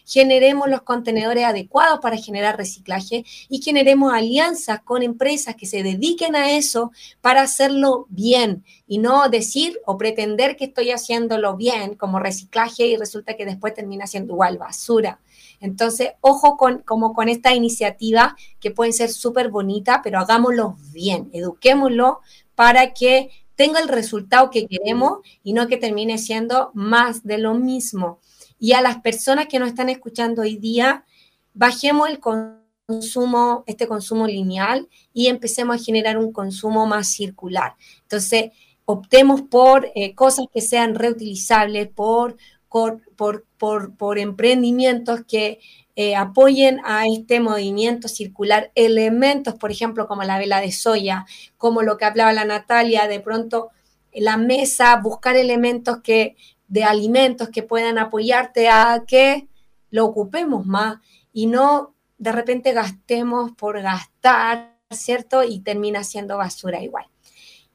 generemos 0.09 0.67
los 0.69 0.81
contenedores 0.81 1.45
adecuados 1.45 1.99
para 1.99 2.17
generar 2.17 2.57
reciclaje 2.57 3.25
y 3.47 3.61
generemos 3.61 4.11
alianzas 4.11 4.81
con 4.81 5.03
empresas 5.03 5.55
que 5.55 5.67
se 5.67 5.83
dediquen 5.83 6.35
a 6.35 6.51
eso 6.51 6.91
para 7.21 7.43
hacerlo 7.43 8.07
bien 8.09 8.63
y 8.87 8.97
no 8.97 9.29
decir 9.29 9.79
o 9.85 9.97
pretender 9.97 10.55
que 10.57 10.65
estoy 10.65 10.89
haciéndolo 10.89 11.55
bien 11.55 11.93
como 11.93 12.17
reciclaje 12.19 12.87
y 12.87 12.97
resulta 12.97 13.35
que 13.35 13.45
después 13.45 13.75
termina 13.75 14.07
siendo 14.07 14.33
igual 14.33 14.57
basura. 14.57 15.19
Entonces, 15.61 16.13
ojo 16.21 16.57
con, 16.57 16.79
como 16.79 17.13
con 17.13 17.29
esta 17.29 17.53
iniciativa 17.53 18.35
que 18.59 18.71
puede 18.71 18.93
ser 18.93 19.09
súper 19.09 19.49
bonita, 19.49 20.01
pero 20.03 20.17
hagámoslo 20.17 20.75
bien, 20.91 21.29
eduquémoslo 21.33 22.21
para 22.55 22.93
que 22.95 23.29
tenga 23.53 23.79
el 23.79 23.89
resultado 23.89 24.49
que 24.49 24.65
queremos 24.65 25.19
y 25.43 25.53
no 25.53 25.67
que 25.67 25.77
termine 25.77 26.17
siendo 26.17 26.71
más 26.73 27.23
de 27.23 27.37
lo 27.37 27.53
mismo 27.53 28.19
y 28.59 28.73
a 28.73 28.81
las 28.81 28.99
personas 29.01 29.47
que 29.47 29.59
nos 29.59 29.69
están 29.69 29.89
escuchando 29.89 30.41
hoy 30.41 30.57
día, 30.57 31.05
bajemos 31.53 32.09
el 32.09 32.19
consumo, 32.19 33.63
este 33.67 33.87
consumo 33.87 34.27
lineal 34.27 34.89
y 35.13 35.27
empecemos 35.27 35.79
a 35.79 35.83
generar 35.83 36.17
un 36.17 36.31
consumo 36.31 36.85
más 36.85 37.07
circular. 37.07 37.75
Entonces, 38.01 38.51
optemos 38.85 39.41
por 39.43 39.89
eh, 39.95 40.13
cosas 40.15 40.45
que 40.53 40.61
sean 40.61 40.95
reutilizables, 40.95 41.87
por, 41.89 42.37
por, 42.67 43.45
por, 43.57 43.95
por 43.95 44.19
emprendimientos 44.19 45.21
que 45.27 45.59
eh, 45.95 46.15
apoyen 46.15 46.79
a 46.85 47.05
este 47.05 47.39
movimiento 47.39 48.07
circular, 48.07 48.71
elementos, 48.75 49.55
por 49.55 49.71
ejemplo, 49.71 50.07
como 50.07 50.23
la 50.23 50.39
vela 50.39 50.61
de 50.61 50.71
soya, 50.71 51.25
como 51.57 51.81
lo 51.81 51.97
que 51.97 52.05
hablaba 52.05 52.31
la 52.33 52.45
Natalia, 52.45 53.07
de 53.07 53.19
pronto 53.19 53.69
la 54.13 54.37
mesa, 54.37 54.95
buscar 54.95 55.35
elementos 55.35 56.01
que 56.01 56.35
de 56.69 56.83
alimentos 56.83 57.49
que 57.49 57.63
puedan 57.63 57.97
apoyarte 57.97 58.69
a 58.69 59.03
que 59.05 59.47
lo 59.89 60.05
ocupemos 60.05 60.65
más 60.65 60.99
y 61.33 61.47
no 61.47 61.95
de 62.17 62.31
repente 62.31 62.73
gastemos 62.73 63.51
por 63.51 63.81
gastar, 63.81 64.75
¿cierto? 64.91 65.43
Y 65.43 65.59
termina 65.59 66.03
siendo 66.03 66.37
basura 66.37 66.81
igual. 66.81 67.05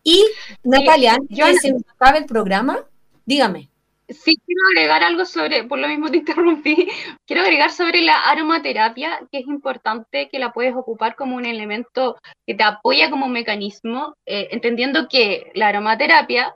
Y 0.02 0.24
Natalia, 0.62 1.14
antes 1.14 1.38
que 1.38 1.68
se 1.68 1.74
acabe 1.96 2.18
el 2.18 2.26
programa, 2.26 2.86
dígame. 3.24 3.70
Sí, 4.06 4.38
quiero 4.44 4.60
agregar 4.70 5.02
algo 5.02 5.24
sobre, 5.24 5.64
por 5.64 5.78
lo 5.78 5.88
mismo 5.88 6.10
te 6.10 6.18
interrumpí, 6.18 6.88
quiero 7.26 7.40
agregar 7.40 7.70
sobre 7.70 8.02
la 8.02 8.20
aromaterapia, 8.20 9.26
que 9.32 9.38
es 9.38 9.46
importante 9.46 10.28
que 10.28 10.38
la 10.38 10.52
puedes 10.52 10.74
ocupar 10.76 11.16
como 11.16 11.36
un 11.36 11.46
elemento 11.46 12.18
que 12.46 12.54
te 12.54 12.62
apoya 12.62 13.08
como 13.08 13.28
mecanismo, 13.28 14.14
eh, 14.26 14.48
entendiendo 14.50 15.08
que 15.08 15.50
la 15.54 15.68
aromaterapia 15.68 16.54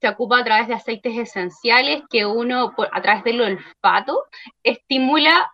se 0.00 0.08
ocupa 0.08 0.38
a 0.38 0.44
través 0.44 0.68
de 0.68 0.74
aceites 0.74 1.16
esenciales 1.16 2.02
que 2.10 2.24
uno, 2.26 2.72
a 2.92 3.02
través 3.02 3.24
del 3.24 3.40
olfato, 3.40 4.24
estimula, 4.62 5.50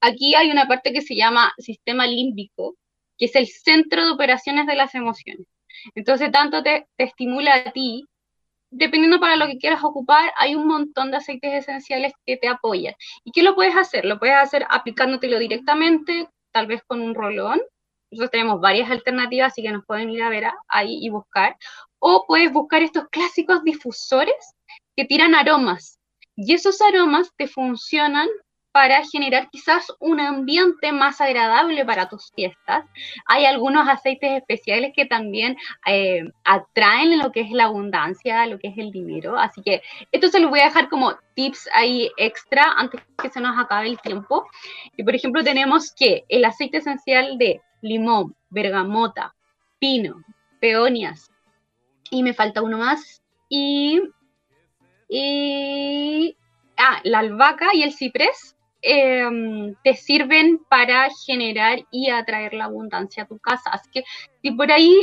aquí 0.00 0.34
hay 0.34 0.50
una 0.50 0.66
parte 0.68 0.92
que 0.92 1.02
se 1.02 1.16
llama 1.16 1.52
sistema 1.58 2.06
límbico, 2.06 2.76
que 3.18 3.26
es 3.26 3.36
el 3.36 3.46
centro 3.46 4.04
de 4.04 4.12
operaciones 4.12 4.66
de 4.66 4.76
las 4.76 4.94
emociones. 4.94 5.46
Entonces, 5.94 6.30
tanto 6.30 6.62
te, 6.62 6.86
estimula 6.98 7.54
a 7.54 7.72
ti 7.72 8.04
dependiendo 8.70 9.18
para 9.18 9.36
lo 9.36 9.46
que 9.46 9.58
quieras 9.58 9.82
ocupar, 9.82 10.32
hay 10.36 10.54
un 10.54 10.66
montón 10.66 11.10
de 11.10 11.16
aceites 11.16 11.52
esenciales 11.52 12.12
que 12.24 12.36
te 12.36 12.48
apoyan. 12.48 12.94
¿Y 13.24 13.32
qué 13.32 13.42
lo 13.42 13.54
puedes 13.54 13.76
hacer? 13.76 14.04
Lo 14.04 14.18
puedes 14.18 14.36
hacer 14.36 14.64
aplicándotelo 14.70 15.38
directamente, 15.38 16.28
tal 16.52 16.66
vez 16.66 16.82
con 16.86 17.00
un 17.00 17.14
rolón. 17.14 17.60
Nosotros 18.10 18.30
tenemos 18.30 18.60
varias 18.60 18.90
alternativas, 18.90 19.52
así 19.52 19.62
que 19.62 19.72
nos 19.72 19.84
pueden 19.84 20.10
ir 20.10 20.22
a 20.22 20.28
ver 20.28 20.44
ahí 20.68 21.04
y 21.04 21.10
buscar. 21.10 21.56
O 22.00 22.24
puedes 22.26 22.52
buscar 22.52 22.82
estos 22.82 23.08
clásicos 23.10 23.62
difusores 23.62 24.54
que 24.96 25.04
tiran 25.04 25.34
aromas. 25.34 25.98
Y 26.36 26.54
esos 26.54 26.80
aromas 26.80 27.30
te 27.36 27.46
funcionan 27.46 28.28
para 28.72 29.04
generar 29.04 29.48
quizás 29.50 29.86
un 29.98 30.20
ambiente 30.20 30.92
más 30.92 31.20
agradable 31.20 31.84
para 31.84 32.08
tus 32.08 32.30
fiestas. 32.34 32.84
Hay 33.26 33.44
algunos 33.44 33.88
aceites 33.88 34.30
especiales 34.32 34.92
que 34.94 35.06
también 35.06 35.56
eh, 35.86 36.22
atraen 36.44 37.18
lo 37.18 37.32
que 37.32 37.40
es 37.40 37.50
la 37.50 37.64
abundancia, 37.64 38.46
lo 38.46 38.58
que 38.58 38.68
es 38.68 38.78
el 38.78 38.92
dinero. 38.92 39.36
Así 39.36 39.62
que 39.62 39.82
esto 40.12 40.28
se 40.28 40.40
los 40.40 40.50
voy 40.50 40.60
a 40.60 40.66
dejar 40.66 40.88
como 40.88 41.14
tips 41.34 41.68
ahí 41.74 42.10
extra 42.16 42.72
antes 42.76 43.00
que 43.20 43.30
se 43.30 43.40
nos 43.40 43.58
acabe 43.58 43.88
el 43.88 44.00
tiempo. 44.00 44.46
Y 44.96 45.02
por 45.02 45.14
ejemplo 45.14 45.42
tenemos 45.42 45.92
que 45.92 46.24
el 46.28 46.44
aceite 46.44 46.78
esencial 46.78 47.38
de 47.38 47.60
limón, 47.82 48.36
bergamota, 48.50 49.34
pino, 49.78 50.22
peonias, 50.60 51.29
y 52.10 52.22
me 52.22 52.34
falta 52.34 52.62
uno 52.62 52.78
más, 52.78 53.22
y, 53.48 54.00
y 55.08 56.36
ah, 56.76 57.00
la 57.04 57.20
albahaca 57.20 57.68
y 57.74 57.82
el 57.82 57.92
ciprés 57.92 58.56
Em, 58.82 59.74
te 59.84 59.94
sirven 59.94 60.58
para 60.70 61.08
generar 61.26 61.80
y 61.90 62.08
atraer 62.08 62.54
la 62.54 62.64
abundancia 62.64 63.24
a 63.24 63.26
tu 63.26 63.38
casa. 63.38 63.70
Así 63.70 63.90
que 63.92 64.04
si 64.40 64.52
por 64.52 64.72
ahí 64.72 64.94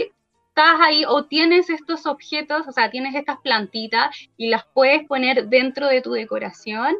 estás 0.49 0.81
ahí 0.81 1.03
o 1.07 1.25
tienes 1.25 1.69
estos 1.69 2.07
objetos, 2.07 2.67
o 2.67 2.71
sea, 2.71 2.89
tienes 2.89 3.13
estas 3.13 3.37
plantitas 3.41 4.15
y 4.35 4.49
las 4.49 4.65
puedes 4.73 5.05
poner 5.07 5.47
dentro 5.47 5.87
de 5.87 6.01
tu 6.01 6.11
decoración, 6.11 6.95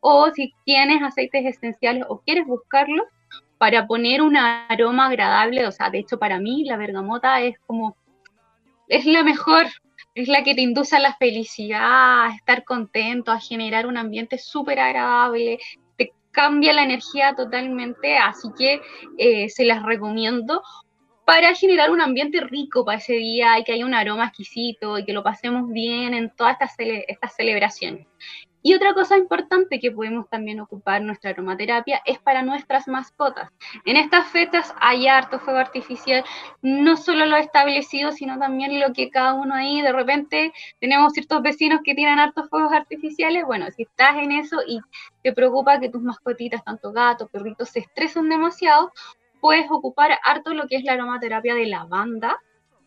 o 0.00 0.30
si 0.30 0.54
tienes 0.64 1.02
aceites 1.02 1.44
esenciales 1.44 2.04
o 2.08 2.20
quieres 2.20 2.46
buscarlos 2.46 3.06
para 3.58 3.86
poner 3.86 4.22
un 4.22 4.36
aroma 4.36 5.06
agradable, 5.06 5.66
o 5.66 5.72
sea, 5.72 5.90
de 5.90 5.98
hecho 5.98 6.18
para 6.18 6.40
mí 6.40 6.64
la 6.64 6.76
bergamota 6.76 7.40
es 7.42 7.58
como, 7.66 7.94
es 8.92 9.06
la 9.06 9.24
mejor, 9.24 9.66
es 10.14 10.28
la 10.28 10.44
que 10.44 10.54
te 10.54 10.60
induce 10.60 10.96
a 10.96 11.00
la 11.00 11.14
felicidad, 11.14 12.26
a 12.26 12.34
estar 12.36 12.62
contento, 12.64 13.32
a 13.32 13.40
generar 13.40 13.86
un 13.86 13.96
ambiente 13.96 14.36
súper 14.36 14.78
agradable, 14.80 15.58
cambia 16.30 16.72
la 16.72 16.82
energía 16.82 17.34
totalmente, 17.34 18.16
así 18.16 18.48
que 18.56 18.80
eh, 19.18 19.48
se 19.48 19.64
las 19.64 19.82
recomiendo 19.82 20.62
para 21.24 21.54
generar 21.54 21.90
un 21.90 22.00
ambiente 22.00 22.40
rico 22.40 22.84
para 22.84 22.98
ese 22.98 23.14
día 23.14 23.58
y 23.58 23.64
que 23.64 23.72
haya 23.72 23.86
un 23.86 23.94
aroma 23.94 24.26
exquisito 24.26 24.98
y 24.98 25.04
que 25.04 25.12
lo 25.12 25.22
pasemos 25.22 25.70
bien 25.70 26.14
en 26.14 26.30
todas 26.34 26.54
estas, 26.60 26.74
estas 26.78 27.36
celebraciones. 27.36 28.06
Y 28.62 28.74
otra 28.74 28.94
cosa 28.94 29.18
importante 29.18 29.80
que 29.80 29.90
podemos 29.90 30.28
también 30.28 30.60
ocupar 30.60 31.02
nuestra 31.02 31.30
aromaterapia 31.30 32.00
es 32.04 32.18
para 32.20 32.42
nuestras 32.42 32.86
mascotas. 32.86 33.50
En 33.84 33.96
estas 33.96 34.28
fechas 34.28 34.72
hay 34.80 35.08
harto 35.08 35.40
fuego 35.40 35.58
artificial, 35.58 36.24
no 36.62 36.96
solo 36.96 37.26
lo 37.26 37.36
establecido, 37.36 38.12
sino 38.12 38.38
también 38.38 38.78
lo 38.78 38.92
que 38.92 39.10
cada 39.10 39.34
uno 39.34 39.54
ahí, 39.54 39.82
de 39.82 39.92
repente 39.92 40.52
tenemos 40.80 41.12
ciertos 41.12 41.42
vecinos 41.42 41.80
que 41.84 41.94
tienen 41.94 42.20
hartos 42.20 42.48
fuegos 42.48 42.72
artificiales. 42.72 43.44
Bueno, 43.44 43.66
si 43.76 43.82
estás 43.82 44.16
en 44.16 44.30
eso 44.30 44.58
y 44.66 44.80
te 45.22 45.32
preocupa 45.32 45.80
que 45.80 45.88
tus 45.88 46.02
mascotitas, 46.02 46.62
tanto 46.64 46.92
gatos, 46.92 47.28
perritos, 47.30 47.70
se 47.70 47.80
estresan 47.80 48.28
demasiado, 48.28 48.92
puedes 49.40 49.66
ocupar 49.70 50.18
harto 50.22 50.54
lo 50.54 50.68
que 50.68 50.76
es 50.76 50.84
la 50.84 50.92
aromaterapia 50.92 51.54
de 51.56 51.66
lavanda, 51.66 52.36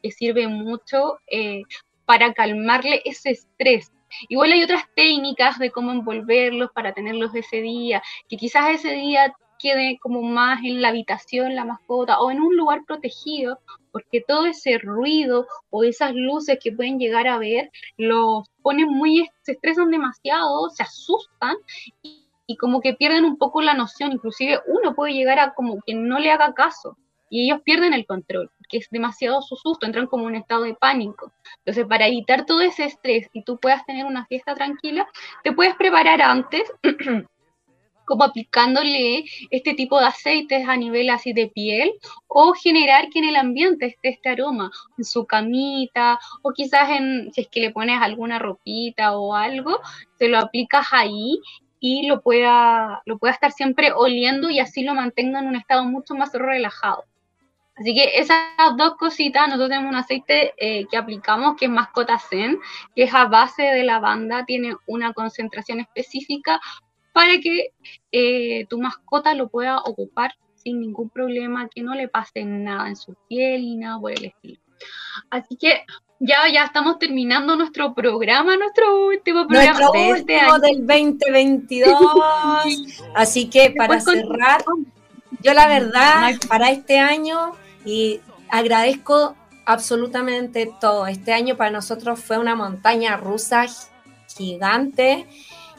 que 0.02 0.12
sirve 0.12 0.48
mucho 0.48 1.20
eh, 1.28 1.64
para 2.06 2.34
calmarle 2.34 3.02
ese 3.04 3.32
estrés 3.32 3.92
Igual 4.30 4.52
hay 4.52 4.64
otras 4.64 4.84
técnicas 4.96 5.60
de 5.60 5.72
cómo 5.72 5.92
envolverlos 5.92 6.72
para 6.72 6.94
tenerlos 6.94 7.34
ese 7.36 7.62
día, 7.62 8.02
que 8.30 8.38
quizás 8.38 8.70
ese 8.70 8.92
día 8.92 9.34
quede 9.60 9.98
como 10.02 10.22
más 10.22 10.60
en 10.64 10.82
la 10.82 10.90
habitación 10.90 11.56
la 11.56 11.66
mascota 11.66 12.20
o 12.20 12.32
en 12.32 12.42
un 12.42 12.56
lugar 12.56 12.84
protegido, 12.86 13.60
porque 13.92 14.22
todo 14.28 14.46
ese 14.46 14.78
ruido 14.78 15.48
o 15.70 15.84
esas 15.84 16.14
luces 16.14 16.60
que 16.62 16.72
pueden 16.72 17.00
llegar 17.00 17.28
a 17.28 17.38
ver 17.38 17.72
los 17.98 18.48
ponen 18.62 18.90
muy, 18.90 19.30
se 19.42 19.54
estresan 19.54 19.92
demasiado, 19.92 20.70
se 20.70 20.84
asustan 20.84 21.56
y, 22.02 22.28
y 22.48 22.58
como 22.58 22.82
que 22.82 22.94
pierden 22.94 23.26
un 23.26 23.38
poco 23.38 23.62
la 23.62 23.74
noción, 23.74 24.12
inclusive 24.12 24.60
uno 24.68 24.94
puede 24.94 25.14
llegar 25.14 25.40
a 25.40 25.54
como 25.54 25.82
que 25.86 25.96
no 25.96 26.20
le 26.20 26.32
haga 26.32 26.54
caso 26.54 26.98
y 27.30 27.46
ellos 27.46 27.62
pierden 27.64 27.94
el 27.94 28.06
control, 28.06 28.52
porque 28.58 28.78
es 28.78 28.90
demasiado 28.90 29.42
su 29.42 29.56
susto, 29.56 29.86
entran 29.86 30.08
como 30.08 30.26
un 30.26 30.36
estado 30.36 30.64
de 30.64 30.76
pánico. 30.76 31.32
Entonces, 31.60 31.86
para 31.86 32.08
evitar 32.08 32.46
todo 32.46 32.62
ese 32.62 32.86
estrés 32.86 33.28
y 33.34 33.44
tú 33.44 33.58
puedas 33.58 33.86
tener 33.86 34.06
una 34.06 34.26
fiesta 34.26 34.56
tranquila, 34.56 35.08
te 35.44 35.52
puedes 35.52 35.76
preparar 35.76 36.22
antes. 36.22 36.64
como 38.06 38.24
aplicándole 38.24 39.26
este 39.50 39.74
tipo 39.74 40.00
de 40.00 40.06
aceites 40.06 40.68
a 40.68 40.78
nivel 40.78 41.10
así 41.10 41.34
de 41.34 41.48
piel 41.48 41.92
o 42.28 42.54
generar 42.54 43.10
que 43.10 43.20
en 43.20 43.26
el 43.26 43.36
ambiente 43.36 43.88
esté 43.88 44.10
este 44.10 44.30
aroma 44.30 44.72
en 44.98 45.04
su 45.04 45.26
camita 45.26 46.20
o 46.44 46.52
quizás 46.52 46.90
en 46.92 47.32
si 47.34 47.42
es 47.42 47.48
que 47.48 47.62
le 47.62 47.72
pones 47.72 48.00
alguna 48.02 48.40
ropita 48.40 49.18
o 49.18 49.34
algo, 49.34 49.80
te 50.18 50.30
lo 50.30 50.38
aplicas 50.38 50.88
ahí 50.92 51.40
y 51.80 52.08
lo 52.08 52.22
pueda, 52.22 53.02
lo 53.06 53.18
pueda 53.18 53.34
estar 53.34 53.52
siempre 53.52 53.92
oliendo 53.92 54.50
y 54.50 54.60
así 54.60 54.84
lo 54.84 54.94
mantenga 54.94 55.40
en 55.40 55.48
un 55.48 55.56
estado 55.56 55.84
mucho 55.84 56.16
más 56.16 56.32
relajado. 56.34 57.04
Así 57.76 57.94
que 57.94 58.20
esas 58.20 58.38
dos 58.78 58.96
cositas, 58.96 59.48
nosotros 59.48 59.70
tenemos 59.70 59.90
un 59.90 59.98
aceite 59.98 60.54
eh, 60.58 60.86
que 60.90 60.96
aplicamos 60.96 61.58
que 61.58 61.66
es 61.66 61.72
Mascota 61.72 62.18
Zen, 62.18 62.58
que 62.96 63.04
es 63.04 63.14
a 63.14 63.26
base 63.26 63.64
de 63.64 63.84
lavanda, 63.84 64.46
tiene 64.46 64.76
una 64.88 65.14
concentración 65.14 65.82
específica 65.82 66.62
para 67.12 67.38
que 67.40 67.74
eh, 68.12 68.66
tu 68.70 68.80
mascota 68.80 69.34
lo 69.34 69.50
pueda 69.50 69.80
ocupar 69.80 70.36
sin 70.56 70.80
ningún 70.80 71.10
problema, 71.10 71.68
que 71.68 71.84
no 71.84 71.96
le 71.96 72.08
pase 72.08 72.46
nada 72.46 72.88
en 72.88 72.96
su 72.96 73.14
piel 73.28 73.64
y 73.64 73.76
nada 73.76 74.00
por 74.00 74.12
el 74.12 74.26
estilo. 74.26 74.62
Así 75.30 75.58
que 75.58 75.84
ya, 76.20 76.48
ya 76.52 76.64
estamos 76.64 76.98
terminando 76.98 77.58
nuestro 77.58 77.94
programa, 77.94 78.56
nuestro 78.56 79.06
último 79.06 79.48
programa 79.48 79.80
nuestro 79.80 79.92
de 79.92 80.12
este 80.12 80.36
último 80.36 80.60
del 80.60 80.88
2022. 80.88 83.04
Así 83.16 83.50
que 83.50 83.74
para 83.78 84.00
cerrar, 84.00 84.64
yo 85.42 85.54
la 85.54 85.68
verdad, 85.68 86.36
para 86.48 86.72
este 86.72 87.00
año 87.00 87.52
y 87.86 88.20
agradezco 88.50 89.36
absolutamente 89.66 90.72
todo. 90.80 91.08
Este 91.08 91.34
año 91.34 91.56
para 91.56 91.72
nosotros 91.72 92.20
fue 92.20 92.38
una 92.38 92.56
montaña 92.56 93.18
rusa 93.18 93.66
gigante 94.28 95.28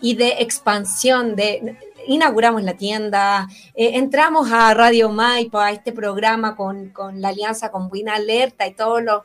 y 0.01 0.15
de 0.15 0.37
expansión, 0.41 1.37
de 1.37 1.77
inauguramos 2.07 2.63
la 2.63 2.75
tienda, 2.75 3.49
eh, 3.75 3.93
entramos 3.95 4.51
a 4.53 4.73
Radio 4.75 5.11
Maipo, 5.11 5.59
a 5.59 5.73
este 5.73 5.93
programa 5.93 6.57
con, 6.57 6.91
con 6.91 7.21
la 7.21 7.29
alianza 7.29 7.71
con 7.71 7.89
Buena 7.89 8.15
Alerta 8.15 8.67
y 8.67 8.75
todos 8.75 9.03
los 9.03 9.23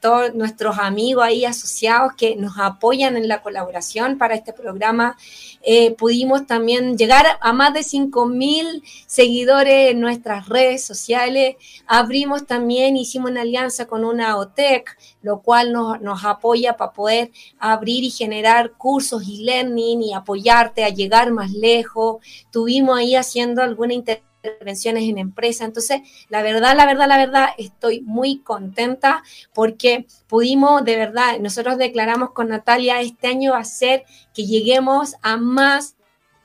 todos 0.00 0.34
nuestros 0.34 0.78
amigos 0.78 1.24
ahí 1.24 1.44
asociados 1.44 2.12
que 2.16 2.36
nos 2.36 2.58
apoyan 2.58 3.16
en 3.16 3.28
la 3.28 3.42
colaboración 3.42 4.16
para 4.16 4.34
este 4.34 4.52
programa. 4.52 5.16
Eh, 5.62 5.92
pudimos 5.92 6.46
también 6.46 6.96
llegar 6.96 7.26
a 7.40 7.52
más 7.52 7.74
de 7.74 7.80
5.000 7.80 8.82
seguidores 9.06 9.90
en 9.90 10.00
nuestras 10.00 10.48
redes 10.48 10.84
sociales. 10.84 11.56
Abrimos 11.86 12.46
también, 12.46 12.96
hicimos 12.96 13.30
una 13.30 13.42
alianza 13.42 13.86
con 13.86 14.04
una 14.04 14.36
OTEC, 14.36 14.96
lo 15.22 15.42
cual 15.42 15.72
nos, 15.72 16.00
nos 16.00 16.24
apoya 16.24 16.76
para 16.76 16.92
poder 16.92 17.30
abrir 17.58 18.04
y 18.04 18.10
generar 18.10 18.72
cursos 18.72 19.24
y 19.28 19.44
learning 19.44 20.02
y 20.02 20.14
apoyarte 20.14 20.84
a 20.84 20.88
llegar 20.88 21.30
más 21.30 21.50
lejos. 21.50 22.24
Tuvimos 22.50 22.98
ahí 22.98 23.16
haciendo 23.16 23.62
alguna 23.62 23.92
interacción 23.92 24.25
intervenciones 24.46 25.04
en 25.04 25.18
empresa. 25.18 25.64
Entonces, 25.64 26.02
la 26.28 26.42
verdad, 26.42 26.76
la 26.76 26.86
verdad, 26.86 27.08
la 27.08 27.18
verdad, 27.18 27.48
estoy 27.58 28.00
muy 28.00 28.38
contenta 28.38 29.22
porque 29.52 30.06
pudimos, 30.26 30.84
de 30.84 30.96
verdad, 30.96 31.38
nosotros 31.40 31.78
declaramos 31.78 32.30
con 32.30 32.48
Natalia, 32.48 33.00
este 33.00 33.28
año 33.28 33.52
va 33.52 33.58
a 33.58 33.64
ser 33.64 34.04
que 34.34 34.46
lleguemos 34.46 35.16
a 35.22 35.36
más 35.36 35.96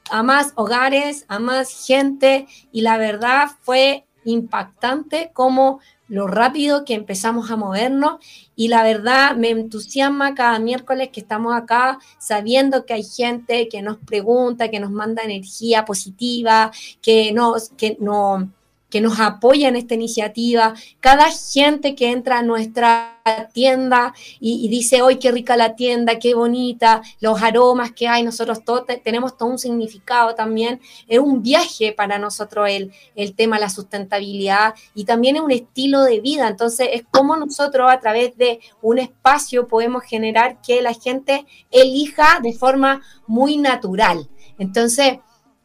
a 0.10 0.24
más 0.24 0.52
hogares, 0.56 1.26
a 1.30 1.40
más 1.40 1.86
gente 1.88 2.48
y 2.72 2.82
la 2.82 2.98
verdad 2.98 3.48
fue 3.62 4.06
impactante 4.26 5.32
como 5.34 5.80
lo 6.12 6.28
rápido 6.28 6.84
que 6.84 6.94
empezamos 6.94 7.52
a 7.52 7.56
movernos 7.56 8.18
y 8.54 8.68
la 8.68 8.84
verdad 8.84 9.38
me 9.38 9.50
entusiasma 9.50 10.36
cada 10.36 10.60
miércoles 10.60 11.08
que 11.08 11.22
estamos 11.22 11.56
acá 11.56 12.00
sabiendo 12.20 12.86
que 12.86 12.96
hay 12.96 13.04
gente 13.04 13.70
que 13.70 13.82
nos 13.82 13.96
pregunta, 13.98 14.70
que 14.70 14.82
nos 14.82 14.92
manda 14.92 15.24
energía 15.24 15.86
positiva, 15.86 16.70
que 17.02 17.32
nos, 17.32 17.70
que 17.70 17.96
no, 18.02 18.52
que 18.92 19.02
nos 19.02 19.20
apoya 19.20 19.70
en 19.70 19.76
esta 19.76 19.96
iniciativa, 19.96 20.76
cada 21.00 21.32
gente 21.32 21.96
que 21.96 22.12
entra 22.12 22.40
a 22.40 22.44
nuestra 22.44 23.18
tienda 23.54 24.14
y, 24.40 24.68
dice, 24.68 25.02
hoy 25.02 25.18
qué 25.18 25.32
rica 25.32 25.56
la 25.56 25.76
tienda, 25.76 26.20
qué 26.20 26.36
bonita, 26.36 27.02
los 27.20 27.42
aromas 27.42 27.92
que 27.92 28.08
hay, 28.08 28.24
nosotros 28.24 28.64
todos 28.66 28.84
tenemos 29.04 29.38
todo 29.38 29.50
un 29.50 29.58
significado 29.58 30.36
también, 30.36 30.82
es 31.08 31.20
un 31.20 31.42
viaje 31.42 31.94
para 31.94 32.20
nosotros 32.20 32.68
el, 32.70 32.92
el 33.16 33.34
tema 33.34 33.60
la 33.60 33.70
sustentabilidad 33.70 34.74
y 34.94 35.06
también 35.06 35.38
es 35.38 35.42
un 35.42 35.52
estilo 35.52 36.04
de 36.04 36.20
vida, 36.20 36.48
entonces 36.48 36.90
es 36.92 37.04
como 37.10 37.38
nosotros 37.38 37.90
a 37.90 38.00
través 38.00 38.38
de 38.38 38.60
un 38.82 39.00
espacio 39.00 39.68
podemos 39.68 40.04
generar 40.04 40.62
que 40.62 40.82
la 40.82 40.94
gente 40.94 41.46
elija 41.72 42.40
de 42.44 42.54
forma 42.54 43.02
muy 43.26 43.58
natural. 43.58 44.30
Entonces, 44.58 45.20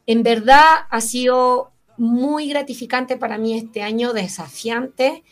en 0.07 0.23
verdad 0.23 0.87
ha 0.89 1.01
sido 1.01 1.73
muy 1.99 2.49
gratificante 2.49 3.17
para 3.17 3.39
mí 3.39 3.57
este 3.57 3.83
año, 3.83 4.13
desafiante. 4.13 5.25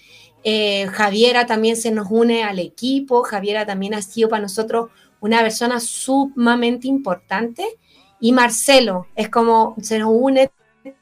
Eh, 0.43 0.87
Javiera 0.89 1.47
también 1.47 1.77
se 1.77 1.91
nos 1.91 2.09
une 2.11 2.45
al 2.45 2.59
equipo. 2.59 3.23
Javiera 3.23 3.67
también 3.67 3.95
ha 3.95 4.03
sido 4.03 4.29
para 4.29 4.43
nosotros 4.43 4.91
una 5.21 5.41
persona 5.41 5.81
sumamente 5.81 6.87
importante. 6.87 7.67
Y 8.21 8.33
Marcelo 8.33 9.07
es 9.17 9.29
como, 9.29 9.75
se 9.81 9.99
nos 9.99 10.11
une 10.13 10.51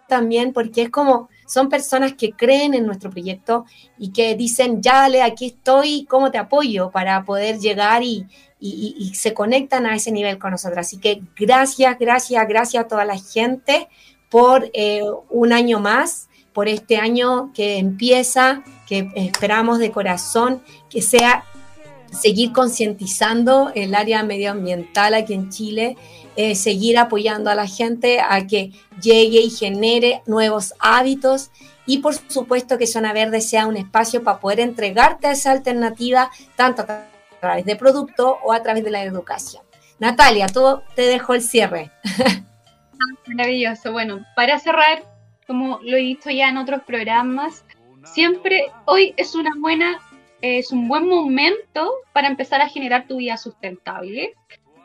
también 0.09 0.53
porque 0.53 0.83
es 0.83 0.91
como, 0.91 1.29
son 1.47 1.69
personas 1.69 2.15
que 2.15 2.33
creen 2.33 2.75
en 2.75 2.87
nuestro 2.87 3.11
proyecto 3.11 3.65
y 3.99 4.13
que 4.13 4.37
dicen, 4.37 4.81
ya 4.81 4.95
dale, 4.95 5.23
aquí 5.23 5.47
estoy, 5.47 6.07
¿cómo 6.09 6.31
te 6.31 6.39
apoyo 6.39 6.91
para 6.91 7.25
poder 7.25 7.59
llegar 7.59 8.03
y, 8.03 8.27
y 8.61 9.13
se 9.15 9.35
conectan 9.35 9.87
a 9.87 9.95
ese 9.95 10.13
nivel 10.13 10.39
con 10.39 10.53
nosotros? 10.53 10.79
Así 10.79 10.99
que 10.99 11.23
gracias, 11.37 11.99
gracias, 11.99 12.49
gracias 12.49 12.85
a 12.85 12.89
toda 12.89 13.05
la 13.05 13.19
gente 13.19 13.89
por 14.33 14.71
eh, 14.73 15.03
un 15.29 15.53
año 15.53 15.79
más, 15.79 16.31
por 16.55 16.67
este 16.67 16.97
año 16.97 17.53
que 17.55 17.77
empieza, 17.77 18.65
que 18.89 19.11
esperamos 19.15 19.79
de 19.79 19.93
corazón 19.93 20.63
que 20.89 21.03
sea 21.03 21.45
seguir 22.11 22.53
concientizando 22.53 23.71
el 23.75 23.95
área 23.95 24.23
medioambiental 24.23 25.15
aquí 25.15 25.35
en 25.35 25.51
Chile, 25.51 25.97
eh, 26.37 26.55
seguir 26.55 26.99
apoyando 26.99 27.51
a 27.51 27.55
la 27.55 27.67
gente 27.67 28.21
a 28.21 28.47
que 28.47 28.73
llegue 29.03 29.41
y 29.41 29.51
genere 29.51 30.23
nuevos 30.27 30.73
hábitos 30.79 31.51
y 31.85 31.99
por 31.99 32.15
supuesto 32.15 32.79
que 32.79 32.87
Zona 32.87 33.13
Verde 33.13 33.43
sea 33.43 33.67
un 33.67 33.77
espacio 33.77 34.25
para 34.25 34.41
poder 34.41 34.61
entregarte 34.61 35.31
esa 35.31 35.53
alternativa 35.53 36.31
tanto 36.57 36.83
a 36.83 37.07
través 37.39 37.67
de 37.67 37.77
producto 37.77 38.39
o 38.43 38.53
a 38.53 38.63
través 38.63 38.83
de 38.83 38.91
la 38.91 39.03
educación. 39.03 39.63
Natalia, 39.99 40.47
tú 40.47 40.81
te 40.95 41.03
dejo 41.03 41.35
el 41.35 41.43
cierre. 41.43 41.91
Maravilloso. 43.27 43.93
Bueno, 43.93 44.25
para 44.37 44.59
cerrar, 44.59 45.03
como 45.47 45.79
lo 45.83 45.97
he 45.97 46.01
dicho 46.01 46.31
ya 46.31 46.49
en 46.49 46.57
otros 46.57 46.83
programas, 46.83 47.65
siempre 48.05 48.67
hoy 48.85 49.15
es 49.17 49.35
una 49.35 49.51
buena, 49.59 50.01
es 50.41 50.73
un 50.73 50.89
buen 50.89 51.09
momento 51.09 51.93
para 52.13 52.29
empezar 52.29 52.61
a 52.61 52.69
generar 52.69 53.07
tu 53.07 53.17
vida 53.17 53.37
sustentable. 53.37 54.35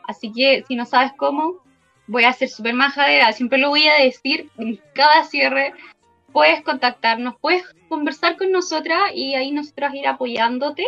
Así 0.06 0.32
que 0.32 0.64
si 0.66 0.76
no 0.76 0.86
sabes 0.86 1.12
cómo, 1.16 1.62
voy 2.06 2.24
a 2.24 2.32
ser 2.32 2.48
súper 2.48 2.74
majadera, 2.74 3.32
siempre 3.32 3.58
lo 3.58 3.68
voy 3.68 3.86
a 3.86 4.02
decir 4.02 4.48
en 4.58 4.80
cada 4.94 5.24
cierre. 5.24 5.74
Puedes 6.32 6.62
contactarnos, 6.62 7.36
puedes 7.40 7.64
conversar 7.88 8.36
con 8.36 8.52
nosotras 8.52 9.00
y 9.14 9.34
ahí 9.34 9.50
nosotras 9.50 9.94
ir 9.94 10.06
apoyándote 10.06 10.86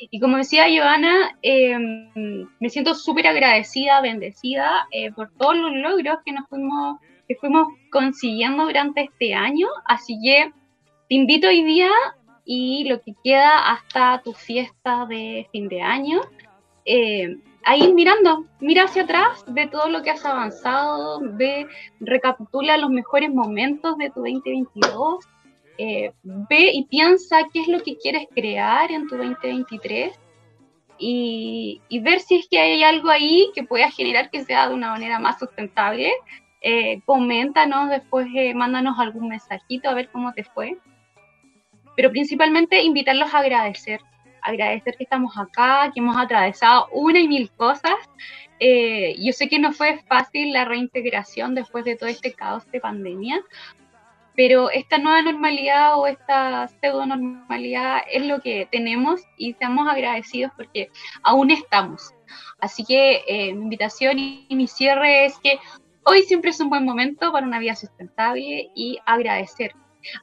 y 0.00 0.20
como 0.20 0.36
decía 0.36 0.66
Joana, 0.68 1.36
em, 1.42 2.48
me 2.60 2.68
siento 2.68 2.94
súper 2.94 3.26
agradecida, 3.26 4.00
bendecida 4.00 4.86
eh, 4.90 5.12
por 5.12 5.30
todos 5.32 5.56
los 5.56 5.72
logros 5.72 6.18
que 6.24 6.32
nos 6.32 6.48
fuimos, 6.48 6.98
que 7.26 7.36
fuimos 7.36 7.68
consiguiendo 7.90 8.64
durante 8.64 9.02
este 9.02 9.34
año. 9.34 9.68
Así 9.86 10.18
que 10.22 10.52
te 11.08 11.14
invito 11.14 11.48
hoy 11.48 11.64
día 11.64 11.90
y 12.44 12.84
lo 12.88 13.00
que 13.00 13.14
queda 13.22 13.70
hasta 13.70 14.22
tu 14.22 14.32
fiesta 14.32 15.06
de 15.06 15.46
fin 15.52 15.68
de 15.68 15.82
año. 15.82 16.20
Eh, 16.84 17.36
ahí 17.64 17.92
mirando, 17.92 18.46
mira 18.60 18.84
hacia 18.84 19.02
atrás, 19.02 19.44
ve 19.48 19.66
todo 19.66 19.88
lo 19.88 20.02
que 20.02 20.10
has 20.10 20.24
avanzado, 20.24 21.20
ve, 21.20 21.66
recapitula 22.00 22.78
los 22.78 22.90
mejores 22.90 23.30
momentos 23.32 23.98
de 23.98 24.08
tu 24.10 24.20
2022 24.20 25.26
eh, 25.78 26.12
ve 26.24 26.72
y 26.74 26.86
piensa 26.86 27.44
qué 27.52 27.60
es 27.60 27.68
lo 27.68 27.80
que 27.84 27.96
quieres 27.96 28.26
crear 28.34 28.90
en 28.90 29.06
tu 29.06 29.16
2023 29.16 30.18
y, 30.98 31.80
ver 32.02 32.18
si 32.18 32.40
es 32.40 32.48
que 32.48 32.58
hay 32.58 32.82
algo 32.82 33.08
ahí 33.10 33.48
que 33.54 33.62
pueda 33.62 33.88
generar 33.88 34.28
que 34.30 34.44
sea 34.44 34.68
de 34.68 34.74
una 34.74 34.90
manera 34.90 35.20
más 35.20 35.38
sustentable. 35.38 36.12
Eh, 36.62 37.00
coméntanos 37.06 37.90
después, 37.90 38.26
eh, 38.34 38.52
mándanos 38.54 38.98
algún 38.98 39.28
mensajito 39.28 39.88
a 39.88 39.94
ver 39.94 40.10
cómo 40.10 40.32
te 40.32 40.42
fue. 40.42 40.76
Pero 41.94 42.10
principalmente 42.10 42.82
invitarlos 42.82 43.32
a 43.32 43.38
agradecer, 43.38 44.00
agradecer 44.42 44.96
que 44.96 45.04
estamos 45.04 45.38
acá, 45.38 45.92
que 45.94 46.00
hemos 46.00 46.16
atravesado 46.16 46.88
una 46.90 47.20
y 47.20 47.28
mil 47.28 47.52
cosas. 47.52 47.94
yo 48.60 49.32
sé 49.32 49.48
que 49.48 49.60
no 49.60 49.72
fue 49.72 50.00
fácil 50.08 50.52
la 50.52 50.64
reintegración 50.64 51.54
después 51.54 51.84
de 51.84 51.94
todo 51.94 52.08
este 52.08 52.32
caos 52.32 52.68
de 52.72 52.80
pandemia, 52.80 53.40
pero 54.38 54.70
esta 54.70 54.98
nueva 54.98 55.20
normalidad 55.20 55.98
o 55.98 56.06
esta 56.06 56.68
pseudo 56.68 57.04
normalidad 57.06 58.02
es 58.08 58.24
lo 58.24 58.40
que 58.40 58.68
tenemos 58.70 59.20
y 59.36 59.54
seamos 59.54 59.88
agradecidos 59.88 60.52
porque 60.56 60.90
aún 61.24 61.50
estamos. 61.50 62.14
Así 62.60 62.84
que 62.84 63.24
eh, 63.26 63.52
mi 63.52 63.64
invitación 63.64 64.16
y, 64.20 64.46
mi 64.50 64.68
cierre 64.68 65.24
es 65.26 65.36
que 65.40 65.58
hoy 66.04 66.22
siempre 66.22 66.50
es 66.50 66.60
un 66.60 66.70
buen 66.70 66.84
momento 66.84 67.32
para 67.32 67.44
una 67.44 67.58
vida 67.58 67.74
sustentable 67.74 68.70
y 68.76 69.00
agradecer. 69.06 69.74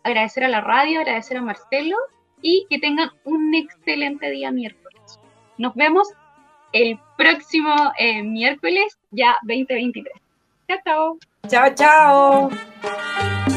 Agradecer 0.04 0.46
a 0.46 0.48
la 0.48 0.62
radio, 0.62 1.02
agradecer 1.02 1.36
a 1.36 1.42
Marcelo 1.42 1.98
y 2.42 2.66
que 2.70 2.80
tengan 2.80 3.10
un 3.26 3.54
excelente 3.54 4.32
día 4.32 4.50
miércoles. 4.50 5.20
Nos 5.58 5.76
vemos 5.76 6.08
el 6.72 6.98
próximo 7.18 7.76
eh, 8.00 8.24
miércoles, 8.24 8.98
ya 9.12 9.36
2023. 9.42 10.14
Chao, 10.70 10.80
chao. 10.86 11.18
Chao, 11.50 12.50
chao. 12.50 13.55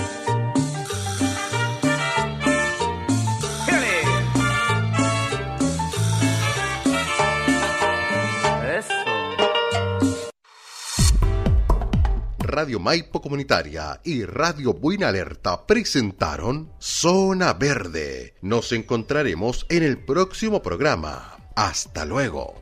Radio 12.48 12.80
Maipo 12.80 13.20
Comunitaria 13.20 14.00
y 14.02 14.24
Radio 14.24 14.72
Buena 14.72 15.08
Alerta 15.08 15.66
presentaron 15.66 16.72
Zona 16.78 17.52
Verde. 17.52 18.36
Nos 18.40 18.72
encontraremos 18.72 19.66
en 19.68 19.82
el 19.82 19.98
próximo 19.98 20.62
programa. 20.62 21.36
Hasta 21.54 22.06
luego. 22.06 22.54